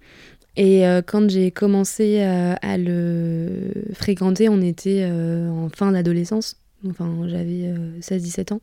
et 0.57 0.83
quand 1.07 1.31
j'ai 1.31 1.53
commencé 1.53 2.21
à 2.21 2.77
le 2.77 3.73
fréquenter, 3.95 4.51
on 4.51 4.61
était 4.61 5.07
en 5.07 5.71
fin 5.71 5.93
d'adolescence. 5.93 6.57
Enfin, 6.89 7.27
j'avais 7.27 7.75
16-17 8.01 8.55
ans. 8.55 8.61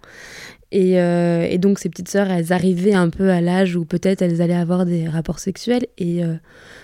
Euh, 0.73 1.47
et, 1.49 1.57
donc 1.57 1.79
ces 1.79 1.89
petites 1.89 2.09
sœurs, 2.09 2.29
elles 2.29 2.51
arrivaient 2.51 2.93
un 2.93 3.09
peu 3.09 3.29
à 3.29 3.41
l'âge 3.41 3.75
où 3.75 3.85
peut-être 3.85 4.21
elles 4.21 4.41
allaient 4.41 4.53
avoir 4.53 4.85
des 4.85 5.07
rapports 5.07 5.39
sexuels. 5.39 5.87
Et 5.97 6.23
euh, 6.23 6.35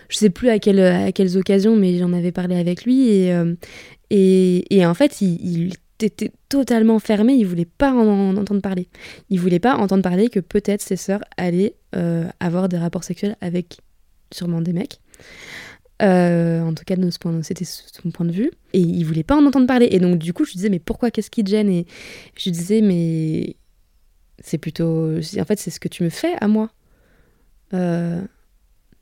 je 0.09 0.17
sais 0.17 0.29
plus 0.29 0.49
à, 0.49 0.53
à 0.53 1.11
quelles 1.11 1.37
occasions, 1.37 1.75
mais 1.75 1.97
j'en 1.97 2.13
avais 2.13 2.31
parlé 2.31 2.55
avec 2.55 2.85
lui. 2.85 3.09
Et, 3.09 3.33
euh, 3.33 3.55
et, 4.09 4.85
en 4.85 4.93
fait, 4.93 5.21
il, 5.21 5.73
était 5.99 6.31
totalement 6.49 6.99
fermé, 6.99 7.33
il 7.33 7.45
voulait 7.45 7.63
pas 7.63 7.93
en, 7.93 8.35
entendre 8.35 8.61
parler. 8.61 8.89
Il 9.29 9.39
voulait 9.39 9.59
pas 9.59 9.75
entendre 9.75 10.03
parler 10.03 10.27
que 10.27 10.41
peut-être 10.41 10.81
ses 10.81 10.97
sœurs 10.97 11.23
allaient 11.37 11.75
avoir 12.41 12.67
des 12.67 12.77
rapports 12.77 13.05
sexuels 13.05 13.37
avec 13.39 13.77
sûrement 14.31 14.59
des 14.59 14.73
mecs. 14.73 14.99
En 16.01 16.73
tout 16.73 16.83
cas, 16.85 16.95
c'était 17.41 17.65
son 17.65 18.11
point 18.11 18.25
de 18.25 18.31
vue. 18.31 18.51
Et 18.73 18.79
il 18.79 19.03
voulait 19.03 19.23
pas 19.23 19.35
en 19.35 19.45
entendre 19.45 19.67
parler. 19.67 19.87
Et 19.91 19.99
donc, 19.99 20.17
du 20.17 20.33
coup, 20.33 20.45
je 20.45 20.51
lui 20.51 20.57
disais, 20.57 20.69
mais 20.69 20.79
pourquoi 20.79 21.11
Qu'est-ce 21.11 21.29
qui 21.29 21.43
te 21.43 21.49
gêne? 21.49 21.69
Et 21.69 21.85
je 22.35 22.43
lui 22.45 22.51
disais, 22.51 22.81
mais 22.81 23.55
c'est 24.39 24.57
plutôt. 24.57 25.17
En 25.17 25.45
fait, 25.45 25.59
c'est 25.59 25.71
ce 25.71 25.79
que 25.79 25.87
tu 25.87 26.03
me 26.03 26.09
fais 26.09 26.35
à 26.41 26.47
moi. 26.47 26.71
Euh, 27.73 28.21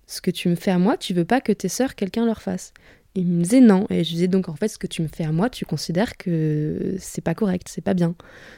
ce 0.07 0.21
que 0.21 0.31
tu 0.31 0.49
me 0.49 0.55
fais 0.55 0.71
à 0.71 0.77
moi, 0.77 0.97
tu 0.97 1.13
veux 1.13 1.25
pas 1.25 1.41
que 1.41 1.51
tes 1.51 1.69
sœurs, 1.69 1.95
quelqu'un 1.95 2.25
leur 2.25 2.41
fasse. 2.41 2.73
Il 3.15 3.27
me 3.27 3.43
disait 3.43 3.61
non. 3.61 3.85
Et 3.89 4.03
je 4.03 4.09
disais 4.09 4.27
donc, 4.27 4.49
en 4.49 4.55
fait, 4.55 4.67
ce 4.67 4.77
que 4.77 4.87
tu 4.87 5.01
me 5.01 5.07
fais 5.07 5.23
à 5.23 5.31
moi, 5.31 5.49
tu 5.49 5.65
considères 5.65 6.17
que 6.17 6.95
c'est 6.99 7.21
pas 7.21 7.35
correct, 7.35 7.67
c'est 7.69 7.81
pas 7.81 7.93
bien. 7.93 8.15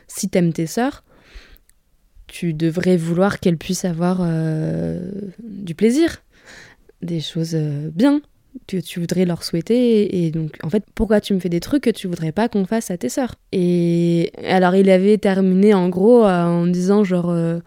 Si 0.07 0.29
t'aimes 0.29 0.53
tes 0.53 0.67
sœurs, 0.67 1.03
tu 2.27 2.53
devrais 2.53 2.97
vouloir 2.97 3.39
qu'elles 3.39 3.57
puissent 3.57 3.85
avoir 3.85 4.19
euh, 4.21 5.11
du 5.43 5.75
plaisir, 5.75 6.23
des 7.03 7.19
choses 7.19 7.55
euh, 7.55 7.89
bien 7.93 8.21
que 8.67 8.77
tu 8.77 8.99
voudrais 8.99 9.25
leur 9.25 9.43
souhaiter. 9.43 10.25
Et 10.25 10.31
donc, 10.31 10.57
en 10.63 10.69
fait, 10.69 10.83
pourquoi 10.95 11.21
tu 11.21 11.33
me 11.33 11.39
fais 11.39 11.49
des 11.49 11.59
trucs 11.59 11.83
que 11.83 11.89
tu 11.89 12.07
voudrais 12.07 12.31
pas 12.31 12.49
qu'on 12.49 12.65
fasse 12.65 12.91
à 12.91 12.97
tes 12.97 13.09
sœurs? 13.09 13.35
Et 13.51 14.31
alors, 14.47 14.75
il 14.75 14.89
avait 14.89 15.17
terminé 15.17 15.73
en 15.73 15.89
gros 15.89 16.25
euh, 16.25 16.45
en 16.45 16.67
disant 16.67 17.03
genre. 17.03 17.29
Euh, 17.29 17.59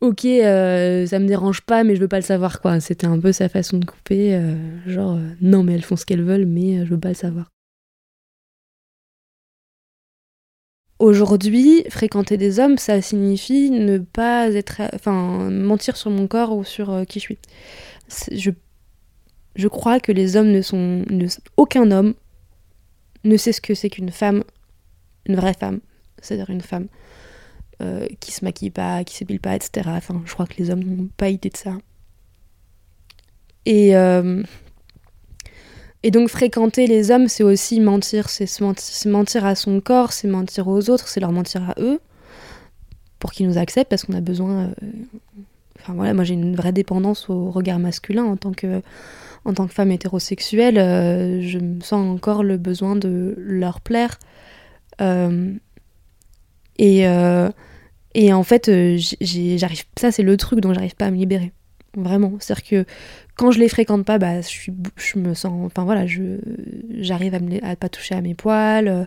ok, 0.00 0.20
ça 0.20 1.18
me 1.18 1.26
dérange 1.26 1.62
pas, 1.62 1.82
mais 1.82 1.96
je 1.96 2.00
veux 2.00 2.08
pas 2.08 2.18
le 2.18 2.24
savoir, 2.24 2.60
quoi. 2.60 2.78
C'était 2.80 3.06
un 3.06 3.18
peu 3.18 3.32
sa 3.32 3.48
façon 3.48 3.78
de 3.78 3.86
couper. 3.86 4.38
genre, 4.86 5.18
non, 5.40 5.62
mais 5.62 5.72
elles 5.74 5.82
font 5.82 5.96
ce 5.96 6.04
qu'elles 6.04 6.22
veulent, 6.22 6.46
mais 6.46 6.84
je 6.84 6.90
veux 6.90 7.00
pas 7.00 7.08
le 7.08 7.14
savoir. 7.14 7.50
Aujourd'hui, 10.98 11.84
fréquenter 11.88 12.36
des 12.36 12.60
hommes, 12.60 12.76
ça 12.76 13.00
signifie 13.00 13.70
ne 13.70 13.96
pas 13.98 14.50
être. 14.50 14.82
Enfin, 14.94 15.50
mentir 15.50 15.96
sur 15.96 16.10
mon 16.10 16.26
corps 16.26 16.54
ou 16.54 16.64
sur 16.64 17.06
qui 17.08 17.18
je 17.18 17.24
suis. 17.24 17.38
Je 19.56 19.68
crois 19.68 20.00
que 20.00 20.12
les 20.12 20.36
hommes 20.36 20.50
ne 20.50 20.62
sont. 20.62 21.04
aucun 21.56 21.90
homme 21.90 22.14
ne 23.24 23.36
sait 23.36 23.52
ce 23.52 23.60
que 23.60 23.74
c'est 23.74 23.90
qu'une 23.90 24.10
femme, 24.10 24.44
une 25.26 25.36
vraie 25.36 25.54
femme, 25.54 25.80
c'est-à-dire 26.20 26.50
une 26.50 26.60
femme 26.60 26.88
euh, 27.82 28.06
qui 28.20 28.32
se 28.32 28.44
maquille 28.44 28.70
pas, 28.70 29.02
qui 29.04 29.16
s'épile 29.16 29.40
pas, 29.40 29.56
etc. 29.56 29.90
Je 30.24 30.32
crois 30.32 30.46
que 30.46 30.54
les 30.58 30.70
hommes 30.70 30.84
n'ont 30.84 31.08
pas 31.16 31.30
idée 31.30 31.50
de 31.50 31.56
ça. 31.56 31.76
Et, 33.66 33.96
euh, 33.96 34.42
donc 36.12 36.28
fréquenter 36.28 36.86
les 36.86 37.10
hommes, 37.10 37.28
c'est 37.28 37.42
aussi 37.42 37.80
mentir, 37.80 38.28
c'est 38.28 38.60
mentir, 39.06 39.44
à 39.46 39.54
son 39.54 39.80
corps, 39.80 40.12
c'est 40.12 40.28
mentir 40.28 40.68
aux 40.68 40.90
autres, 40.90 41.08
c'est 41.08 41.20
leur 41.20 41.32
mentir 41.32 41.68
à 41.70 41.74
eux, 41.78 41.98
pour 43.18 43.32
qu'ils 43.32 43.48
nous 43.48 43.58
acceptent, 43.58 43.90
parce 43.90 44.04
qu'on 44.04 44.12
a 44.12 44.20
besoin... 44.20 44.66
Euh, 44.82 44.92
enfin 45.84 45.94
voilà, 45.94 46.14
moi 46.14 46.24
j'ai 46.24 46.34
une 46.34 46.56
vraie 46.56 46.72
dépendance 46.72 47.28
au 47.28 47.50
regard 47.50 47.78
masculin 47.78 48.24
en 48.24 48.36
tant 48.36 48.52
que 48.52 48.80
en 49.44 49.52
tant 49.52 49.66
que 49.66 49.74
femme 49.74 49.90
hétérosexuelle, 49.90 50.78
euh, 50.78 51.42
je 51.42 51.58
me 51.58 51.80
sens 51.80 52.06
encore 52.08 52.42
le 52.42 52.56
besoin 52.56 52.96
de 52.96 53.34
leur 53.36 53.82
plaire. 53.82 54.18
Euh, 55.02 55.52
et, 56.78 57.06
euh, 57.06 57.50
et 58.14 58.32
en 58.32 58.42
fait, 58.42 58.70
j'arrive, 59.20 59.84
ça 59.98 60.10
c'est 60.10 60.22
le 60.22 60.36
truc 60.38 60.60
dont 60.60 60.72
j'arrive 60.72 60.96
pas 60.96 61.06
à 61.06 61.10
me 61.10 61.16
libérer. 61.16 61.52
Vraiment. 61.94 62.32
C'est-à-dire 62.40 62.64
que 62.64 62.84
quand 63.36 63.50
je 63.50 63.60
les 63.60 63.68
fréquente 63.68 64.04
pas, 64.06 64.18
bah, 64.18 64.40
je, 64.40 64.70
je 64.96 65.18
me 65.18 65.34
sens. 65.34 65.52
Enfin 65.66 65.84
voilà, 65.84 66.06
je, 66.06 66.38
j'arrive 66.98 67.34
à, 67.34 67.68
à 67.68 67.76
pas 67.76 67.90
toucher 67.90 68.14
à 68.14 68.22
mes 68.22 68.34
poils. 68.34 69.06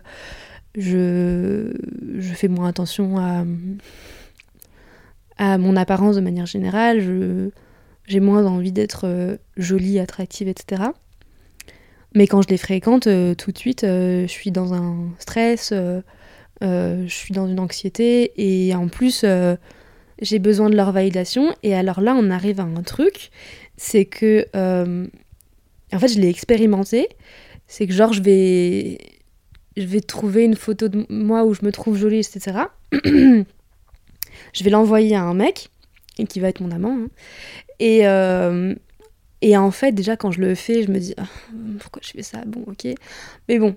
Je, 0.76 1.72
je 2.18 2.32
fais 2.34 2.48
moins 2.48 2.68
attention 2.68 3.18
à, 3.18 3.44
à 5.38 5.58
mon 5.58 5.76
apparence 5.76 6.16
de 6.16 6.20
manière 6.20 6.46
générale. 6.46 7.00
Je, 7.00 7.50
j'ai 8.08 8.20
moins 8.20 8.46
envie 8.46 8.72
d'être 8.72 9.02
euh, 9.04 9.36
jolie, 9.56 9.98
attractive, 9.98 10.48
etc. 10.48 10.82
Mais 12.14 12.26
quand 12.26 12.42
je 12.42 12.48
les 12.48 12.56
fréquente, 12.56 13.06
euh, 13.06 13.34
tout 13.34 13.52
de 13.52 13.58
suite, 13.58 13.84
euh, 13.84 14.22
je 14.22 14.32
suis 14.32 14.50
dans 14.50 14.72
un 14.72 15.10
stress, 15.18 15.72
je 16.62 17.06
suis 17.06 17.34
dans 17.34 17.46
une 17.46 17.60
anxiété, 17.60 18.32
et 18.36 18.74
en 18.74 18.88
plus, 18.88 19.24
j'ai 20.20 20.38
besoin 20.38 20.70
de 20.70 20.74
leur 20.74 20.90
validation. 20.90 21.54
Et 21.62 21.74
alors 21.74 22.00
là, 22.00 22.16
on 22.18 22.30
arrive 22.30 22.60
à 22.60 22.64
un 22.64 22.82
truc, 22.82 23.30
c'est 23.76 24.06
que, 24.06 24.46
en 24.54 25.98
fait, 25.98 26.08
je 26.08 26.18
l'ai 26.18 26.28
expérimenté, 26.28 27.08
c'est 27.66 27.86
que 27.86 27.92
genre, 27.92 28.14
je 28.14 28.22
vais, 28.22 28.98
je 29.76 29.84
vais 29.84 30.00
trouver 30.00 30.44
une 30.44 30.56
photo 30.56 30.88
de 30.88 31.06
moi 31.10 31.44
où 31.44 31.52
je 31.52 31.64
me 31.64 31.70
trouve 31.70 31.96
jolie, 31.96 32.20
etc. 32.20 32.62
je 34.58 34.64
vais 34.64 34.70
l'envoyer 34.70 35.14
à 35.14 35.22
un 35.22 35.34
mec, 35.34 35.70
qui 36.28 36.40
va 36.40 36.48
être 36.48 36.60
mon 36.60 36.70
amant, 36.72 36.98
hein. 36.98 37.08
Et, 37.78 38.08
euh, 38.08 38.74
et 39.40 39.56
en 39.56 39.70
fait, 39.70 39.92
déjà, 39.92 40.16
quand 40.16 40.32
je 40.32 40.40
le 40.40 40.56
fais, 40.56 40.82
je 40.82 40.90
me 40.90 40.98
dis, 40.98 41.14
ah, 41.16 41.26
pourquoi 41.78 42.02
je 42.04 42.10
fais 42.10 42.22
ça? 42.22 42.42
Bon, 42.44 42.64
ok. 42.66 42.88
Mais 43.48 43.58
bon. 43.60 43.76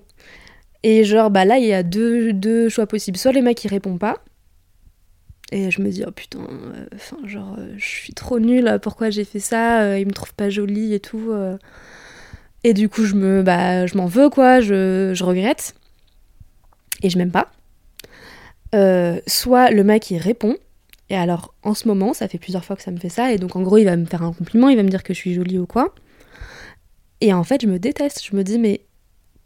Et 0.82 1.04
genre, 1.04 1.30
bah 1.30 1.44
là, 1.44 1.58
il 1.58 1.66
y 1.66 1.72
a 1.72 1.84
deux, 1.84 2.32
deux 2.32 2.68
choix 2.68 2.86
possibles. 2.86 3.16
Soit 3.16 3.30
les 3.30 3.42
mecs, 3.42 3.58
qui 3.58 3.68
répondent 3.68 4.00
pas. 4.00 4.16
Et 5.52 5.70
je 5.70 5.80
me 5.82 5.90
dis, 5.90 6.02
oh 6.04 6.10
putain, 6.10 6.40
euh, 6.40 6.86
enfin, 6.96 7.18
genre, 7.26 7.54
euh, 7.58 7.74
je 7.76 7.84
suis 7.84 8.14
trop 8.14 8.40
nulle, 8.40 8.78
pourquoi 8.82 9.10
j'ai 9.10 9.24
fait 9.24 9.38
ça? 9.38 9.96
Ils 9.98 10.06
me 10.06 10.12
trouvent 10.12 10.34
pas 10.34 10.50
jolie 10.50 10.94
et 10.94 11.00
tout. 11.00 11.32
Et 12.64 12.74
du 12.74 12.88
coup, 12.88 13.04
je 13.04 13.14
me, 13.14 13.42
bah, 13.44 13.86
je 13.86 13.96
m'en 13.96 14.06
veux, 14.06 14.30
quoi, 14.30 14.60
je, 14.60 15.12
je 15.14 15.24
regrette. 15.24 15.76
Et 17.02 17.10
je 17.10 17.18
m'aime 17.18 17.30
pas. 17.30 17.52
soit 19.28 19.70
le 19.70 19.84
mec, 19.84 20.10
il 20.10 20.18
répond. 20.18 20.56
Et 21.12 21.16
alors, 21.16 21.52
en 21.62 21.74
ce 21.74 21.86
moment, 21.86 22.14
ça 22.14 22.26
fait 22.26 22.38
plusieurs 22.38 22.64
fois 22.64 22.74
que 22.74 22.82
ça 22.82 22.90
me 22.90 22.96
fait 22.96 23.10
ça, 23.10 23.32
et 23.34 23.36
donc 23.36 23.54
en 23.54 23.60
gros, 23.60 23.76
il 23.76 23.84
va 23.84 23.96
me 23.98 24.06
faire 24.06 24.22
un 24.22 24.32
compliment, 24.32 24.70
il 24.70 24.76
va 24.76 24.82
me 24.82 24.88
dire 24.88 25.02
que 25.02 25.12
je 25.12 25.18
suis 25.18 25.34
jolie 25.34 25.58
ou 25.58 25.66
quoi. 25.66 25.94
Et 27.20 27.34
en 27.34 27.44
fait, 27.44 27.60
je 27.62 27.66
me 27.66 27.78
déteste. 27.78 28.24
Je 28.28 28.34
me 28.34 28.42
dis, 28.42 28.58
mais 28.58 28.80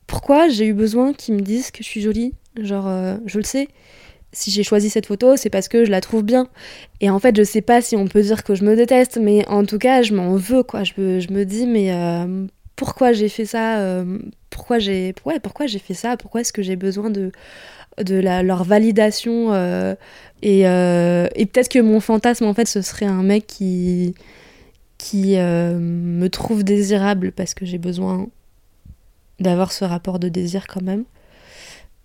pourquoi 0.07 0.49
j'ai 0.49 0.67
eu 0.67 0.75
besoin 0.75 1.13
qu'ils 1.13 1.35
me 1.35 1.41
disent 1.41 1.73
que 1.73 1.83
je 1.83 1.89
suis 1.89 2.01
jolie? 2.01 2.35
Genre, 2.63 2.87
euh, 2.87 3.17
je 3.27 3.39
le 3.39 3.45
sais. 3.45 3.67
Si 4.33 4.53
j'ai 4.53 4.63
choisi 4.63 4.91
cette 4.91 5.07
photo, 5.07 5.37
c'est 5.37 5.51
parce 5.51 5.67
que 5.67 5.85
je 5.85 5.91
la 5.91 6.01
trouve 6.01 6.23
bien. 6.23 6.49
Et 7.01 7.11
en 7.11 7.19
fait, 7.19 7.37
je 7.37 7.43
sais 7.43 7.63
pas 7.63 7.83
si 7.83 7.97
on 7.97 8.07
peut 8.07 8.23
dire 8.23 8.45
que 8.45 8.55
je 8.55 8.65
me 8.65 8.77
déteste, 8.77 9.19
mais 9.21 9.45
en 9.49 9.65
tout 9.65 9.79
cas, 9.79 10.03
je 10.03 10.15
m'en 10.15 10.37
veux, 10.37 10.63
quoi. 10.63 10.85
Je 10.85 10.93
me, 10.99 11.19
je 11.21 11.33
me 11.33 11.45
dis, 11.45 11.67
mais 11.67 11.93
euh, 11.93 12.47
pourquoi 12.77 13.13
j'ai 13.13 13.29
fait 13.29 13.45
ça? 13.47 13.81
Euh, 13.81 14.19
Pourquoi 14.51 14.79
j'ai 14.79 15.15
ouais, 15.25 15.41
pourquoi 15.41 15.67
j'ai 15.67 15.81
fait 15.81 15.95
ça? 15.95 16.17
Pourquoi 16.17 16.43
est-ce 16.43 16.53
que 16.53 16.63
j'ai 16.63 16.77
besoin 16.77 17.11
de 17.11 17.33
de 18.03 18.17
la, 18.17 18.43
leur 18.43 18.65
validation 18.65 19.53
euh, 19.53 19.95
et, 20.43 20.69
euh, 20.69 21.29
et 21.35 21.47
peut-être 21.47 21.69
que 21.69 21.79
mon 21.79 22.01
fantasme 22.01 22.45
en 22.45 22.55
fait 22.55 22.67
ce 22.67 22.83
serait 22.83 23.07
un 23.07 23.23
mec 23.23 23.47
qui 23.47 24.15
qui 24.99 25.37
euh, 25.37 25.79
me 25.79 26.29
trouve 26.29 26.65
désirable 26.65 27.33
parce 27.33 27.55
que 27.55 27.65
j'ai 27.65 27.79
besoin 27.79 28.29
d'avoir 29.41 29.73
ce 29.73 29.85
rapport 29.85 30.19
de 30.19 30.29
désir 30.29 30.67
quand 30.67 30.83
même 30.83 31.05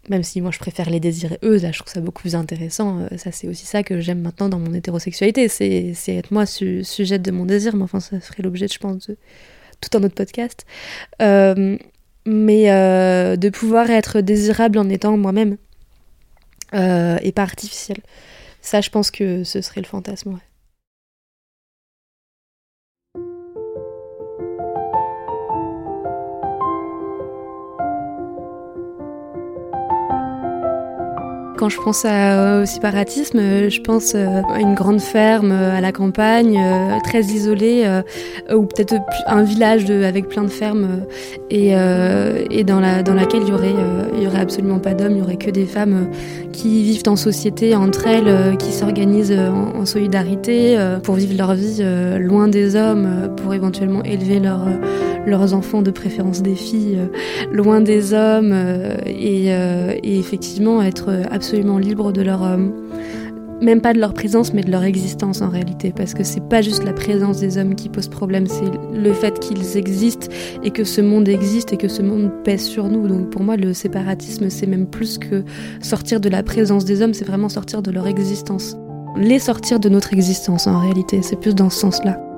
même 0.09 0.23
si 0.23 0.41
moi 0.41 0.51
je 0.51 0.59
préfère 0.59 0.89
les 0.89 0.99
désirer 0.99 1.37
eux, 1.43 1.57
là 1.57 1.71
je 1.71 1.79
trouve 1.79 1.93
ça 1.93 2.01
beaucoup 2.01 2.21
plus 2.21 2.35
intéressant. 2.35 3.07
Ça 3.17 3.31
c'est 3.31 3.47
aussi 3.47 3.67
ça 3.67 3.83
que 3.83 3.99
j'aime 3.99 4.19
maintenant 4.21 4.49
dans 4.49 4.57
mon 4.57 4.73
hétérosexualité, 4.73 5.47
c'est 5.47 5.93
être 6.07 6.31
moi 6.31 6.47
su, 6.47 6.83
sujette 6.83 7.21
de 7.21 7.29
mon 7.29 7.45
désir, 7.45 7.75
mais 7.75 7.83
enfin 7.83 7.99
ça 7.99 8.19
ferait 8.19 8.41
l'objet, 8.41 8.67
je 8.67 8.79
pense, 8.79 9.07
de 9.07 9.17
tout 9.79 9.95
un 9.95 10.03
autre 10.03 10.15
podcast. 10.15 10.65
Mais 11.19 11.77
de 12.25 13.49
pouvoir 13.49 13.91
être 13.91 14.21
désirable 14.21 14.79
en 14.79 14.89
étant 14.89 15.15
moi-même 15.17 15.57
et 16.73 17.31
pas 17.31 17.43
artificiel. 17.43 17.97
Ça 18.61 18.81
je 18.81 18.89
pense 18.89 19.11
que 19.11 19.43
ce 19.43 19.61
serait 19.61 19.81
le 19.81 19.87
fantasme. 19.87 20.39
Quand 31.61 31.69
je 31.69 31.77
pense 31.79 32.05
au 32.05 32.65
séparatisme, 32.65 33.39
je 33.69 33.81
pense 33.81 34.13
euh, 34.15 34.41
à 34.51 34.61
une 34.61 34.73
grande 34.73 34.99
ferme 34.99 35.51
euh, 35.51 35.77
à 35.77 35.79
la 35.79 35.91
campagne, 35.91 36.57
euh, 36.57 36.97
très 37.03 37.21
isolée, 37.21 37.87
ou 38.51 38.65
peut-être 38.65 38.95
un 39.27 39.43
village 39.43 39.87
avec 39.91 40.27
plein 40.27 40.41
de 40.41 40.47
fermes, 40.49 41.05
et, 41.51 41.75
dans, 42.63 42.79
la, 42.79 43.03
dans 43.03 43.13
laquelle 43.13 43.43
il 43.43 43.49
y 43.49 43.53
aurait, 43.53 43.75
aurait 44.25 44.39
absolument 44.39 44.79
pas 44.79 44.95
d'hommes, 44.95 45.11
il 45.11 45.19
y 45.19 45.21
aurait 45.21 45.35
que 45.35 45.51
des 45.51 45.67
femmes 45.67 46.09
qui 46.51 46.81
vivent 46.81 47.03
en 47.05 47.15
société 47.15 47.75
entre 47.75 48.07
elles, 48.07 48.57
qui 48.57 48.71
s'organisent 48.71 49.31
en, 49.31 49.85
solidarité 49.85 50.79
pour 51.03 51.13
vivre 51.13 51.37
leur 51.37 51.53
vie 51.53 51.83
loin 52.17 52.47
des 52.47 52.75
hommes, 52.75 53.35
pour 53.37 53.53
éventuellement 53.53 54.03
élever 54.03 54.39
leurs 55.25 55.53
enfants, 55.53 55.81
de 55.81 55.91
préférence 55.91 56.41
des 56.41 56.55
filles, 56.55 56.99
loin 57.51 57.81
des 57.81 58.13
hommes, 58.13 58.53
et, 59.05 59.47
et 59.47 60.19
effectivement 60.19 60.81
être 60.81 61.09
absolument 61.29 61.77
libres 61.77 62.11
de 62.11 62.21
leur. 62.21 62.43
Euh, 62.43 62.57
même 63.61 63.79
pas 63.79 63.93
de 63.93 63.99
leur 63.99 64.13
présence, 64.13 64.53
mais 64.53 64.63
de 64.63 64.71
leur 64.71 64.83
existence 64.83 65.41
en 65.41 65.49
réalité. 65.49 65.93
Parce 65.95 66.13
que 66.13 66.23
c'est 66.23 66.41
pas 66.41 66.61
juste 66.61 66.83
la 66.83 66.93
présence 66.93 67.39
des 67.39 67.57
hommes 67.57 67.75
qui 67.75 67.89
pose 67.89 68.07
problème, 68.07 68.47
c'est 68.47 68.65
le 68.93 69.13
fait 69.13 69.39
qu'ils 69.39 69.77
existent 69.77 70.27
et 70.63 70.71
que 70.71 70.83
ce 70.83 70.99
monde 70.99 71.27
existe 71.27 71.71
et 71.71 71.77
que 71.77 71.87
ce 71.87 72.01
monde 72.01 72.31
pèse 72.43 72.63
sur 72.63 72.89
nous. 72.89 73.07
Donc 73.07 73.29
pour 73.29 73.43
moi, 73.43 73.55
le 73.57 73.73
séparatisme, 73.73 74.49
c'est 74.49 74.67
même 74.67 74.87
plus 74.87 75.17
que 75.17 75.43
sortir 75.81 76.19
de 76.19 76.29
la 76.29 76.43
présence 76.43 76.85
des 76.85 77.01
hommes, 77.01 77.13
c'est 77.13 77.25
vraiment 77.25 77.49
sortir 77.49 77.81
de 77.81 77.91
leur 77.91 78.07
existence. 78.07 78.75
Les 79.15 79.39
sortir 79.39 79.79
de 79.79 79.89
notre 79.89 80.13
existence 80.13 80.67
en 80.67 80.79
réalité, 80.79 81.21
c'est 81.21 81.39
plus 81.39 81.53
dans 81.53 81.69
ce 81.69 81.79
sens-là. 81.79 82.30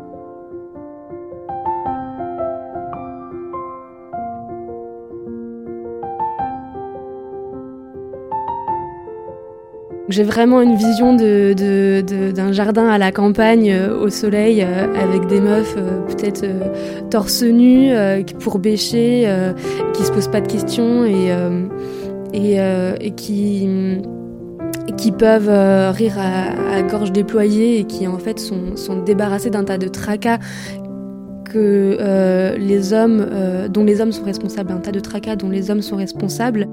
J'ai 10.14 10.24
vraiment 10.24 10.62
une 10.62 10.76
vision 10.76 11.16
d'un 11.16 12.52
jardin 12.52 12.88
à 12.88 13.00
la 13.00 13.12
campagne, 13.12 13.72
euh, 13.72 14.00
au 14.00 14.10
soleil, 14.12 14.62
euh, 14.62 14.86
avec 14.94 15.26
des 15.26 15.42
meufs 15.42 15.74
euh, 15.76 16.02
peut-être 16.06 16.46
torse 17.10 17.42
nu, 17.42 17.92
pour 18.40 18.60
bêcher, 18.60 19.28
qui 19.94 20.04
se 20.04 20.12
posent 20.12 20.28
pas 20.28 20.42
de 20.42 20.48
questions 20.48 21.04
et, 21.04 21.32
qui, 23.16 25.12
peuvent 25.18 25.94
rire 25.96 26.18
à, 26.20 26.82
gorge 26.84 27.12
déployée 27.12 27.80
et 27.80 27.84
qui 27.86 28.08
en 28.08 28.20
fait 28.20 28.38
sont, 28.38 28.76
sont 28.76 29.02
débarrassés 29.02 29.50
d'un 29.50 29.64
tas 29.64 29.80
de 29.80 29.88
tracas 29.88 30.38
que 31.44 32.56
les 32.60 32.94
hommes, 32.94 33.26
dont 33.70 33.84
les 33.84 34.00
hommes 34.00 34.12
sont 34.12 34.26
responsables, 34.26 34.72
un 34.74 34.78
tas 34.78 34.92
de 34.92 35.00
tracas 35.00 35.38
dont 35.38 35.50
les 35.50 35.72
hommes 35.72 35.82
sont 35.82 35.98
responsables. 35.98 36.68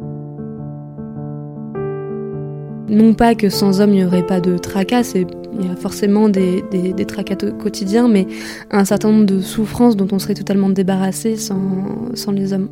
Non 2.90 3.14
pas 3.14 3.36
que 3.36 3.50
sans 3.50 3.80
hommes 3.80 3.94
il 3.94 4.00
n'y 4.00 4.04
aurait 4.04 4.26
pas 4.26 4.40
de 4.40 4.58
tracas, 4.58 5.12
il 5.14 5.64
y 5.64 5.68
a 5.68 5.76
forcément 5.76 6.28
des, 6.28 6.62
des, 6.72 7.06
tracas 7.06 7.36
quotidiens, 7.36 8.08
mais 8.08 8.26
un 8.72 8.84
certain 8.84 9.12
nombre 9.12 9.26
de 9.26 9.40
souffrances 9.40 9.96
dont 9.96 10.08
on 10.10 10.18
serait 10.18 10.34
totalement 10.34 10.70
débarrassé 10.70 11.36
sans, 11.36 12.10
les 12.32 12.52
hommes. 12.52 12.68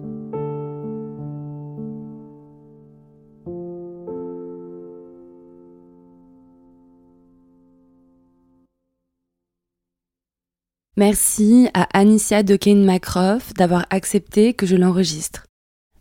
Merci 10.97 11.69
à 11.75 11.87
Anicia 11.97 12.43
Kane 12.43 12.85
macroff 12.85 13.55
d'avoir 13.55 13.87
accepté 13.91 14.53
que 14.53 14.67
je 14.67 14.75
l'enregistre. 14.75 15.45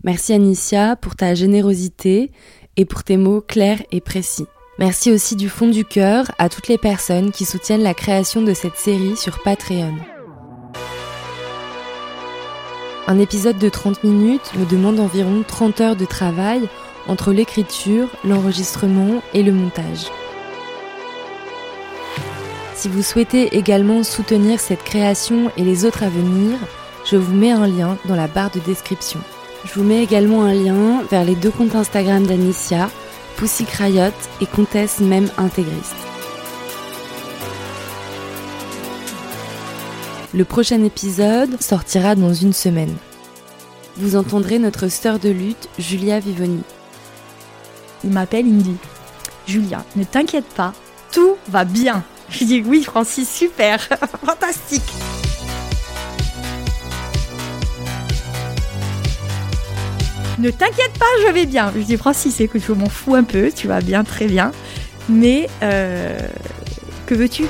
Merci 0.04 0.34
Anicia 0.34 0.96
pour 0.96 1.16
ta 1.16 1.36
générosité 1.36 2.32
et 2.78 2.86
pour 2.86 3.04
tes 3.04 3.18
mots 3.18 3.42
clairs 3.42 3.82
et 3.92 4.00
précis. 4.00 4.46
Merci 4.80 5.12
aussi 5.12 5.36
du 5.36 5.50
fond 5.50 5.68
du 5.68 5.84
cœur 5.84 6.32
à 6.38 6.50
toutes 6.50 6.68
les 6.68 6.78
personnes 6.78 7.32
qui 7.32 7.46
soutiennent 7.46 7.84
la 7.84 7.96
création 7.96 8.44
de 8.44 8.54
cette 8.54 8.78
série 8.78 9.18
sur 9.18 9.42
Patreon. 9.42 9.96
Un 13.08 13.20
épisode 13.20 13.58
de 13.58 13.70
30 13.70 14.04
minutes 14.04 14.52
me 14.56 14.66
demande 14.66 15.00
environ 15.00 15.44
30 15.48 15.82
heures 15.82 15.96
de 15.96 16.06
travail 16.06 16.70
entre 17.08 17.32
l'écriture, 17.32 18.10
l'enregistrement 18.24 19.24
et 19.34 19.44
le 19.44 19.54
montage. 19.54 20.12
Si 22.76 22.90
vous 22.90 23.02
souhaitez 23.02 23.58
également 23.58 24.04
soutenir 24.04 24.60
cette 24.60 24.84
création 24.84 25.50
et 25.58 25.64
les 25.64 25.86
autres 25.86 26.04
à 26.04 26.10
venir, 26.10 26.60
je 27.06 27.16
vous 27.16 27.34
mets 27.34 27.52
un 27.52 27.66
lien 27.66 27.98
dans 28.06 28.16
la 28.16 28.28
barre 28.28 28.52
de 28.52 28.60
description. 28.60 29.20
Je 29.66 29.74
vous 29.74 29.84
mets 29.84 30.04
également 30.04 30.44
un 30.44 30.54
lien 30.54 31.04
vers 31.10 31.26
les 31.26 31.36
deux 31.36 31.52
comptes 31.52 31.76
Instagram 31.76 32.26
d'Anicia, 32.26 32.90
Pussy 33.38 33.66
Crayotte 33.66 34.14
et 34.42 34.46
Comtesse 34.46 35.00
même 35.00 35.30
intégriste. 35.38 35.96
Le 40.34 40.46
prochain 40.46 40.84
épisode 40.84 41.62
sortira 41.62 42.16
dans 42.16 42.34
une 42.34 42.54
semaine. 42.54 42.96
Vous 43.98 44.16
entendrez 44.16 44.60
notre 44.60 44.88
sœur 44.90 45.18
de 45.20 45.30
lutte, 45.30 45.70
Julia 45.80 46.20
Vivoni. 46.20 46.62
Il 48.04 48.12
m'appelle, 48.12 48.46
il 48.46 48.54
me 48.54 48.62
dit 48.62 48.78
Julia, 49.48 49.84
ne 49.96 50.04
t'inquiète 50.04 50.46
pas, 50.46 50.74
tout 51.12 51.36
va 51.48 51.64
bien. 51.66 52.04
Je 52.30 52.44
dis 52.44 52.62
oui, 52.66 52.84
Francis, 52.84 53.30
super, 53.30 53.82
fantastique. 54.26 54.84
Ne 60.40 60.52
t'inquiète 60.52 60.98
pas, 61.00 61.06
je 61.26 61.32
vais 61.32 61.46
bien. 61.46 61.72
Je 61.76 61.82
dis 61.82 61.98
Francis, 61.98 62.40
écoute, 62.42 62.62
je 62.68 62.74
m'en 62.74 62.90
fous 62.90 63.16
un 63.16 63.24
peu, 63.24 63.52
tu 63.52 63.68
vas 63.68 63.82
bien, 63.82 64.04
très 64.04 64.28
bien. 64.28 64.52
Mais 65.10 65.50
euh, 65.64 66.18
que 67.06 67.16
veux-tu? 67.16 67.46